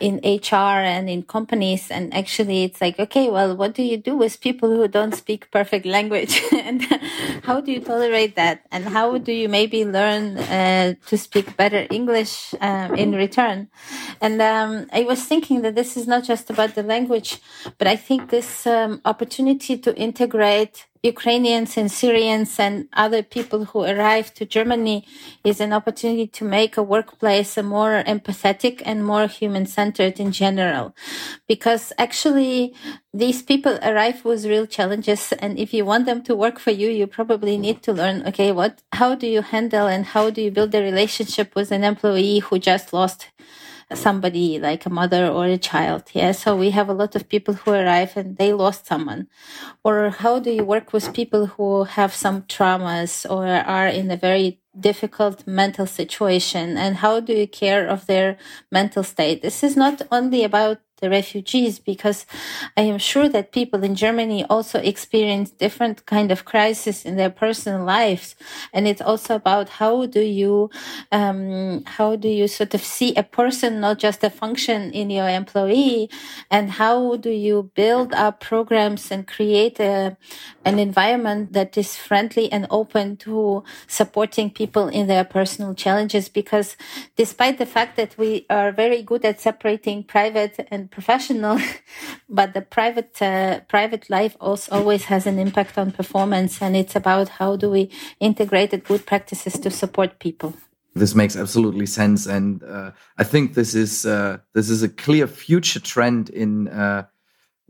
in 0.00 0.18
HR 0.24 0.80
and 0.80 1.08
in 1.08 1.22
companies. 1.22 1.90
And 1.90 2.12
actually, 2.14 2.64
it's 2.64 2.80
like, 2.80 2.98
okay, 2.98 3.30
well, 3.30 3.54
what 3.54 3.74
do 3.74 3.82
you 3.82 3.98
do 3.98 4.16
with 4.16 4.40
people 4.40 4.70
who 4.70 4.88
don't 4.88 5.14
speak 5.14 5.50
perfect 5.50 5.86
language? 5.86 6.42
and 6.52 6.82
how 7.44 7.60
do 7.60 7.70
you 7.70 7.80
tolerate 7.80 8.34
that? 8.36 8.66
And 8.72 8.84
how 8.86 9.18
do 9.18 9.32
you 9.32 9.48
maybe 9.48 9.84
learn 9.84 10.38
uh, 10.38 10.94
to 11.06 11.18
speak 11.18 11.56
better 11.56 11.86
English 11.90 12.54
um, 12.60 12.94
in 12.94 13.12
return? 13.12 13.68
And 14.20 14.40
um, 14.40 14.86
I 14.92 15.02
was 15.02 15.22
thinking 15.22 15.62
that 15.62 15.74
this 15.74 15.96
is 15.96 16.06
not 16.06 16.24
just 16.24 16.50
about 16.50 16.74
the 16.74 16.82
language, 16.82 17.38
but 17.78 17.86
I 17.86 17.96
think 17.96 18.30
this 18.30 18.66
um, 18.66 19.00
opportunity 19.04 19.76
to 19.78 19.94
integrate 20.00 20.86
Ukrainians 21.02 21.78
and 21.78 21.90
Syrians 21.90 22.58
and 22.58 22.86
other 22.92 23.22
people 23.22 23.64
who 23.64 23.84
arrive 23.84 24.34
to 24.34 24.44
Germany 24.44 25.06
is 25.44 25.58
an 25.60 25.72
opportunity 25.72 26.26
to 26.26 26.44
make 26.44 26.76
a 26.76 26.82
workplace 26.82 27.56
a 27.56 27.62
more 27.62 28.02
empathetic 28.06 28.82
and 28.84 29.06
more 29.06 29.26
human 29.26 29.64
centered 29.64 30.20
in 30.20 30.30
general. 30.30 30.94
Because 31.48 31.92
actually 31.96 32.74
these 33.14 33.40
people 33.42 33.78
arrive 33.82 34.24
with 34.26 34.44
real 34.44 34.66
challenges. 34.66 35.32
And 35.32 35.58
if 35.58 35.72
you 35.72 35.86
want 35.86 36.04
them 36.04 36.22
to 36.24 36.34
work 36.36 36.58
for 36.58 36.70
you, 36.70 36.90
you 36.90 37.06
probably 37.06 37.56
need 37.56 37.82
to 37.84 37.92
learn, 37.94 38.26
okay, 38.28 38.52
what, 38.52 38.82
how 38.92 39.14
do 39.14 39.26
you 39.26 39.40
handle 39.40 39.86
and 39.86 40.04
how 40.04 40.28
do 40.28 40.42
you 40.42 40.50
build 40.50 40.74
a 40.74 40.82
relationship 40.82 41.54
with 41.54 41.72
an 41.72 41.82
employee 41.82 42.40
who 42.40 42.58
just 42.58 42.92
lost 42.92 43.28
somebody 43.94 44.58
like 44.58 44.86
a 44.86 44.90
mother 44.90 45.26
or 45.26 45.46
a 45.46 45.58
child. 45.58 46.04
Yeah. 46.12 46.32
So 46.32 46.56
we 46.56 46.70
have 46.70 46.88
a 46.88 46.94
lot 46.94 47.16
of 47.16 47.28
people 47.28 47.54
who 47.54 47.72
arrive 47.72 48.16
and 48.16 48.36
they 48.36 48.52
lost 48.52 48.86
someone. 48.86 49.28
Or 49.84 50.10
how 50.10 50.38
do 50.38 50.50
you 50.50 50.64
work 50.64 50.92
with 50.92 51.14
people 51.14 51.46
who 51.46 51.84
have 51.84 52.14
some 52.14 52.42
traumas 52.42 53.28
or 53.28 53.46
are 53.46 53.88
in 53.88 54.10
a 54.10 54.16
very 54.16 54.60
difficult 54.78 55.46
mental 55.46 55.86
situation 55.86 56.76
and 56.76 56.96
how 56.96 57.18
do 57.18 57.32
you 57.32 57.46
care 57.48 57.86
of 57.86 58.06
their 58.06 58.38
mental 58.70 59.02
state? 59.02 59.42
This 59.42 59.62
is 59.62 59.76
not 59.76 60.02
only 60.10 60.44
about 60.44 60.78
the 61.00 61.10
refugees 61.10 61.78
because 61.78 62.26
I 62.76 62.82
am 62.82 62.98
sure 62.98 63.28
that 63.28 63.52
people 63.52 63.82
in 63.82 63.94
Germany 63.94 64.44
also 64.44 64.78
experience 64.78 65.50
different 65.50 66.06
kind 66.06 66.30
of 66.30 66.44
crisis 66.44 67.04
in 67.04 67.16
their 67.16 67.30
personal 67.30 67.84
lives. 67.84 68.36
And 68.72 68.86
it's 68.86 69.00
also 69.00 69.34
about 69.34 69.68
how 69.68 70.06
do 70.06 70.20
you, 70.20 70.70
um, 71.12 71.84
how 71.86 72.16
do 72.16 72.28
you 72.28 72.48
sort 72.48 72.74
of 72.74 72.82
see 72.82 73.14
a 73.14 73.22
person, 73.22 73.80
not 73.80 73.98
just 73.98 74.22
a 74.24 74.30
function 74.30 74.92
in 74.92 75.10
your 75.10 75.28
employee? 75.28 76.10
And 76.50 76.70
how 76.70 77.16
do 77.16 77.30
you 77.30 77.70
build 77.74 78.12
up 78.14 78.40
programs 78.40 79.10
and 79.10 79.26
create 79.26 79.80
a, 79.80 80.16
an 80.64 80.78
environment 80.78 81.52
that 81.52 81.76
is 81.76 81.96
friendly 81.96 82.50
and 82.52 82.66
open 82.70 83.16
to 83.18 83.64
supporting 83.86 84.50
people 84.50 84.88
in 84.88 85.06
their 85.06 85.24
personal 85.24 85.74
challenges? 85.74 86.28
Because 86.28 86.76
despite 87.16 87.58
the 87.58 87.66
fact 87.66 87.96
that 87.96 88.16
we 88.18 88.46
are 88.50 88.72
very 88.72 89.02
good 89.02 89.24
at 89.24 89.40
separating 89.40 90.04
private 90.04 90.66
and 90.70 90.89
professional, 90.90 91.58
but 92.28 92.54
the 92.54 92.62
private 92.62 93.20
uh, 93.22 93.60
private 93.68 94.10
life 94.10 94.36
also 94.40 94.72
always 94.72 95.04
has 95.04 95.26
an 95.26 95.38
impact 95.38 95.78
on 95.78 95.92
performance, 95.92 96.62
and 96.62 96.76
it's 96.76 96.96
about 96.96 97.28
how 97.28 97.56
do 97.56 97.70
we 97.70 97.90
integrate 98.20 98.84
good 98.84 99.06
practices 99.06 99.54
to 99.60 99.70
support 99.70 100.18
people. 100.18 100.54
This 100.94 101.14
makes 101.14 101.36
absolutely 101.36 101.86
sense, 101.86 102.26
and 102.26 102.62
uh, 102.64 102.90
I 103.16 103.24
think 103.24 103.54
this 103.54 103.74
is 103.74 104.04
uh, 104.04 104.38
this 104.54 104.68
is 104.68 104.82
a 104.82 104.88
clear 104.88 105.26
future 105.26 105.80
trend 105.80 106.30
in 106.30 106.68
uh, 106.68 107.04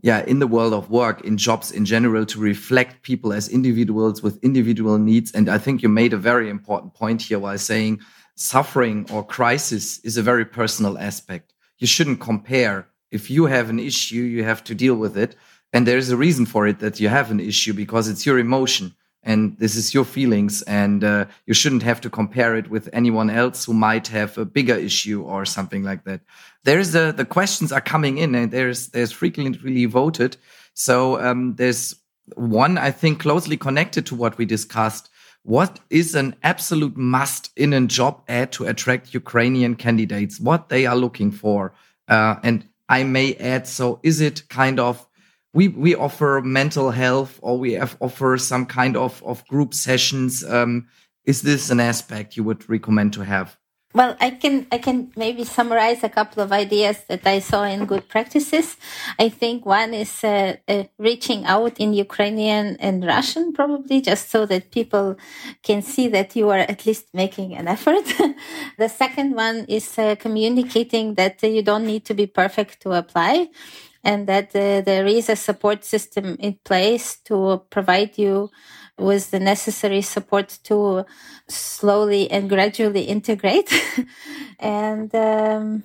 yeah 0.01 0.23
in 0.25 0.39
the 0.39 0.47
world 0.47 0.73
of 0.73 0.89
work 0.89 1.21
in 1.21 1.37
jobs 1.37 1.71
in 1.71 1.85
general 1.85 2.25
to 2.25 2.39
reflect 2.39 3.03
people 3.03 3.31
as 3.31 3.47
individuals 3.47 4.23
with 4.23 4.43
individual 4.43 4.97
needs. 4.97 5.31
And 5.31 5.49
I 5.49 5.59
think 5.59 5.83
you 5.83 5.89
made 5.89 6.13
a 6.13 6.17
very 6.17 6.49
important 6.49 6.93
point 6.95 7.21
here 7.21 7.39
while 7.39 7.57
saying 7.57 8.01
suffering 8.35 9.05
or 9.11 9.23
crisis 9.23 9.99
is 9.99 10.17
a 10.17 10.23
very 10.23 10.45
personal 10.45 10.97
aspect. 10.97 11.53
You 11.77 11.87
shouldn't 11.87 12.19
compare 12.19 12.87
if 13.11 13.29
you 13.29 13.45
have 13.45 13.69
an 13.69 13.79
issue, 13.79 14.21
you 14.21 14.43
have 14.43 14.63
to 14.65 14.75
deal 14.75 14.95
with 14.95 15.17
it. 15.17 15.35
And 15.73 15.87
there's 15.87 16.09
a 16.09 16.17
reason 16.17 16.45
for 16.45 16.67
it 16.67 16.79
that 16.79 16.99
you 16.99 17.09
have 17.09 17.31
an 17.31 17.39
issue 17.39 17.73
because 17.73 18.09
it's 18.09 18.25
your 18.25 18.39
emotion 18.39 18.93
and 19.23 19.57
this 19.59 19.75
is 19.75 19.93
your 19.93 20.03
feelings. 20.03 20.61
And 20.63 21.03
uh, 21.03 21.25
you 21.45 21.53
shouldn't 21.53 21.83
have 21.83 22.01
to 22.01 22.09
compare 22.09 22.55
it 22.55 22.69
with 22.69 22.89
anyone 22.91 23.29
else 23.29 23.65
who 23.65 23.73
might 23.73 24.07
have 24.07 24.37
a 24.37 24.45
bigger 24.45 24.75
issue 24.75 25.21
or 25.23 25.45
something 25.45 25.83
like 25.83 26.03
that. 26.05 26.21
There's 26.63 26.95
a, 26.95 27.11
the 27.11 27.25
questions 27.25 27.71
are 27.71 27.81
coming 27.81 28.17
in 28.17 28.35
and 28.35 28.51
there's, 28.51 28.89
there's 28.89 29.11
frequently 29.11 29.85
voted. 29.85 30.37
So 30.73 31.21
um, 31.21 31.55
there's 31.55 31.95
one, 32.35 32.77
I 32.77 32.91
think, 32.91 33.19
closely 33.19 33.57
connected 33.57 34.05
to 34.07 34.15
what 34.15 34.37
we 34.37 34.45
discussed. 34.45 35.09
what 35.43 35.79
is 35.89 36.15
an 36.15 36.35
absolute 36.43 36.95
must 36.95 37.51
in 37.55 37.73
a 37.73 37.87
job 37.87 38.21
ad 38.27 38.51
to 38.53 38.65
attract 38.65 39.13
Ukrainian 39.13 39.75
candidates, 39.75 40.39
what 40.39 40.69
they 40.69 40.85
are 40.85 40.95
looking 40.95 41.31
for. 41.31 41.73
Uh, 42.07 42.35
and 42.43 42.67
I 42.91 43.03
may 43.03 43.35
add, 43.35 43.67
so 43.67 44.01
is 44.03 44.19
it 44.19 44.49
kind 44.49 44.77
of 44.77 45.07
we 45.53 45.69
we 45.69 45.95
offer 45.95 46.41
mental 46.43 46.91
health 46.91 47.39
or 47.41 47.57
we 47.57 47.73
have 47.73 47.95
offer 48.01 48.37
some 48.37 48.65
kind 48.65 48.97
of 48.97 49.23
of 49.23 49.47
group 49.47 49.73
sessions. 49.73 50.43
Um, 50.43 50.87
is 51.25 51.41
this 51.41 51.69
an 51.69 51.79
aspect 51.79 52.35
you 52.35 52.43
would 52.43 52.69
recommend 52.69 53.13
to 53.13 53.21
have? 53.21 53.57
Well, 53.93 54.15
I 54.21 54.29
can 54.31 54.67
I 54.71 54.77
can 54.77 55.11
maybe 55.17 55.43
summarize 55.43 56.01
a 56.03 56.09
couple 56.09 56.41
of 56.41 56.53
ideas 56.53 57.03
that 57.09 57.27
I 57.27 57.39
saw 57.39 57.63
in 57.63 57.85
good 57.85 58.07
practices. 58.07 58.77
I 59.19 59.27
think 59.27 59.65
one 59.65 59.93
is 59.93 60.23
uh, 60.23 60.55
uh, 60.67 60.83
reaching 60.97 61.43
out 61.45 61.77
in 61.77 61.93
Ukrainian 61.93 62.77
and 62.79 63.03
Russian, 63.03 63.51
probably 63.51 63.99
just 63.99 64.29
so 64.29 64.45
that 64.45 64.71
people 64.71 65.17
can 65.61 65.81
see 65.81 66.07
that 66.07 66.37
you 66.37 66.49
are 66.49 66.63
at 66.73 66.85
least 66.85 67.07
making 67.13 67.53
an 67.53 67.67
effort. 67.67 68.05
the 68.77 68.87
second 68.87 69.35
one 69.35 69.65
is 69.67 69.99
uh, 69.99 70.15
communicating 70.15 71.15
that 71.15 71.43
you 71.43 71.61
don't 71.61 71.85
need 71.85 72.05
to 72.05 72.13
be 72.13 72.27
perfect 72.27 72.81
to 72.83 72.93
apply 72.93 73.49
and 74.03 74.27
that 74.27 74.55
uh, 74.55 74.81
there 74.81 75.05
is 75.05 75.29
a 75.29 75.35
support 75.35 75.83
system 75.83 76.35
in 76.39 76.57
place 76.63 77.17
to 77.25 77.61
provide 77.69 78.17
you 78.17 78.49
with 79.01 79.31
the 79.31 79.39
necessary 79.39 80.01
support 80.01 80.59
to 80.63 81.05
slowly 81.47 82.29
and 82.29 82.49
gradually 82.49 83.03
integrate. 83.03 83.71
and 84.59 85.13
um, 85.15 85.83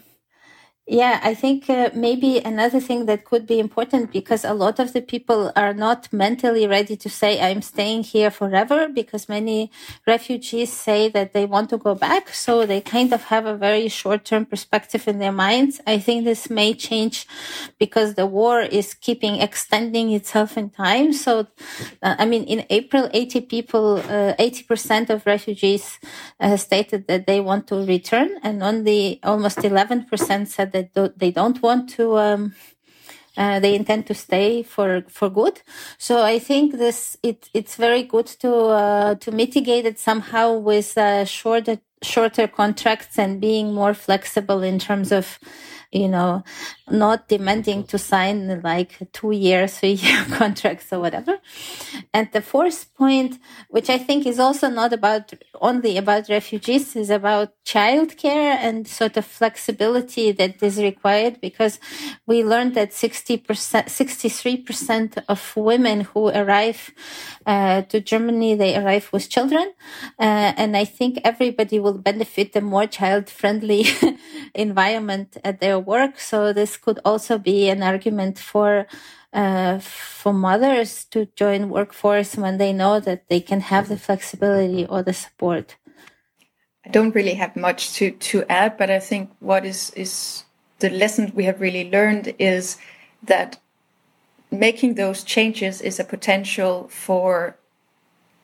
yeah, 0.88 1.18
I 1.20 1.34
think 1.34 1.68
uh, 1.68 1.90
maybe 1.94 2.38
another 2.38 2.78
thing 2.78 3.06
that 3.06 3.24
could 3.24 3.44
be 3.44 3.58
important 3.58 4.12
because 4.12 4.44
a 4.44 4.54
lot 4.54 4.78
of 4.78 4.92
the 4.92 5.02
people 5.02 5.50
are 5.56 5.74
not 5.74 6.12
mentally 6.12 6.64
ready 6.68 6.96
to 6.98 7.08
say, 7.08 7.40
I'm 7.40 7.60
staying 7.60 8.04
here 8.04 8.30
forever 8.30 8.88
because 8.88 9.28
many 9.28 9.72
refugees 10.06 10.72
say 10.72 11.08
that 11.08 11.32
they 11.32 11.44
want 11.44 11.70
to 11.70 11.76
go 11.76 11.96
back. 11.96 12.28
So 12.28 12.64
they 12.66 12.80
kind 12.80 13.12
of 13.12 13.24
have 13.24 13.46
a 13.46 13.56
very 13.56 13.88
short 13.88 14.24
term 14.24 14.46
perspective 14.46 15.08
in 15.08 15.18
their 15.18 15.32
minds. 15.32 15.80
I 15.88 15.98
think 15.98 16.24
this 16.24 16.48
may 16.48 16.72
change 16.72 17.26
because 17.80 18.14
the 18.14 18.26
war 18.26 18.60
is 18.60 18.94
keeping 18.94 19.40
extending 19.40 20.12
itself 20.12 20.56
in 20.56 20.70
time. 20.70 21.12
So, 21.12 21.48
uh, 22.00 22.14
I 22.16 22.26
mean, 22.26 22.44
in 22.44 22.64
April, 22.70 23.10
80 23.12 23.40
people, 23.40 23.96
uh, 23.96 24.34
80% 24.38 25.10
of 25.10 25.26
refugees 25.26 25.98
uh, 26.38 26.56
stated 26.56 27.08
that 27.08 27.26
they 27.26 27.40
want 27.40 27.66
to 27.68 27.84
return 27.84 28.38
and 28.44 28.62
only 28.62 29.18
almost 29.24 29.58
11% 29.58 30.46
said 30.46 30.75
that 30.82 31.18
they 31.18 31.30
don't 31.30 31.62
want 31.62 31.88
to 31.90 32.18
um, 32.18 32.54
uh, 33.36 33.60
they 33.60 33.74
intend 33.74 34.06
to 34.06 34.14
stay 34.14 34.62
for 34.62 35.02
for 35.08 35.28
good. 35.28 35.60
So 35.98 36.22
I 36.22 36.38
think 36.38 36.78
this 36.78 37.16
it 37.22 37.48
it's 37.52 37.76
very 37.76 38.02
good 38.02 38.26
to 38.40 38.52
uh, 38.54 39.14
to 39.16 39.30
mitigate 39.32 39.86
it 39.86 39.98
somehow 39.98 40.54
with 40.54 40.96
uh, 40.96 41.24
shorter 41.24 41.78
shorter 42.02 42.46
contracts 42.46 43.18
and 43.18 43.40
being 43.40 43.74
more 43.74 43.94
flexible 43.94 44.62
in 44.62 44.78
terms 44.78 45.12
of 45.12 45.38
you 45.96 46.08
know, 46.08 46.44
not 46.90 47.28
demanding 47.28 47.84
to 47.84 47.98
sign 47.98 48.60
like 48.62 48.98
two 49.12 49.32
year, 49.32 49.66
three 49.66 49.92
year 50.04 50.24
contracts 50.32 50.92
or 50.92 51.00
whatever. 51.00 51.38
And 52.12 52.28
the 52.32 52.42
fourth 52.42 52.94
point, 52.94 53.38
which 53.68 53.88
I 53.90 53.98
think 53.98 54.26
is 54.26 54.38
also 54.38 54.68
not 54.68 54.92
about 54.92 55.32
only 55.60 55.96
about 55.96 56.28
refugees, 56.28 56.94
is 56.94 57.10
about 57.10 57.52
childcare 57.64 58.56
and 58.66 58.86
sort 58.86 59.16
of 59.16 59.24
flexibility 59.24 60.32
that 60.32 60.62
is 60.62 60.78
required 60.78 61.40
because 61.40 61.80
we 62.26 62.44
learned 62.44 62.74
that 62.74 62.90
60%, 62.90 63.42
63% 63.44 65.24
of 65.28 65.56
women 65.56 66.02
who 66.02 66.28
arrive 66.28 66.92
uh, 67.46 67.82
to 67.82 68.00
Germany, 68.00 68.54
they 68.54 68.76
arrive 68.76 69.08
with 69.12 69.28
children. 69.28 69.72
Uh, 70.18 70.52
and 70.56 70.76
I 70.76 70.84
think 70.84 71.20
everybody 71.24 71.80
will 71.80 71.98
benefit 71.98 72.54
a 72.56 72.60
more 72.60 72.86
child 72.86 73.30
friendly 73.30 73.86
environment 74.54 75.36
at 75.44 75.60
their 75.60 75.78
work. 75.86 76.20
So 76.20 76.52
this 76.52 76.76
could 76.76 76.98
also 77.04 77.38
be 77.38 77.70
an 77.70 77.82
argument 77.82 78.38
for 78.38 78.86
uh, 79.32 79.78
for 79.78 80.32
mothers 80.32 81.04
to 81.04 81.26
join 81.36 81.68
workforce 81.68 82.36
when 82.36 82.58
they 82.58 82.72
know 82.72 83.00
that 83.00 83.28
they 83.28 83.40
can 83.40 83.60
have 83.60 83.88
the 83.88 83.98
flexibility 83.98 84.86
or 84.86 85.02
the 85.02 85.12
support. 85.12 85.76
I 86.86 86.90
don't 86.90 87.14
really 87.14 87.34
have 87.34 87.56
much 87.56 87.92
to 87.94 88.10
to 88.10 88.44
add, 88.48 88.76
but 88.76 88.90
I 88.90 89.00
think 89.00 89.30
what 89.40 89.64
is 89.64 89.90
is 89.90 90.44
the 90.78 90.90
lesson 90.90 91.32
we 91.34 91.44
have 91.44 91.60
really 91.60 91.90
learned 91.90 92.34
is 92.38 92.78
that 93.22 93.58
making 94.50 94.94
those 94.94 95.24
changes 95.24 95.80
is 95.80 95.98
a 95.98 96.04
potential 96.04 96.88
for 96.88 97.56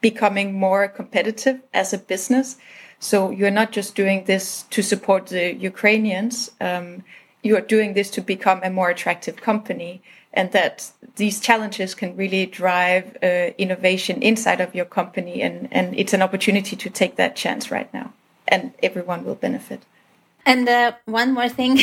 becoming 0.01 0.53
more 0.53 0.88
competitive 0.88 1.61
as 1.72 1.93
a 1.93 1.99
business. 1.99 2.57
So 2.99 3.30
you're 3.30 3.51
not 3.51 3.72
just 3.72 3.95
doing 3.95 4.24
this 4.24 4.64
to 4.70 4.82
support 4.82 5.26
the 5.26 5.55
Ukrainians. 5.55 6.51
Um, 6.61 7.05
you 7.43 7.57
are 7.57 7.61
doing 7.61 7.95
this 7.95 8.11
to 8.11 8.20
become 8.20 8.61
a 8.62 8.70
more 8.70 8.90
attractive 8.90 9.36
company, 9.36 10.01
and 10.32 10.53
that 10.53 10.90
these 11.16 11.40
challenges 11.40 11.95
can 11.95 12.16
really 12.16 12.47
drive 12.47 13.16
uh, 13.22 13.51
innovation 13.59 14.22
inside 14.22 14.61
of 14.61 14.74
your 14.74 14.86
company, 14.86 15.43
and 15.43 15.68
and 15.72 15.95
it's 15.99 16.14
an 16.14 16.22
opportunity 16.22 16.76
to 16.76 16.90
take 16.90 17.16
that 17.16 17.36
chance 17.36 17.70
right 17.70 17.93
now, 17.93 18.12
and 18.49 18.72
everyone 18.82 19.24
will 19.24 19.34
benefit. 19.34 19.82
And 20.45 20.68
uh, 20.68 20.93
one 21.05 21.34
more 21.34 21.49
thing, 21.49 21.78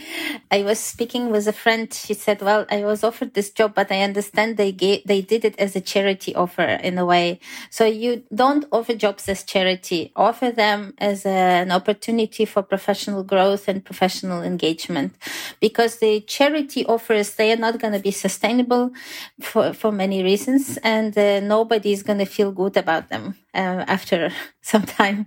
I 0.50 0.62
was 0.64 0.78
speaking 0.78 1.30
with 1.30 1.48
a 1.48 1.52
friend. 1.52 1.92
She 1.92 2.12
said, 2.12 2.42
"Well, 2.42 2.66
I 2.70 2.84
was 2.84 3.02
offered 3.02 3.32
this 3.32 3.48
job, 3.50 3.74
but 3.74 3.90
I 3.90 4.02
understand 4.02 4.58
they 4.58 4.70
gave, 4.70 5.02
they 5.06 5.22
did 5.22 5.46
it 5.46 5.58
as 5.58 5.74
a 5.76 5.80
charity 5.80 6.34
offer 6.34 6.62
in 6.62 6.98
a 6.98 7.06
way. 7.06 7.40
So 7.70 7.86
you 7.86 8.22
don't 8.34 8.66
offer 8.70 8.92
jobs 8.94 9.30
as 9.30 9.44
charity; 9.44 10.12
offer 10.14 10.50
them 10.50 10.92
as 10.98 11.24
a, 11.24 11.30
an 11.64 11.70
opportunity 11.72 12.44
for 12.44 12.62
professional 12.62 13.24
growth 13.24 13.66
and 13.66 13.82
professional 13.82 14.42
engagement. 14.42 15.14
Because 15.60 15.96
the 15.96 16.20
charity 16.20 16.84
offers 16.84 17.34
they 17.36 17.50
are 17.50 17.56
not 17.56 17.78
going 17.78 17.94
to 17.94 18.00
be 18.00 18.10
sustainable 18.10 18.92
for 19.40 19.72
for 19.72 19.90
many 19.90 20.22
reasons, 20.22 20.78
and 20.84 21.16
uh, 21.16 21.40
nobody 21.40 21.92
is 21.92 22.02
going 22.02 22.18
to 22.18 22.26
feel 22.26 22.52
good 22.52 22.76
about 22.76 23.08
them 23.08 23.36
uh, 23.54 23.84
after 23.88 24.30
some 24.60 24.82
time. 24.82 25.26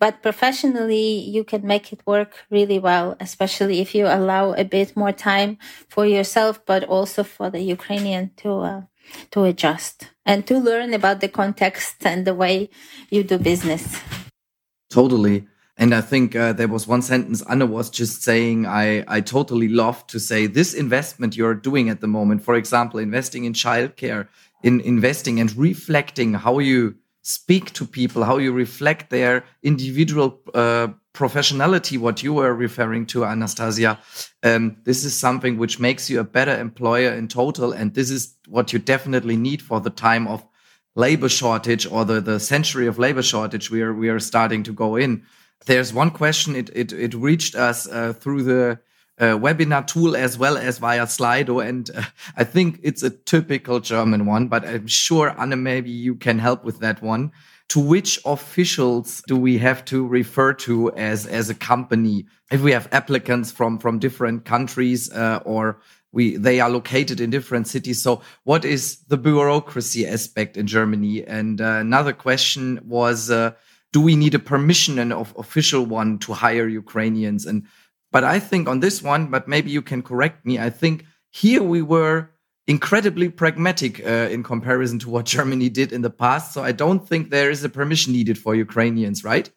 But 0.00 0.22
professionally, 0.22 1.18
you 1.20 1.44
can 1.44 1.66
make 1.66 1.92
it 1.92 2.00
work 2.06 2.23
really 2.50 2.78
well, 2.78 3.16
especially 3.20 3.80
if 3.80 3.94
you 3.94 4.06
allow 4.06 4.52
a 4.52 4.64
bit 4.64 4.96
more 4.96 5.12
time 5.12 5.58
for 5.88 6.06
yourself, 6.06 6.64
but 6.66 6.84
also 6.84 7.22
for 7.24 7.50
the 7.50 7.60
Ukrainian 7.60 8.30
to 8.38 8.50
uh, 8.60 8.82
to 9.30 9.44
adjust 9.44 10.10
and 10.24 10.46
to 10.46 10.58
learn 10.58 10.94
about 10.94 11.20
the 11.20 11.28
context 11.28 12.06
and 12.06 12.26
the 12.26 12.34
way 12.34 12.70
you 13.10 13.22
do 13.22 13.38
business. 13.38 14.00
Totally. 14.90 15.46
And 15.76 15.92
I 15.92 16.00
think 16.00 16.36
uh, 16.36 16.52
there 16.52 16.68
was 16.68 16.86
one 16.86 17.02
sentence 17.02 17.42
Anna 17.42 17.66
was 17.66 17.90
just 17.90 18.22
saying, 18.22 18.64
I, 18.66 19.04
I 19.08 19.20
totally 19.20 19.68
love 19.68 20.06
to 20.06 20.20
say 20.20 20.46
this 20.46 20.72
investment 20.72 21.36
you're 21.36 21.54
doing 21.54 21.88
at 21.88 22.00
the 22.00 22.06
moment, 22.06 22.42
for 22.42 22.54
example, 22.54 23.00
investing 23.00 23.44
in 23.44 23.54
childcare, 23.54 24.28
in 24.62 24.80
investing 24.80 25.40
and 25.40 25.54
reflecting 25.56 26.34
how 26.34 26.60
you 26.60 26.94
speak 27.22 27.72
to 27.72 27.86
people, 27.86 28.22
how 28.22 28.36
you 28.36 28.52
reflect 28.52 29.10
their 29.10 29.44
individual 29.62 30.40
uh, 30.54 30.88
professionality, 31.14 31.96
what 31.96 32.22
you 32.22 32.34
were 32.34 32.52
referring 32.52 33.06
to, 33.06 33.24
Anastasia. 33.24 33.98
Um, 34.42 34.76
this 34.84 35.04
is 35.04 35.16
something 35.16 35.56
which 35.56 35.78
makes 35.78 36.10
you 36.10 36.20
a 36.20 36.24
better 36.24 36.58
employer 36.58 37.12
in 37.12 37.28
total. 37.28 37.72
And 37.72 37.94
this 37.94 38.10
is 38.10 38.34
what 38.48 38.72
you 38.72 38.80
definitely 38.80 39.36
need 39.36 39.62
for 39.62 39.80
the 39.80 39.90
time 39.90 40.26
of 40.26 40.44
labor 40.96 41.28
shortage 41.28 41.86
or 41.86 42.04
the, 42.04 42.20
the 42.20 42.40
century 42.40 42.86
of 42.86 42.98
labor 42.98 43.22
shortage 43.22 43.70
we 43.70 43.82
are, 43.82 43.94
we 43.94 44.08
are 44.08 44.20
starting 44.20 44.64
to 44.64 44.72
go 44.72 44.96
in. 44.96 45.22
There's 45.66 45.94
one 45.94 46.10
question, 46.10 46.56
it, 46.56 46.70
it, 46.74 46.92
it 46.92 47.14
reached 47.14 47.54
us 47.54 47.88
uh, 47.88 48.12
through 48.12 48.42
the 48.42 48.78
uh, 49.18 49.38
webinar 49.38 49.86
tool 49.86 50.16
as 50.16 50.36
well 50.36 50.56
as 50.56 50.78
via 50.78 51.06
Slido. 51.06 51.64
And 51.66 51.88
uh, 51.94 52.02
I 52.36 52.44
think 52.44 52.80
it's 52.82 53.02
a 53.02 53.10
typical 53.10 53.80
German 53.80 54.26
one, 54.26 54.48
but 54.48 54.66
I'm 54.66 54.88
sure, 54.88 55.34
Anne, 55.40 55.62
maybe 55.62 55.90
you 55.90 56.16
can 56.16 56.38
help 56.40 56.64
with 56.64 56.80
that 56.80 57.02
one. 57.02 57.32
To 57.70 57.80
which 57.80 58.20
officials 58.24 59.22
do 59.26 59.36
we 59.36 59.58
have 59.58 59.84
to 59.86 60.06
refer 60.06 60.52
to 60.52 60.92
as, 60.92 61.26
as 61.26 61.50
a 61.50 61.54
company? 61.54 62.26
If 62.52 62.62
we 62.62 62.72
have 62.72 62.88
applicants 62.92 63.50
from, 63.50 63.78
from 63.78 63.98
different 63.98 64.44
countries, 64.44 65.12
uh, 65.12 65.40
or 65.44 65.80
we, 66.12 66.36
they 66.36 66.60
are 66.60 66.70
located 66.70 67.20
in 67.20 67.30
different 67.30 67.66
cities. 67.66 68.00
So 68.00 68.22
what 68.44 68.64
is 68.64 68.98
the 69.08 69.16
bureaucracy 69.16 70.06
aspect 70.06 70.56
in 70.56 70.66
Germany? 70.66 71.24
And 71.24 71.60
uh, 71.60 71.78
another 71.80 72.12
question 72.12 72.80
was, 72.84 73.30
uh, 73.30 73.52
do 73.92 74.00
we 74.00 74.14
need 74.14 74.34
a 74.34 74.38
permission 74.38 74.98
and 74.98 75.12
of 75.12 75.34
official 75.36 75.84
one 75.86 76.18
to 76.20 76.32
hire 76.32 76.68
Ukrainians? 76.68 77.46
And 77.46 77.66
but 78.12 78.22
I 78.22 78.38
think 78.38 78.68
on 78.68 78.80
this 78.80 79.02
one, 79.02 79.26
but 79.26 79.48
maybe 79.48 79.70
you 79.70 79.82
can 79.82 80.02
correct 80.02 80.46
me, 80.46 80.58
I 80.58 80.70
think 80.70 81.04
here 81.30 81.62
we 81.62 81.82
were 81.82 82.30
incredibly 82.66 83.28
pragmatic 83.28 84.04
uh, 84.04 84.28
in 84.30 84.42
comparison 84.42 84.98
to 85.00 85.10
what 85.10 85.26
Germany 85.36 85.68
did 85.68 85.92
in 85.92 86.02
the 86.02 86.10
past. 86.10 86.52
So 86.52 86.62
I 86.62 86.72
don't 86.72 87.06
think 87.08 87.30
there 87.30 87.50
is 87.50 87.64
a 87.64 87.68
permission 87.68 88.12
needed 88.12 88.38
for 88.38 88.54
Ukrainians, 88.54 89.24
right? 89.24 89.50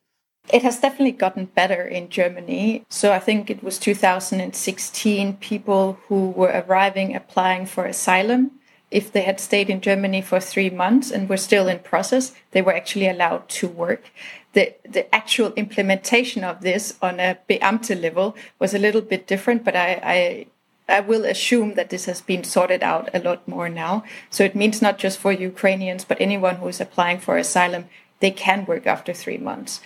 It 0.52 0.64
has 0.64 0.80
definitely 0.80 1.12
gotten 1.12 1.46
better 1.46 1.84
in 1.86 2.08
Germany. 2.10 2.86
So 2.90 3.12
I 3.12 3.20
think 3.20 3.50
it 3.50 3.62
was 3.62 3.78
2016 3.78 5.38
people 5.38 6.00
who 6.08 6.30
were 6.30 6.64
arriving 6.66 7.16
applying 7.16 7.66
for 7.66 7.86
asylum 7.86 8.52
if 8.90 9.12
they 9.12 9.22
had 9.22 9.40
stayed 9.40 9.70
in 9.70 9.82
Germany 9.82 10.22
for 10.22 10.40
three 10.40 10.70
months 10.70 11.12
and 11.12 11.28
were 11.28 11.38
still 11.38 11.68
in 11.68 11.80
process, 11.80 12.34
they 12.52 12.62
were 12.62 12.74
actually 12.74 13.10
allowed 13.10 13.50
to 13.50 13.68
work. 13.68 14.12
The, 14.54 14.76
the 14.90 15.14
actual 15.14 15.54
implementation 15.54 16.44
of 16.44 16.62
this 16.62 16.96
on 17.02 17.20
a 17.20 17.38
Beamte 17.50 18.02
level 18.02 18.36
was 18.60 18.74
a 18.74 18.80
little 18.80 19.02
bit 19.02 19.28
different, 19.28 19.66
but 19.66 19.76
I, 19.76 20.00
I 20.04 20.48
I 20.88 21.02
will 21.02 21.26
assume 21.26 21.74
that 21.76 21.90
this 21.90 22.06
has 22.06 22.22
been 22.22 22.44
sorted 22.44 22.82
out 22.82 23.10
a 23.14 23.20
lot 23.20 23.48
more 23.48 23.70
now. 23.70 24.04
So 24.30 24.44
it 24.44 24.56
means 24.56 24.82
not 24.82 24.98
just 24.98 25.20
for 25.20 25.32
Ukrainians, 25.32 26.06
but 26.06 26.22
anyone 26.22 26.58
who 26.58 26.68
is 26.68 26.80
applying 26.80 27.20
for 27.20 27.38
asylum, 27.38 27.86
they 28.20 28.32
can 28.32 28.66
work 28.66 28.88
after 28.88 29.14
three 29.14 29.38
months. 29.38 29.82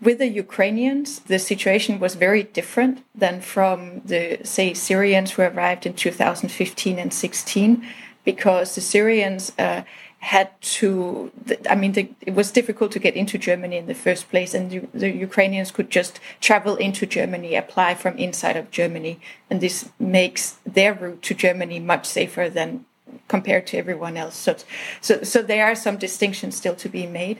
With 0.00 0.18
the 0.18 0.28
Ukrainians, 0.28 1.20
the 1.20 1.38
situation 1.38 1.98
was 1.98 2.14
very 2.14 2.42
different 2.42 3.04
than 3.14 3.40
from 3.40 4.02
the, 4.04 4.38
say, 4.44 4.74
Syrians 4.74 5.32
who 5.32 5.42
arrived 5.42 5.86
in 5.86 5.94
2015 5.94 6.98
and 6.98 7.12
16, 7.12 7.84
because 8.24 8.74
the 8.74 8.80
Syrians 8.80 9.52
uh, 9.58 9.82
had 10.22 10.48
to 10.60 11.32
i 11.68 11.74
mean 11.74 11.92
the, 11.92 12.08
it 12.20 12.32
was 12.32 12.52
difficult 12.52 12.92
to 12.92 13.00
get 13.00 13.16
into 13.16 13.36
germany 13.36 13.76
in 13.76 13.86
the 13.86 13.94
first 13.94 14.30
place 14.30 14.54
and 14.54 14.70
the, 14.70 14.78
the, 14.94 15.10
ukrainians 15.10 15.72
could 15.72 15.90
just 15.90 16.20
travel 16.40 16.76
into 16.76 17.04
germany 17.04 17.56
apply 17.56 17.92
from 17.92 18.16
inside 18.16 18.56
of 18.56 18.70
germany 18.70 19.18
and 19.50 19.60
this 19.60 19.90
makes 19.98 20.58
their 20.64 20.94
route 20.94 21.20
to 21.22 21.34
germany 21.34 21.80
much 21.80 22.06
safer 22.06 22.48
than 22.48 22.84
compared 23.28 23.66
to 23.66 23.76
everyone 23.76 24.16
else 24.16 24.36
so 24.36 24.56
so 25.00 25.22
so 25.22 25.42
there 25.42 25.64
are 25.64 25.74
some 25.74 25.96
distinctions 25.96 26.56
still 26.56 26.74
to 26.74 26.88
be 26.88 27.06
made 27.06 27.38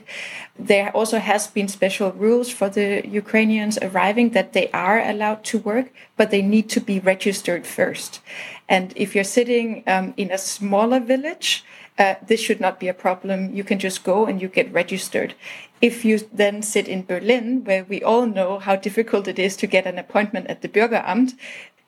there 0.57 0.89
also 0.91 1.19
has 1.19 1.47
been 1.47 1.67
special 1.67 2.11
rules 2.11 2.49
for 2.49 2.69
the 2.69 3.01
ukrainians 3.07 3.77
arriving 3.81 4.31
that 4.31 4.53
they 4.53 4.69
are 4.71 4.99
allowed 4.99 5.43
to 5.43 5.57
work 5.59 5.91
but 6.17 6.31
they 6.31 6.41
need 6.41 6.69
to 6.69 6.79
be 6.79 6.99
registered 6.99 7.65
first 7.65 8.21
and 8.69 8.93
if 8.95 9.13
you're 9.13 9.23
sitting 9.23 9.83
um, 9.87 10.13
in 10.17 10.31
a 10.31 10.37
smaller 10.37 10.99
village 10.99 11.63
uh, 11.97 12.15
this 12.25 12.39
should 12.39 12.59
not 12.59 12.79
be 12.79 12.87
a 12.87 12.93
problem. 12.93 13.53
You 13.53 13.63
can 13.63 13.79
just 13.79 14.03
go 14.03 14.25
and 14.25 14.41
you 14.41 14.47
get 14.47 14.73
registered. 14.73 15.35
If 15.81 16.03
you 16.03 16.19
then 16.31 16.61
sit 16.61 16.87
in 16.87 17.05
Berlin, 17.05 17.63
where 17.65 17.83
we 17.83 18.01
all 18.01 18.25
know 18.25 18.59
how 18.59 18.75
difficult 18.75 19.27
it 19.27 19.37
is 19.37 19.55
to 19.57 19.67
get 19.67 19.85
an 19.85 19.99
appointment 19.99 20.47
at 20.47 20.61
the 20.61 20.69
Bürgeramt, 20.69 21.33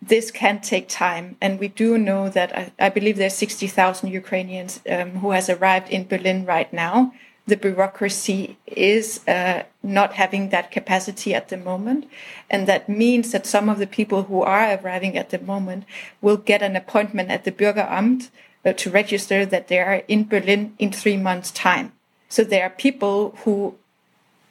this 0.02 0.32
can 0.32 0.62
take 0.62 0.88
time. 0.88 1.38
And 1.42 1.60
we 1.60 1.68
do 1.68 1.98
know 1.98 2.30
that 2.30 2.56
I, 2.56 2.72
I 2.80 2.90
believe 2.90 3.18
there's 3.18 3.36
60,000 3.36 4.10
Ukrainians 4.12 4.82
um, 4.90 5.12
who 5.12 5.32
has 5.32 5.50
arrived 5.50 5.90
in 5.90 6.08
Berlin 6.08 6.46
right 6.46 6.72
now. 6.72 7.14
The 7.48 7.58
bureaucracy 7.58 8.58
is 8.66 9.26
uh, 9.28 9.64
not 9.84 10.14
having 10.14 10.50
that 10.50 10.72
capacity 10.72 11.34
at 11.34 11.50
the 11.50 11.58
moment. 11.58 12.10
And 12.50 12.68
that 12.68 12.90
means 12.90 13.32
that 13.32 13.46
some 13.46 13.70
of 13.70 13.78
the 13.78 13.88
people 13.88 14.24
who 14.24 14.42
are 14.42 14.80
arriving 14.80 15.18
at 15.18 15.30
the 15.30 15.40
moment 15.40 15.86
will 16.22 16.38
get 16.38 16.62
an 16.62 16.76
appointment 16.76 17.30
at 17.30 17.44
the 17.44 17.52
Bürgeramt 17.52 18.30
uh, 18.66 18.74
to 18.74 18.90
register 18.90 19.46
that 19.46 19.68
they 19.68 19.80
are 19.80 20.04
in 20.08 20.28
Berlin 20.28 20.74
in 20.80 20.92
three 20.92 21.18
months' 21.18 21.52
time. 21.52 21.92
So 22.30 22.44
there 22.44 22.64
are 22.64 22.70
people 22.70 23.36
who, 23.44 23.76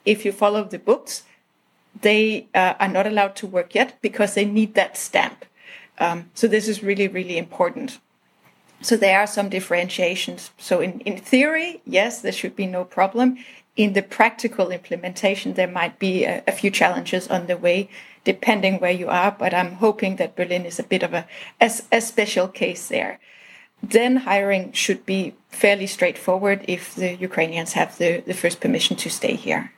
if 0.05 0.23
you 0.23 0.31
follow 0.31 0.63
the 0.63 0.79
books, 0.79 1.23
they 2.01 2.47
uh, 2.53 2.73
are 2.79 2.87
not 2.87 3.07
allowed 3.07 3.35
to 3.37 3.47
work 3.47 3.75
yet 3.75 3.97
because 4.01 4.33
they 4.33 4.45
need 4.45 4.73
that 4.75 4.97
stamp. 4.97 5.45
Um, 5.97 6.29
so 6.33 6.47
this 6.47 6.67
is 6.67 6.83
really, 6.83 7.07
really 7.07 7.37
important. 7.37 7.99
So 8.81 8.97
there 8.97 9.19
are 9.19 9.27
some 9.27 9.49
differentiations. 9.49 10.51
So 10.57 10.81
in, 10.81 10.99
in 11.01 11.17
theory, 11.17 11.81
yes, 11.85 12.21
there 12.21 12.31
should 12.31 12.55
be 12.55 12.67
no 12.67 12.83
problem. 12.83 13.37
In 13.75 13.93
the 13.93 14.01
practical 14.01 14.69
implementation, 14.69 15.53
there 15.53 15.67
might 15.67 15.97
be 15.99 16.25
a, 16.25 16.43
a 16.47 16.51
few 16.51 16.69
challenges 16.69 17.27
on 17.27 17.47
the 17.47 17.57
way, 17.57 17.89
depending 18.23 18.79
where 18.79 18.91
you 18.91 19.07
are. 19.07 19.31
But 19.31 19.53
I'm 19.53 19.73
hoping 19.75 20.17
that 20.17 20.35
Berlin 20.35 20.65
is 20.65 20.79
a 20.79 20.83
bit 20.83 21.03
of 21.03 21.13
a, 21.13 21.25
a, 21.61 21.71
a 21.91 22.01
special 22.01 22.47
case 22.47 22.87
there 22.87 23.19
then 23.91 24.17
hiring 24.17 24.71
should 24.71 25.05
be 25.05 25.33
fairly 25.49 25.87
straightforward 25.87 26.65
if 26.67 26.95
the 26.95 27.15
Ukrainians 27.15 27.73
have 27.73 27.97
the, 27.97 28.23
the 28.25 28.33
first 28.33 28.59
permission 28.59 28.95
to 28.97 29.09
stay 29.09 29.35
here. 29.35 29.71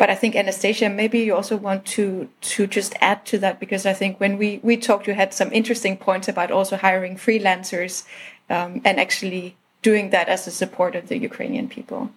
But 0.00 0.08
I 0.08 0.14
think 0.14 0.34
Anastasia, 0.34 0.88
maybe 0.88 1.18
you 1.18 1.34
also 1.34 1.58
want 1.58 1.84
to 1.96 2.30
to 2.54 2.66
just 2.66 2.94
add 3.02 3.26
to 3.26 3.36
that 3.40 3.60
because 3.60 3.84
I 3.84 3.92
think 3.92 4.18
when 4.18 4.38
we 4.38 4.58
we 4.62 4.78
talked, 4.78 5.06
you 5.06 5.12
had 5.12 5.34
some 5.34 5.52
interesting 5.52 5.98
points 5.98 6.26
about 6.26 6.50
also 6.50 6.78
hiring 6.78 7.16
freelancers 7.16 8.04
um, 8.48 8.80
and 8.86 8.98
actually 8.98 9.56
doing 9.82 10.08
that 10.08 10.26
as 10.30 10.46
a 10.46 10.50
support 10.50 10.96
of 10.96 11.08
the 11.08 11.18
Ukrainian 11.18 11.68
people. 11.68 12.08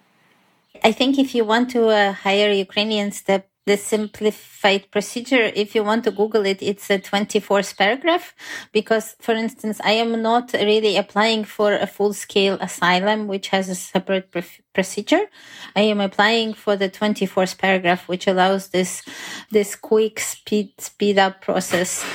I 0.82 0.94
think 0.94 1.20
if 1.20 1.36
you 1.36 1.44
want 1.44 1.72
to 1.72 1.82
uh, 1.90 2.14
hire 2.14 2.52
Ukrainians, 2.68 3.22
the 3.24 3.44
the 3.66 3.78
simplified 3.78 4.92
procedure, 4.92 5.52
if 5.56 5.74
you 5.74 5.84
want 5.84 6.04
to 6.04 6.12
Google 6.12 6.46
it, 6.46 6.62
it's 6.62 6.90
a 6.90 7.00
24th 7.00 7.78
paragraph. 7.78 8.36
Because, 8.74 9.16
for 9.22 9.34
instance, 9.34 9.80
I 9.84 9.94
am 9.94 10.22
not 10.22 10.52
really 10.54 10.98
applying 10.98 11.46
for 11.46 11.74
a 11.74 11.88
full 11.88 12.14
scale 12.14 12.58
asylum, 12.60 13.28
which 13.28 13.48
has 13.50 13.70
a 13.70 13.76
separate 13.76 14.32
pr- 14.32 14.62
procedure. 14.74 15.30
I 15.76 15.82
am 15.82 16.02
applying 16.02 16.54
for 16.54 16.76
the 16.76 16.90
24th 16.90 17.58
paragraph, 17.58 18.10
which 18.10 18.28
allows 18.28 18.70
this, 18.70 19.02
this 19.50 19.76
quick 19.78 20.20
speed, 20.20 20.74
speed 20.80 21.18
up 21.18 21.42
process. 21.42 22.06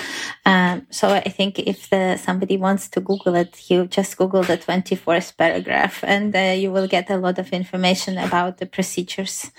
Um, 0.44 0.86
so 0.90 1.08
I 1.08 1.28
think 1.30 1.58
if 1.58 1.88
the, 1.88 2.18
somebody 2.18 2.58
wants 2.58 2.88
to 2.90 3.00
Google 3.00 3.34
it, 3.36 3.70
you 3.70 3.86
just 3.86 4.18
Google 4.18 4.42
the 4.42 4.58
24th 4.58 5.36
paragraph 5.38 6.04
and 6.04 6.34
uh, 6.36 6.54
you 6.56 6.70
will 6.70 6.88
get 6.88 7.08
a 7.08 7.16
lot 7.16 7.38
of 7.38 7.52
information 7.52 8.18
about 8.18 8.58
the 8.58 8.66
procedures. 8.66 9.50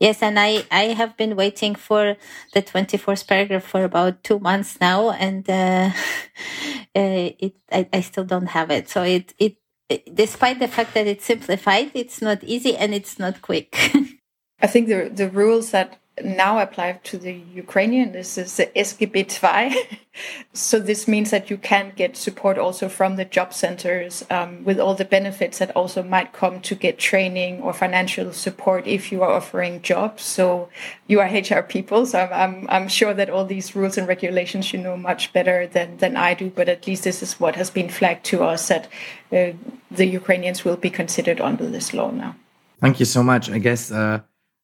Yes, 0.00 0.22
and 0.22 0.40
I, 0.40 0.64
I 0.70 0.94
have 0.96 1.16
been 1.18 1.36
waiting 1.36 1.74
for 1.74 2.16
the 2.54 2.62
24th 2.62 3.26
paragraph 3.28 3.64
for 3.64 3.84
about 3.84 4.24
two 4.24 4.38
months 4.38 4.80
now, 4.80 5.10
and 5.10 5.48
uh, 5.48 5.90
uh, 6.96 7.30
it 7.38 7.54
I, 7.70 7.86
I 7.92 8.00
still 8.00 8.24
don't 8.24 8.46
have 8.48 8.70
it. 8.70 8.88
So 8.88 9.02
it, 9.02 9.34
it, 9.38 9.56
it 9.90 10.14
despite 10.14 10.58
the 10.58 10.68
fact 10.68 10.94
that 10.94 11.06
it's 11.06 11.26
simplified, 11.26 11.90
it's 11.94 12.22
not 12.22 12.42
easy 12.44 12.76
and 12.76 12.94
it's 12.94 13.18
not 13.18 13.42
quick. 13.42 13.76
I 14.62 14.66
think 14.66 14.88
the 14.88 15.10
the 15.12 15.28
rules 15.28 15.72
that 15.72 15.98
now 16.24 16.58
apply 16.58 17.00
to 17.04 17.18
the 17.18 17.32
Ukrainian. 17.54 18.12
This 18.12 18.38
is 18.38 18.56
the 18.56 18.66
SGB 18.76 19.28
2. 19.28 19.98
so 20.52 20.78
this 20.78 21.06
means 21.06 21.30
that 21.30 21.50
you 21.50 21.56
can 21.56 21.92
get 21.96 22.16
support 22.16 22.58
also 22.58 22.88
from 22.88 23.16
the 23.16 23.24
job 23.24 23.52
centers 23.52 24.24
um, 24.30 24.64
with 24.64 24.78
all 24.78 24.94
the 24.94 25.04
benefits 25.04 25.58
that 25.58 25.74
also 25.76 26.02
might 26.02 26.32
come 26.32 26.60
to 26.60 26.74
get 26.74 26.98
training 26.98 27.60
or 27.60 27.72
financial 27.72 28.32
support 28.32 28.86
if 28.86 29.12
you 29.12 29.22
are 29.22 29.30
offering 29.30 29.82
jobs. 29.82 30.22
So 30.22 30.68
you 31.06 31.20
are 31.20 31.28
HR 31.28 31.62
people, 31.62 32.06
so 32.06 32.20
I'm, 32.20 32.32
I'm, 32.32 32.66
I'm 32.70 32.88
sure 32.88 33.14
that 33.14 33.30
all 33.30 33.44
these 33.44 33.74
rules 33.76 33.96
and 33.96 34.06
regulations 34.08 34.72
you 34.72 34.78
know 34.78 34.96
much 34.96 35.32
better 35.32 35.66
than, 35.66 35.96
than 35.98 36.16
I 36.16 36.34
do, 36.34 36.50
but 36.50 36.68
at 36.68 36.86
least 36.86 37.04
this 37.04 37.22
is 37.22 37.40
what 37.40 37.56
has 37.56 37.70
been 37.70 37.88
flagged 37.88 38.24
to 38.26 38.42
us 38.42 38.68
that 38.68 38.88
uh, 39.32 39.52
the 39.90 40.06
Ukrainians 40.06 40.64
will 40.64 40.76
be 40.76 40.90
considered 40.90 41.40
under 41.40 41.66
this 41.68 41.94
law 41.94 42.10
now. 42.10 42.36
Thank 42.80 42.98
you 42.98 43.06
so 43.06 43.22
much. 43.22 43.50
I 43.50 43.58
guess 43.58 43.92
uh, 43.92 44.20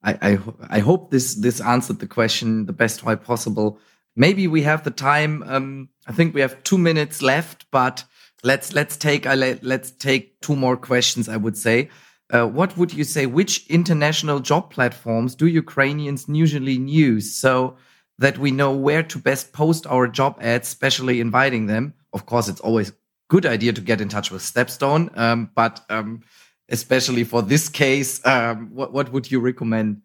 I, 0.07 0.39
I, 0.71 0.79
hope 0.79 1.11
this 1.11 1.35
this 1.35 1.61
answered 1.61 1.99
the 1.99 2.07
question 2.07 2.67
the 2.67 2.73
best 2.73 3.03
way 3.03 3.17
possible. 3.17 3.81
Maybe 4.15 4.47
we 4.47 4.63
have 4.63 4.85
the 4.85 4.91
time. 4.91 5.43
Um, 5.43 5.89
I 6.07 6.13
think 6.13 6.35
we 6.35 6.41
have 6.41 6.63
two 6.63 6.79
minutes 6.79 7.23
left, 7.23 7.67
but 7.73 8.05
let's 8.45 8.73
let's 8.73 8.97
take 8.97 9.27
uh, 9.27 9.35
let, 9.35 9.65
let's 9.65 9.91
take 9.91 10.41
two 10.41 10.55
more 10.55 10.77
questions. 10.77 11.29
I 11.29 11.37
would 11.37 11.57
say. 11.57 11.91
Uh, 12.33 12.47
what 12.47 12.77
would 12.77 12.93
you 12.93 13.05
say? 13.05 13.27
Which 13.27 13.67
international 13.69 14.41
job 14.41 14.71
platforms 14.71 15.37
do 15.37 15.47
Ukrainians 15.47 16.27
usually 16.29 16.73
use 16.73 17.33
so 17.33 17.77
that 18.19 18.39
we 18.39 18.51
know 18.51 18.73
where 18.73 19.05
to 19.05 19.19
best 19.19 19.53
post 19.53 19.87
our 19.87 20.09
job 20.09 20.39
ads, 20.41 20.69
especially 20.69 21.21
inviting 21.21 21.67
them? 21.67 21.95
Of 22.13 22.27
course, 22.27 22.49
it's 22.49 22.61
always 22.61 22.93
good 23.29 23.47
idea 23.47 23.73
to 23.73 23.81
get 23.81 24.01
in 24.01 24.09
touch 24.09 24.31
with 24.31 24.43
Stepstone, 24.43 25.17
um, 25.17 25.51
but 25.55 25.85
um, 25.89 26.23
especially 26.69 27.25
for 27.25 27.43
this 27.43 27.69
case, 27.69 28.25
um, 28.27 28.71
what 28.75 28.93
what 28.93 29.13
would 29.13 29.31
you 29.31 29.41
recommend? 29.41 30.03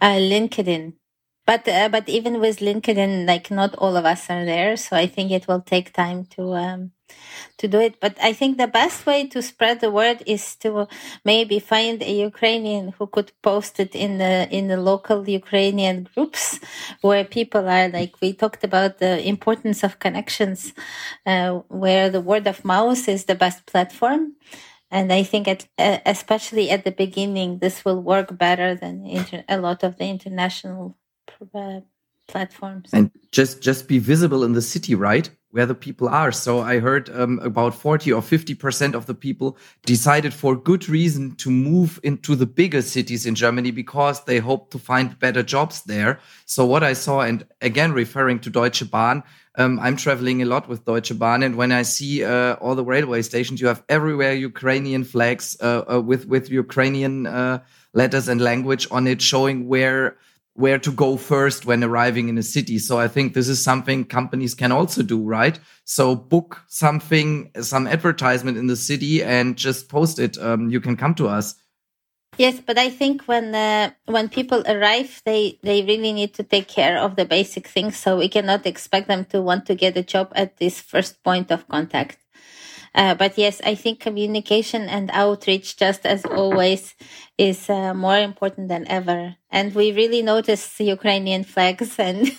Uh, 0.00 0.18
LinkedIn, 0.18 0.94
but 1.46 1.66
uh, 1.68 1.88
but 1.88 2.08
even 2.08 2.40
with 2.40 2.58
LinkedIn, 2.58 3.26
like 3.26 3.50
not 3.50 3.74
all 3.76 3.96
of 3.96 4.04
us 4.04 4.30
are 4.30 4.44
there, 4.44 4.76
so 4.76 4.96
I 4.96 5.06
think 5.06 5.30
it 5.30 5.46
will 5.48 5.60
take 5.60 5.92
time 5.92 6.26
to 6.36 6.54
um, 6.54 6.92
to 7.58 7.68
do 7.68 7.80
it. 7.80 8.00
But 8.00 8.16
I 8.22 8.32
think 8.32 8.56
the 8.56 8.66
best 8.66 9.06
way 9.06 9.26
to 9.28 9.42
spread 9.42 9.80
the 9.80 9.90
word 9.90 10.22
is 10.26 10.56
to 10.56 10.88
maybe 11.24 11.58
find 11.58 12.02
a 12.02 12.12
Ukrainian 12.12 12.94
who 12.98 13.06
could 13.06 13.32
post 13.42 13.78
it 13.80 13.94
in 13.94 14.18
the 14.18 14.48
in 14.50 14.68
the 14.68 14.78
local 14.78 15.28
Ukrainian 15.28 16.08
groups 16.14 16.60
where 17.02 17.24
people 17.24 17.68
are 17.68 17.88
like 17.88 18.20
we 18.20 18.32
talked 18.32 18.64
about 18.64 18.98
the 18.98 19.26
importance 19.26 19.82
of 19.82 19.98
connections, 19.98 20.72
uh, 21.26 21.60
where 21.68 22.08
the 22.10 22.20
word 22.20 22.46
of 22.46 22.64
mouth 22.64 23.08
is 23.08 23.24
the 23.24 23.34
best 23.34 23.66
platform 23.66 24.34
and 24.90 25.12
I 25.12 25.22
think 25.22 25.48
at, 25.48 25.66
especially 25.78 26.70
at 26.70 26.84
the 26.84 26.92
beginning, 26.92 27.58
this 27.58 27.84
will 27.84 28.00
work 28.00 28.36
better 28.38 28.74
than 28.74 29.06
inter- 29.06 29.44
a 29.48 29.58
lot 29.58 29.82
of 29.82 29.98
the 29.98 30.04
international 30.04 30.96
uh, 31.54 31.80
platforms. 32.28 32.90
And 32.92 33.10
just 33.32 33.62
just 33.62 33.88
be 33.88 33.98
visible 33.98 34.44
in 34.44 34.52
the 34.52 34.62
city, 34.62 34.94
right? 34.94 35.28
Where 35.54 35.66
the 35.66 35.74
people 35.74 36.08
are. 36.08 36.32
So 36.32 36.58
I 36.58 36.80
heard 36.80 37.08
um, 37.10 37.38
about 37.38 37.76
40 37.76 38.12
or 38.12 38.20
50% 38.20 38.94
of 38.94 39.06
the 39.06 39.14
people 39.14 39.56
decided 39.86 40.34
for 40.34 40.56
good 40.56 40.88
reason 40.88 41.36
to 41.36 41.48
move 41.48 42.00
into 42.02 42.34
the 42.34 42.44
bigger 42.44 42.82
cities 42.82 43.24
in 43.24 43.36
Germany 43.36 43.70
because 43.70 44.24
they 44.24 44.40
hope 44.40 44.72
to 44.72 44.80
find 44.80 45.16
better 45.20 45.44
jobs 45.44 45.82
there. 45.82 46.18
So 46.44 46.66
what 46.66 46.82
I 46.82 46.92
saw, 46.92 47.20
and 47.20 47.46
again, 47.62 47.92
referring 47.92 48.40
to 48.40 48.50
Deutsche 48.50 48.90
Bahn, 48.90 49.22
um, 49.54 49.78
I'm 49.78 49.96
traveling 49.96 50.42
a 50.42 50.44
lot 50.44 50.68
with 50.68 50.84
Deutsche 50.84 51.16
Bahn, 51.16 51.44
and 51.44 51.54
when 51.54 51.70
I 51.70 51.82
see 51.82 52.24
uh, 52.24 52.54
all 52.54 52.74
the 52.74 52.84
railway 52.84 53.22
stations, 53.22 53.60
you 53.60 53.68
have 53.68 53.84
everywhere 53.88 54.34
Ukrainian 54.34 55.04
flags 55.04 55.56
uh, 55.60 55.84
uh, 55.88 56.00
with 56.00 56.26
with 56.26 56.50
Ukrainian 56.50 57.28
uh, 57.28 57.60
letters 57.92 58.26
and 58.26 58.40
language 58.40 58.88
on 58.90 59.06
it, 59.06 59.22
showing 59.22 59.68
where 59.68 60.16
where 60.54 60.78
to 60.78 60.92
go 60.92 61.16
first 61.16 61.66
when 61.66 61.82
arriving 61.82 62.28
in 62.28 62.38
a 62.38 62.42
city. 62.42 62.78
So 62.78 62.98
I 62.98 63.08
think 63.08 63.34
this 63.34 63.48
is 63.48 63.62
something 63.62 64.04
companies 64.04 64.54
can 64.54 64.70
also 64.70 65.02
do, 65.02 65.22
right? 65.22 65.58
So 65.84 66.14
book 66.14 66.62
something, 66.68 67.50
some 67.60 67.86
advertisement 67.86 68.56
in 68.56 68.68
the 68.68 68.76
city 68.76 69.22
and 69.22 69.56
just 69.56 69.88
post 69.88 70.18
it. 70.18 70.38
Um, 70.38 70.70
you 70.70 70.80
can 70.80 70.96
come 70.96 71.14
to 71.16 71.28
us. 71.28 71.56
Yes, 72.36 72.60
but 72.60 72.78
I 72.78 72.90
think 72.90 73.22
when 73.26 73.54
uh, 73.54 73.90
when 74.06 74.28
people 74.28 74.64
arrive, 74.66 75.22
they 75.24 75.58
they 75.62 75.82
really 75.82 76.12
need 76.12 76.34
to 76.34 76.42
take 76.42 76.66
care 76.66 76.98
of 76.98 77.14
the 77.14 77.24
basic 77.24 77.68
things. 77.68 77.96
So 77.96 78.18
we 78.18 78.28
cannot 78.28 78.66
expect 78.66 79.06
them 79.06 79.24
to 79.26 79.40
want 79.40 79.66
to 79.66 79.76
get 79.76 79.96
a 79.96 80.02
job 80.02 80.32
at 80.34 80.56
this 80.56 80.80
first 80.80 81.22
point 81.22 81.52
of 81.52 81.68
contact. 81.68 82.23
Uh, 82.94 83.14
but 83.14 83.36
yes, 83.36 83.60
I 83.64 83.74
think 83.74 83.98
communication 83.98 84.82
and 84.82 85.10
outreach, 85.12 85.76
just 85.76 86.06
as 86.06 86.24
always, 86.24 86.94
is 87.36 87.68
uh, 87.68 87.92
more 87.92 88.18
important 88.18 88.68
than 88.68 88.86
ever. 88.86 89.36
And 89.50 89.74
we 89.74 89.92
really 89.92 90.22
notice 90.22 90.76
the 90.76 90.84
Ukrainian 90.84 91.42
flags, 91.42 91.98
and 91.98 92.30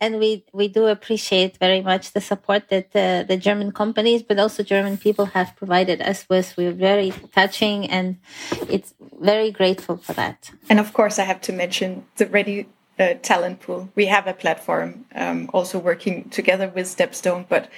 and 0.00 0.18
we 0.18 0.44
we 0.52 0.68
do 0.68 0.86
appreciate 0.86 1.56
very 1.56 1.80
much 1.80 2.12
the 2.12 2.20
support 2.20 2.68
that 2.68 2.94
uh, 2.94 3.22
the 3.22 3.36
German 3.36 3.72
companies, 3.72 4.22
but 4.22 4.38
also 4.38 4.62
German 4.62 4.98
people, 4.98 5.26
have 5.26 5.56
provided 5.56 6.02
us 6.02 6.26
with. 6.28 6.54
We're 6.56 6.72
very 6.72 7.12
touching, 7.32 7.88
and 7.90 8.16
it's 8.68 8.94
very 9.20 9.50
grateful 9.50 9.96
for 9.96 10.12
that. 10.14 10.50
And 10.68 10.78
of 10.78 10.92
course, 10.92 11.18
I 11.18 11.24
have 11.24 11.40
to 11.42 11.52
mention 11.52 12.04
the 12.16 12.26
ReDI 12.26 12.66
uh, 12.98 13.14
talent 13.22 13.60
pool. 13.60 13.90
We 13.94 14.06
have 14.06 14.26
a 14.26 14.34
platform 14.34 15.06
um, 15.14 15.50
also 15.52 15.78
working 15.78 16.28
together 16.30 16.68
with 16.74 16.86
Stepstone, 16.86 17.46
but 17.48 17.68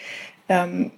um, 0.48 0.92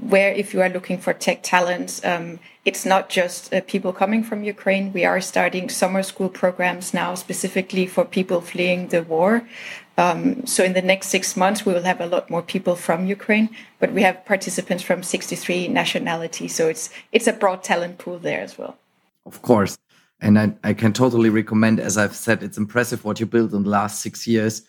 where 0.00 0.32
if 0.32 0.54
you 0.54 0.62
are 0.62 0.68
looking 0.68 0.98
for 0.98 1.12
tech 1.12 1.42
talents, 1.42 2.04
um, 2.04 2.38
it's 2.64 2.84
not 2.84 3.08
just 3.08 3.52
uh, 3.52 3.60
people 3.62 3.92
coming 3.92 4.22
from 4.22 4.42
Ukraine. 4.44 4.92
We 4.92 5.04
are 5.04 5.20
starting 5.20 5.68
summer 5.68 6.02
school 6.02 6.28
programs 6.28 6.94
now 6.94 7.14
specifically 7.14 7.86
for 7.86 8.04
people 8.04 8.40
fleeing 8.40 8.88
the 8.88 9.02
war. 9.02 9.46
Um, 9.98 10.46
so 10.46 10.62
in 10.62 10.74
the 10.74 10.82
next 10.82 11.08
six 11.08 11.36
months, 11.36 11.66
we 11.66 11.74
will 11.74 11.82
have 11.82 12.00
a 12.00 12.06
lot 12.06 12.30
more 12.30 12.42
people 12.42 12.76
from 12.76 13.06
Ukraine, 13.06 13.50
but 13.80 13.92
we 13.92 14.02
have 14.02 14.24
participants 14.24 14.82
from 14.84 15.02
63 15.02 15.68
nationalities. 15.68 16.54
So 16.54 16.68
it's 16.68 16.90
it's 17.10 17.26
a 17.26 17.32
broad 17.32 17.64
talent 17.64 17.98
pool 17.98 18.18
there 18.18 18.40
as 18.40 18.56
well. 18.56 18.76
Of 19.26 19.42
course. 19.42 19.76
And 20.20 20.38
I, 20.38 20.52
I 20.64 20.72
can 20.72 20.92
totally 20.92 21.30
recommend, 21.30 21.78
as 21.80 21.96
I've 21.96 22.16
said, 22.16 22.42
it's 22.42 22.58
impressive 22.58 23.04
what 23.04 23.20
you 23.20 23.26
built 23.26 23.52
in 23.52 23.62
the 23.64 23.70
last 23.70 24.00
six 24.00 24.26
years. 24.26 24.62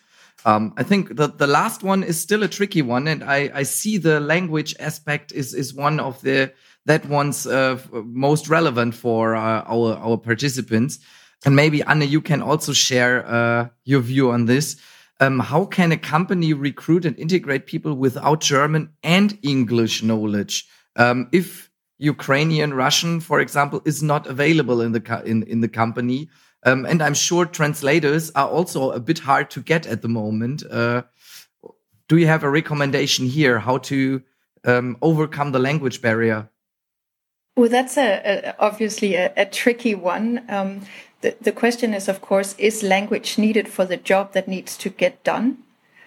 Um, 0.44 0.72
I 0.76 0.82
think 0.82 1.16
the, 1.16 1.28
the 1.28 1.46
last 1.46 1.82
one 1.82 2.02
is 2.02 2.20
still 2.20 2.42
a 2.42 2.48
tricky 2.48 2.82
one, 2.82 3.08
and 3.08 3.22
I, 3.22 3.50
I 3.54 3.62
see 3.62 3.98
the 3.98 4.20
language 4.20 4.74
aspect 4.80 5.32
is 5.32 5.54
is 5.54 5.74
one 5.74 6.00
of 6.00 6.20
the 6.22 6.52
that 6.86 7.06
one's 7.06 7.46
uh, 7.46 7.78
most 7.92 8.48
relevant 8.48 8.94
for 8.94 9.34
uh, 9.36 9.62
our 9.66 9.96
our 9.96 10.16
participants. 10.16 10.98
And 11.44 11.56
maybe 11.56 11.82
Anne, 11.82 12.02
you 12.02 12.20
can 12.20 12.42
also 12.42 12.72
share 12.72 13.26
uh, 13.26 13.68
your 13.84 14.00
view 14.00 14.30
on 14.30 14.46
this. 14.46 14.76
Um, 15.20 15.38
how 15.38 15.66
can 15.66 15.92
a 15.92 15.96
company 15.96 16.52
recruit 16.54 17.04
and 17.04 17.18
integrate 17.18 17.66
people 17.66 17.94
without 17.94 18.40
German 18.40 18.90
and 19.02 19.38
English 19.42 20.02
knowledge? 20.02 20.66
Um, 20.96 21.28
if 21.32 21.70
Ukrainian, 21.98 22.72
Russian, 22.72 23.20
for 23.20 23.40
example, 23.40 23.82
is 23.84 24.02
not 24.02 24.26
available 24.26 24.80
in 24.80 24.92
the 24.92 25.22
in 25.24 25.42
in 25.44 25.60
the 25.60 25.68
company, 25.68 26.30
um, 26.64 26.84
and 26.84 27.02
I'm 27.02 27.14
sure 27.14 27.46
translators 27.46 28.30
are 28.32 28.48
also 28.48 28.90
a 28.90 29.00
bit 29.00 29.18
hard 29.18 29.50
to 29.50 29.60
get 29.60 29.86
at 29.86 30.02
the 30.02 30.08
moment. 30.08 30.62
Uh, 30.70 31.02
do 32.08 32.16
you 32.16 32.26
have 32.26 32.42
a 32.42 32.50
recommendation 32.50 33.26
here 33.26 33.58
how 33.58 33.78
to 33.78 34.22
um, 34.64 34.96
overcome 35.00 35.52
the 35.52 35.58
language 35.58 36.02
barrier? 36.02 36.50
Well, 37.56 37.68
that's 37.68 37.96
a, 37.96 38.22
a 38.24 38.56
obviously 38.58 39.14
a, 39.14 39.32
a, 39.36 39.44
tricky 39.44 39.94
one. 39.94 40.44
Um, 40.48 40.82
the, 41.20 41.36
the 41.40 41.52
question 41.52 41.94
is, 41.94 42.08
of 42.08 42.20
course, 42.20 42.54
is 42.58 42.82
language 42.82 43.38
needed 43.38 43.68
for 43.68 43.84
the 43.84 43.96
job 43.96 44.32
that 44.32 44.48
needs 44.48 44.76
to 44.78 44.90
get 44.90 45.22
done? 45.24 45.58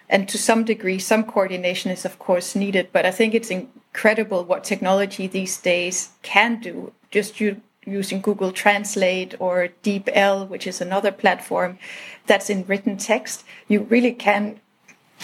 And 0.08 0.28
to 0.28 0.38
some 0.38 0.64
degree, 0.64 0.98
some 0.98 1.24
coordination 1.24 1.90
is, 1.90 2.04
of 2.04 2.18
course, 2.18 2.54
needed. 2.54 2.90
But 2.92 3.06
I 3.06 3.10
think 3.10 3.34
it's 3.34 3.50
incredible 3.50 4.44
what 4.44 4.64
technology 4.64 5.26
these 5.26 5.56
days 5.56 6.10
can 6.22 6.60
do. 6.60 6.92
Just 7.10 7.40
you 7.40 7.60
using 7.86 8.20
Google 8.20 8.52
Translate 8.52 9.34
or 9.38 9.68
DeepL, 9.82 10.48
which 10.48 10.66
is 10.66 10.80
another 10.80 11.12
platform 11.12 11.78
that's 12.26 12.50
in 12.50 12.64
written 12.66 12.96
text, 12.96 13.44
you 13.68 13.80
really 13.80 14.12
can, 14.12 14.60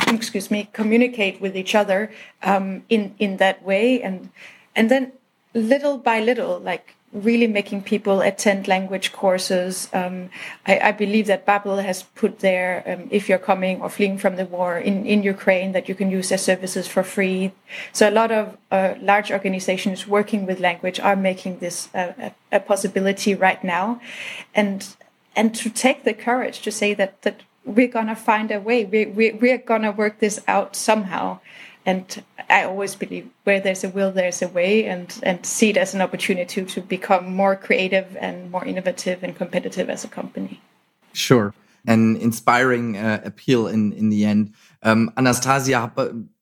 excuse 0.06 0.50
me, 0.50 0.68
communicate 0.72 1.40
with 1.40 1.56
each 1.56 1.74
other 1.74 2.10
um, 2.42 2.84
in 2.88 3.14
in 3.18 3.38
that 3.38 3.62
way, 3.62 4.02
and 4.02 4.30
and 4.76 4.90
then 4.90 5.12
little 5.54 5.98
by 5.98 6.20
little, 6.20 6.58
like 6.58 6.94
really 7.12 7.48
making 7.48 7.82
people 7.82 8.20
attend 8.20 8.68
language 8.68 9.12
courses. 9.12 9.88
Um, 9.92 10.30
I, 10.66 10.78
I, 10.78 10.92
believe 10.92 11.26
that 11.26 11.44
Babbel 11.44 11.82
has 11.82 12.04
put 12.04 12.38
there, 12.38 12.84
um, 12.86 13.08
if 13.10 13.28
you're 13.28 13.38
coming 13.38 13.80
or 13.82 13.88
fleeing 13.88 14.16
from 14.16 14.36
the 14.36 14.44
war 14.44 14.78
in, 14.78 15.04
in 15.04 15.24
Ukraine, 15.24 15.72
that 15.72 15.88
you 15.88 15.94
can 15.96 16.10
use 16.10 16.28
their 16.28 16.38
services 16.38 16.86
for 16.86 17.02
free. 17.02 17.52
So 17.92 18.08
a 18.08 18.12
lot 18.12 18.30
of 18.30 18.56
uh, 18.70 18.94
large 19.00 19.32
organizations 19.32 20.06
working 20.06 20.46
with 20.46 20.60
language 20.60 21.00
are 21.00 21.16
making 21.16 21.58
this 21.58 21.88
a, 21.94 22.32
a, 22.52 22.60
possibility 22.60 23.34
right 23.34 23.62
now, 23.64 24.00
and 24.54 24.86
and 25.34 25.52
to 25.56 25.70
take 25.70 26.04
the 26.04 26.14
courage 26.14 26.60
to 26.62 26.70
say 26.70 26.94
that 26.94 27.22
that 27.22 27.42
we're 27.64 27.88
gonna 27.88 28.16
find 28.16 28.52
a 28.52 28.60
way, 28.60 28.84
we, 28.84 29.06
we 29.06 29.32
we're 29.32 29.58
gonna 29.58 29.90
work 29.90 30.20
this 30.20 30.40
out 30.46 30.76
somehow 30.76 31.40
and 31.86 32.22
I 32.48 32.64
always 32.64 32.94
believe 32.94 33.28
where 33.44 33.60
there's 33.60 33.84
a 33.84 33.88
will, 33.88 34.12
there's 34.12 34.42
a 34.42 34.48
way, 34.48 34.86
and 34.86 35.18
and 35.22 35.44
see 35.44 35.70
it 35.70 35.76
as 35.76 35.94
an 35.94 36.00
opportunity 36.00 36.64
to, 36.64 36.80
become 36.80 37.34
more 37.34 37.56
creative 37.56 38.16
and 38.20 38.50
more 38.50 38.64
innovative 38.64 39.22
and 39.22 39.34
competitive 39.34 39.88
as 39.88 40.04
a 40.04 40.08
company. 40.08 40.60
Sure, 41.12 41.54
an 41.86 42.16
inspiring 42.16 42.96
uh, 42.96 43.20
appeal 43.24 43.66
in 43.66 43.92
in 43.92 44.10
the 44.10 44.24
end. 44.24 44.52
Um, 44.82 45.10
Anastasia, 45.16 45.92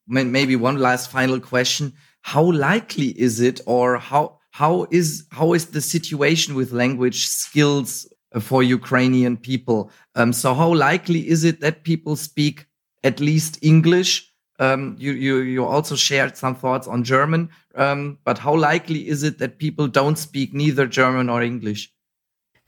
maybe 0.07 0.57
one 0.57 0.79
last 0.79 1.11
final 1.11 1.41
question: 1.41 1.93
How 2.23 2.43
likely 2.43 3.09
is 3.21 3.41
it, 3.41 3.61
or 3.67 3.99
how 3.99 4.39
how 4.51 4.87
is 4.91 5.25
how 5.31 5.53
is 5.53 5.67
the 5.67 5.81
situation 5.81 6.55
with 6.55 6.73
language 6.73 7.29
skills 7.29 8.07
for 8.41 8.63
Ukrainian 8.63 9.37
people? 9.37 9.91
Um, 10.17 10.33
so, 10.33 10.53
how 10.55 10.75
likely 10.75 11.29
is 11.29 11.45
it 11.45 11.61
that 11.61 11.85
people 11.85 12.17
speak 12.17 12.67
at 13.05 13.21
least 13.21 13.59
English? 13.63 14.28
Um, 14.59 14.97
you, 14.99 15.13
you, 15.13 15.39
you 15.39 15.65
also 15.65 15.95
shared 15.95 16.37
some 16.37 16.55
thoughts 16.57 16.89
on 16.89 17.05
German, 17.05 17.51
um, 17.77 18.19
but 18.25 18.39
how 18.39 18.57
likely 18.57 19.09
is 19.09 19.23
it 19.23 19.39
that 19.39 19.59
people 19.59 19.87
don't 19.87 20.17
speak 20.19 20.53
neither 20.53 20.87
German 20.87 21.29
or 21.29 21.43
English? 21.43 21.93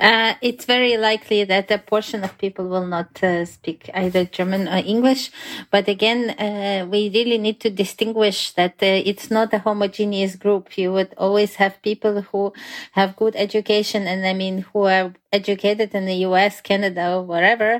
Uh, 0.01 0.35
it's 0.41 0.65
very 0.65 0.97
likely 0.97 1.45
that 1.45 1.71
a 1.71 1.77
portion 1.77 2.25
of 2.25 2.37
people 2.39 2.67
will 2.67 2.87
not 2.87 3.23
uh, 3.23 3.45
speak 3.45 3.91
either 3.93 4.25
German 4.25 4.67
or 4.67 4.79
English. 4.79 5.31
But 5.71 5.89
again, 5.89 6.31
uh, 6.31 6.87
we 6.87 7.11
really 7.11 7.37
need 7.37 7.61
to 7.61 7.71
distinguish 7.71 8.53
that 8.53 8.75
uh, 8.83 8.87
it's 9.11 9.31
not 9.31 9.53
a 9.53 9.59
homogeneous 9.59 10.37
group. 10.37 10.79
You 10.79 10.93
would 10.93 11.13
always 11.19 11.57
have 11.57 11.83
people 11.83 12.23
who 12.23 12.53
have 12.93 13.17
good 13.17 13.37
education 13.37 14.07
and 14.07 14.27
I 14.27 14.33
mean, 14.33 14.63
who 14.73 14.85
are 14.85 15.13
educated 15.33 15.95
in 15.95 16.07
the 16.07 16.15
US, 16.27 16.61
Canada, 16.61 17.15
or 17.17 17.23
wherever. 17.23 17.75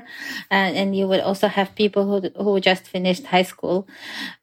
Uh, 0.49 0.71
and 0.79 0.95
you 0.95 1.07
would 1.07 1.19
also 1.19 1.47
have 1.47 1.75
people 1.75 2.05
who, 2.05 2.29
who 2.41 2.59
just 2.59 2.87
finished 2.87 3.25
high 3.25 3.43
school. 3.43 3.87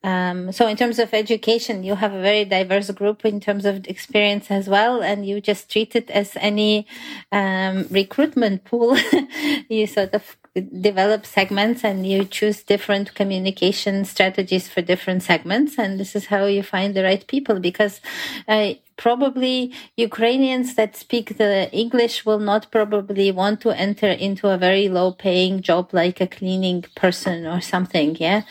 Um, 0.03 0.53
so 0.53 0.67
in 0.67 0.77
terms 0.77 0.99
of 0.99 1.15
education, 1.15 1.85
you 1.85 1.95
have 1.95 2.13
a 2.13 2.21
very 2.21 2.45
diverse 2.45 2.91
group 2.91 3.25
in 3.25 3.41
terms 3.41 3.65
of 3.65 3.87
experience 3.87 4.51
as 4.51 4.69
well. 4.69 5.03
And 5.03 5.27
you 5.27 5.41
just 5.41 5.71
treat 5.71 5.97
it 5.97 6.11
as 6.11 6.37
any, 6.37 6.87
um, 7.33 7.68
recruitment 7.91 8.65
pool. 8.65 8.97
you 9.69 9.87
sort 9.87 10.15
of 10.15 10.37
develop 10.81 11.25
segments 11.25 11.85
and 11.85 12.07
you 12.07 12.25
choose 12.25 12.63
different 12.63 13.15
communication 13.15 14.05
strategies 14.05 14.69
for 14.69 14.83
different 14.83 15.23
segments. 15.23 15.79
And 15.79 16.01
this 16.01 16.17
is 16.17 16.27
how 16.27 16.47
you 16.47 16.63
find 16.63 16.95
the 16.95 17.03
right 17.03 17.27
people 17.27 17.61
because, 17.61 18.01
uh, 18.47 18.75
probably 18.99 19.73
Ukrainians 19.97 20.75
that 20.75 20.97
speak 20.97 21.39
the 21.39 21.71
English 21.73 22.27
will 22.27 22.41
not 22.41 22.71
probably 22.71 23.31
want 23.31 23.61
to 23.63 23.71
enter 23.71 24.09
into 24.09 24.51
a 24.51 24.59
very 24.59 24.89
low 24.89 25.13
paying 25.13 25.63
job 25.63 25.95
like 25.95 26.21
a 26.21 26.27
cleaning 26.27 26.85
person 26.97 27.47
or 27.47 27.61
something. 27.61 28.17
Yeah. 28.17 28.43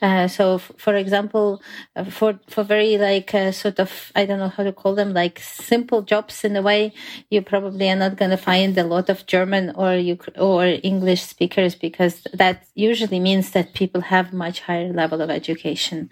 Uh, 0.00 0.26
so, 0.26 0.54
f- 0.54 0.72
for 0.78 0.96
example, 0.96 1.62
uh, 1.94 2.04
for, 2.04 2.40
for 2.48 2.64
very 2.64 2.96
like 2.96 3.34
uh, 3.34 3.52
sort 3.52 3.78
of, 3.78 4.10
I 4.16 4.24
don't 4.24 4.38
know 4.38 4.48
how 4.48 4.64
to 4.64 4.72
call 4.72 4.94
them, 4.94 5.12
like 5.12 5.38
simple 5.38 6.00
jobs 6.00 6.44
in 6.44 6.56
a 6.56 6.62
way, 6.62 6.94
you 7.28 7.42
probably 7.42 7.90
are 7.90 7.96
not 7.96 8.16
going 8.16 8.30
to 8.30 8.38
find 8.38 8.76
a 8.78 8.84
lot 8.84 9.10
of 9.10 9.26
German 9.26 9.70
or, 9.76 10.00
or 10.38 10.64
English 10.82 11.22
speakers 11.22 11.74
because 11.74 12.26
that 12.32 12.64
usually 12.74 13.20
means 13.20 13.50
that 13.50 13.74
people 13.74 14.00
have 14.00 14.32
much 14.32 14.60
higher 14.60 14.92
level 14.92 15.20
of 15.20 15.28
education. 15.28 16.08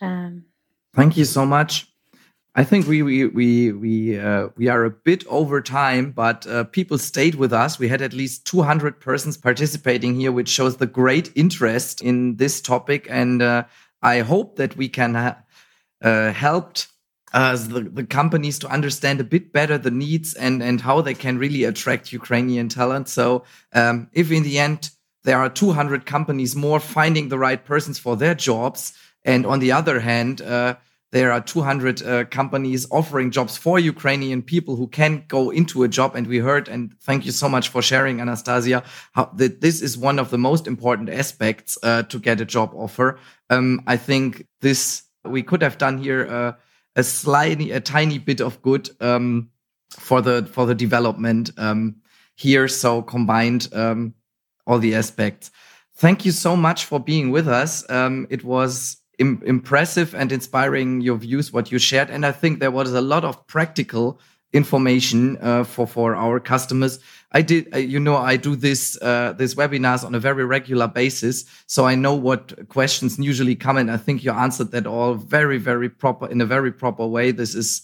Um, 0.00 0.44
Thank 0.94 1.16
you 1.16 1.24
so 1.24 1.44
much. 1.44 1.87
I 2.58 2.64
think 2.64 2.88
we 2.88 3.04
we 3.04 3.24
we 3.26 3.70
we 3.70 4.18
uh, 4.18 4.48
we 4.56 4.66
are 4.66 4.84
a 4.84 4.90
bit 4.90 5.24
over 5.28 5.60
time, 5.60 6.10
but 6.10 6.44
uh, 6.48 6.64
people 6.64 6.98
stayed 6.98 7.36
with 7.36 7.52
us. 7.52 7.78
We 7.78 7.86
had 7.86 8.02
at 8.02 8.12
least 8.12 8.46
200 8.46 8.98
persons 8.98 9.36
participating 9.36 10.16
here, 10.16 10.32
which 10.32 10.48
shows 10.48 10.76
the 10.76 10.88
great 10.88 11.30
interest 11.36 12.00
in 12.00 12.34
this 12.34 12.60
topic. 12.60 13.06
And 13.08 13.42
uh, 13.42 13.62
I 14.02 14.22
hope 14.22 14.56
that 14.56 14.76
we 14.76 14.88
can 14.88 15.14
ha 15.14 15.36
uh, 16.02 16.32
helped 16.32 16.88
the, 17.32 17.90
the 17.92 18.04
companies 18.04 18.58
to 18.58 18.68
understand 18.68 19.20
a 19.20 19.30
bit 19.34 19.52
better 19.52 19.78
the 19.78 19.92
needs 19.92 20.34
and 20.34 20.60
and 20.60 20.80
how 20.80 21.00
they 21.00 21.14
can 21.14 21.38
really 21.38 21.62
attract 21.62 22.12
Ukrainian 22.12 22.68
talent. 22.68 23.08
So 23.08 23.44
um, 23.72 24.08
if 24.12 24.32
in 24.32 24.42
the 24.42 24.58
end 24.58 24.90
there 25.22 25.38
are 25.38 25.48
200 25.48 26.06
companies 26.06 26.56
more 26.56 26.80
finding 26.80 27.28
the 27.28 27.38
right 27.38 27.64
persons 27.64 28.00
for 28.00 28.16
their 28.16 28.34
jobs, 28.34 28.94
and 29.24 29.46
on 29.46 29.60
the 29.60 29.70
other 29.70 30.00
hand 30.00 30.42
uh, 30.42 30.74
there 31.10 31.32
are 31.32 31.40
200 31.40 32.02
uh, 32.02 32.24
companies 32.26 32.86
offering 32.90 33.30
jobs 33.30 33.56
for 33.56 33.78
Ukrainian 33.78 34.42
people 34.42 34.76
who 34.76 34.86
can 34.86 35.24
go 35.28 35.50
into 35.50 35.82
a 35.82 35.88
job. 35.88 36.14
And 36.14 36.26
we 36.26 36.38
heard, 36.38 36.68
and 36.68 36.92
thank 37.00 37.24
you 37.24 37.32
so 37.32 37.48
much 37.48 37.70
for 37.70 37.80
sharing, 37.80 38.20
Anastasia, 38.20 38.82
how 39.12 39.30
that 39.36 39.62
this 39.62 39.80
is 39.80 39.96
one 39.96 40.18
of 40.18 40.30
the 40.30 40.38
most 40.38 40.66
important 40.66 41.08
aspects 41.08 41.78
uh, 41.82 42.02
to 42.04 42.18
get 42.18 42.40
a 42.40 42.44
job 42.44 42.72
offer. 42.74 43.18
Um, 43.48 43.80
I 43.86 43.96
think 43.96 44.46
this 44.60 45.02
we 45.24 45.42
could 45.42 45.62
have 45.62 45.78
done 45.78 45.98
here 45.98 46.26
uh, 46.28 46.52
a 46.94 47.02
slightly, 47.02 47.72
a 47.72 47.80
tiny 47.80 48.18
bit 48.18 48.40
of 48.40 48.60
good 48.60 48.90
um, 49.00 49.50
for 49.90 50.20
the 50.20 50.46
for 50.52 50.66
the 50.66 50.74
development 50.74 51.50
um, 51.56 51.96
here. 52.36 52.68
So 52.68 53.00
combined 53.00 53.68
um, 53.72 54.14
all 54.66 54.78
the 54.78 54.94
aspects. 54.94 55.50
Thank 55.96 56.26
you 56.26 56.32
so 56.32 56.54
much 56.54 56.84
for 56.84 57.00
being 57.00 57.30
with 57.30 57.48
us. 57.48 57.88
Um, 57.90 58.26
it 58.30 58.44
was 58.44 58.98
Im 59.18 59.42
impressive 59.44 60.14
and 60.14 60.32
inspiring 60.32 61.00
your 61.00 61.18
views, 61.18 61.52
what 61.52 61.72
you 61.72 61.78
shared. 61.78 62.10
And 62.10 62.24
I 62.24 62.32
think 62.32 62.60
there 62.60 62.70
was 62.70 62.92
a 62.92 63.00
lot 63.00 63.24
of 63.24 63.46
practical 63.46 64.20
information 64.52 65.36
uh, 65.42 65.64
for 65.64 65.86
for 65.86 66.14
our 66.14 66.40
customers. 66.40 67.00
I 67.32 67.42
did, 67.42 67.74
uh, 67.74 67.78
you 67.78 68.00
know, 68.00 68.16
I 68.16 68.36
do 68.36 68.56
this 68.56 68.96
uh, 69.02 69.34
this 69.36 69.54
webinars 69.54 70.04
on 70.04 70.14
a 70.14 70.20
very 70.20 70.44
regular 70.44 70.88
basis, 70.88 71.44
so 71.66 71.84
I 71.84 71.94
know 71.94 72.14
what 72.14 72.68
questions 72.68 73.18
usually 73.18 73.56
come, 73.56 73.76
and 73.76 73.90
I 73.90 73.98
think 73.98 74.24
you 74.24 74.32
answered 74.32 74.70
that 74.70 74.86
all 74.86 75.14
very 75.14 75.58
very 75.58 75.90
proper 75.90 76.26
in 76.26 76.40
a 76.40 76.46
very 76.46 76.72
proper 76.72 77.06
way. 77.06 77.32
This 77.32 77.54
is 77.54 77.82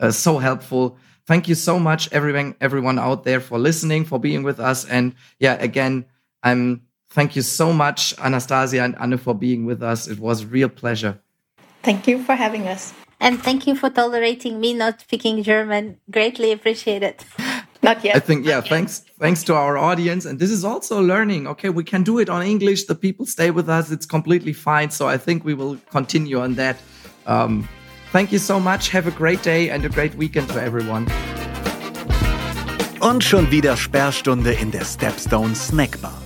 uh, 0.00 0.10
so 0.10 0.38
helpful. 0.38 0.96
Thank 1.26 1.48
you 1.48 1.54
so 1.54 1.78
much, 1.78 2.08
everyone 2.12 2.54
everyone 2.60 2.98
out 2.98 3.24
there 3.24 3.40
for 3.40 3.58
listening, 3.58 4.06
for 4.06 4.18
being 4.18 4.44
with 4.44 4.60
us, 4.60 4.86
and 4.86 5.14
yeah, 5.38 5.58
again, 5.60 6.06
I'm 6.42 6.85
Thank 7.10 7.36
you 7.36 7.42
so 7.42 7.72
much, 7.72 8.14
Anastasia 8.18 8.82
and 8.82 8.96
Anne, 9.00 9.18
for 9.18 9.34
being 9.34 9.64
with 9.64 9.82
us. 9.82 10.08
It 10.08 10.18
was 10.18 10.42
a 10.42 10.46
real 10.46 10.68
pleasure. 10.68 11.18
Thank 11.82 12.06
you 12.06 12.22
for 12.22 12.34
having 12.34 12.66
us. 12.68 12.92
And 13.20 13.42
thank 13.42 13.66
you 13.66 13.74
for 13.74 13.88
tolerating 13.88 14.60
me 14.60 14.74
not 14.74 15.00
speaking 15.00 15.42
German. 15.42 15.98
Greatly 16.10 16.52
appreciate 16.52 17.02
it. 17.02 17.24
Not 17.82 18.04
yet. 18.04 18.16
I 18.16 18.18
think, 18.18 18.44
yeah, 18.44 18.60
thanks, 18.60 19.04
thanks 19.20 19.44
to 19.44 19.54
our 19.54 19.78
audience. 19.78 20.24
And 20.26 20.38
this 20.38 20.50
is 20.50 20.64
also 20.64 21.00
learning. 21.00 21.46
Okay, 21.46 21.70
we 21.70 21.84
can 21.84 22.02
do 22.02 22.18
it 22.18 22.28
on 22.28 22.42
English. 22.42 22.84
The 22.84 22.94
people 22.94 23.24
stay 23.24 23.50
with 23.50 23.68
us. 23.68 23.90
It's 23.90 24.06
completely 24.06 24.52
fine. 24.52 24.90
So 24.90 25.06
I 25.06 25.16
think 25.16 25.44
we 25.44 25.54
will 25.54 25.78
continue 25.90 26.40
on 26.40 26.54
that. 26.54 26.76
Um, 27.26 27.68
thank 28.12 28.32
you 28.32 28.38
so 28.38 28.58
much. 28.58 28.88
Have 28.90 29.06
a 29.06 29.12
great 29.12 29.42
day 29.42 29.70
and 29.70 29.84
a 29.84 29.88
great 29.88 30.14
weekend 30.16 30.48
to 30.50 30.60
everyone. 30.60 31.06
Und 33.00 33.22
schon 33.22 33.50
wieder 33.50 33.76
Sperrstunde 33.76 34.52
in 34.52 34.70
der 34.72 34.84
Stepstone 34.84 35.54
Snackbar. 35.54 36.25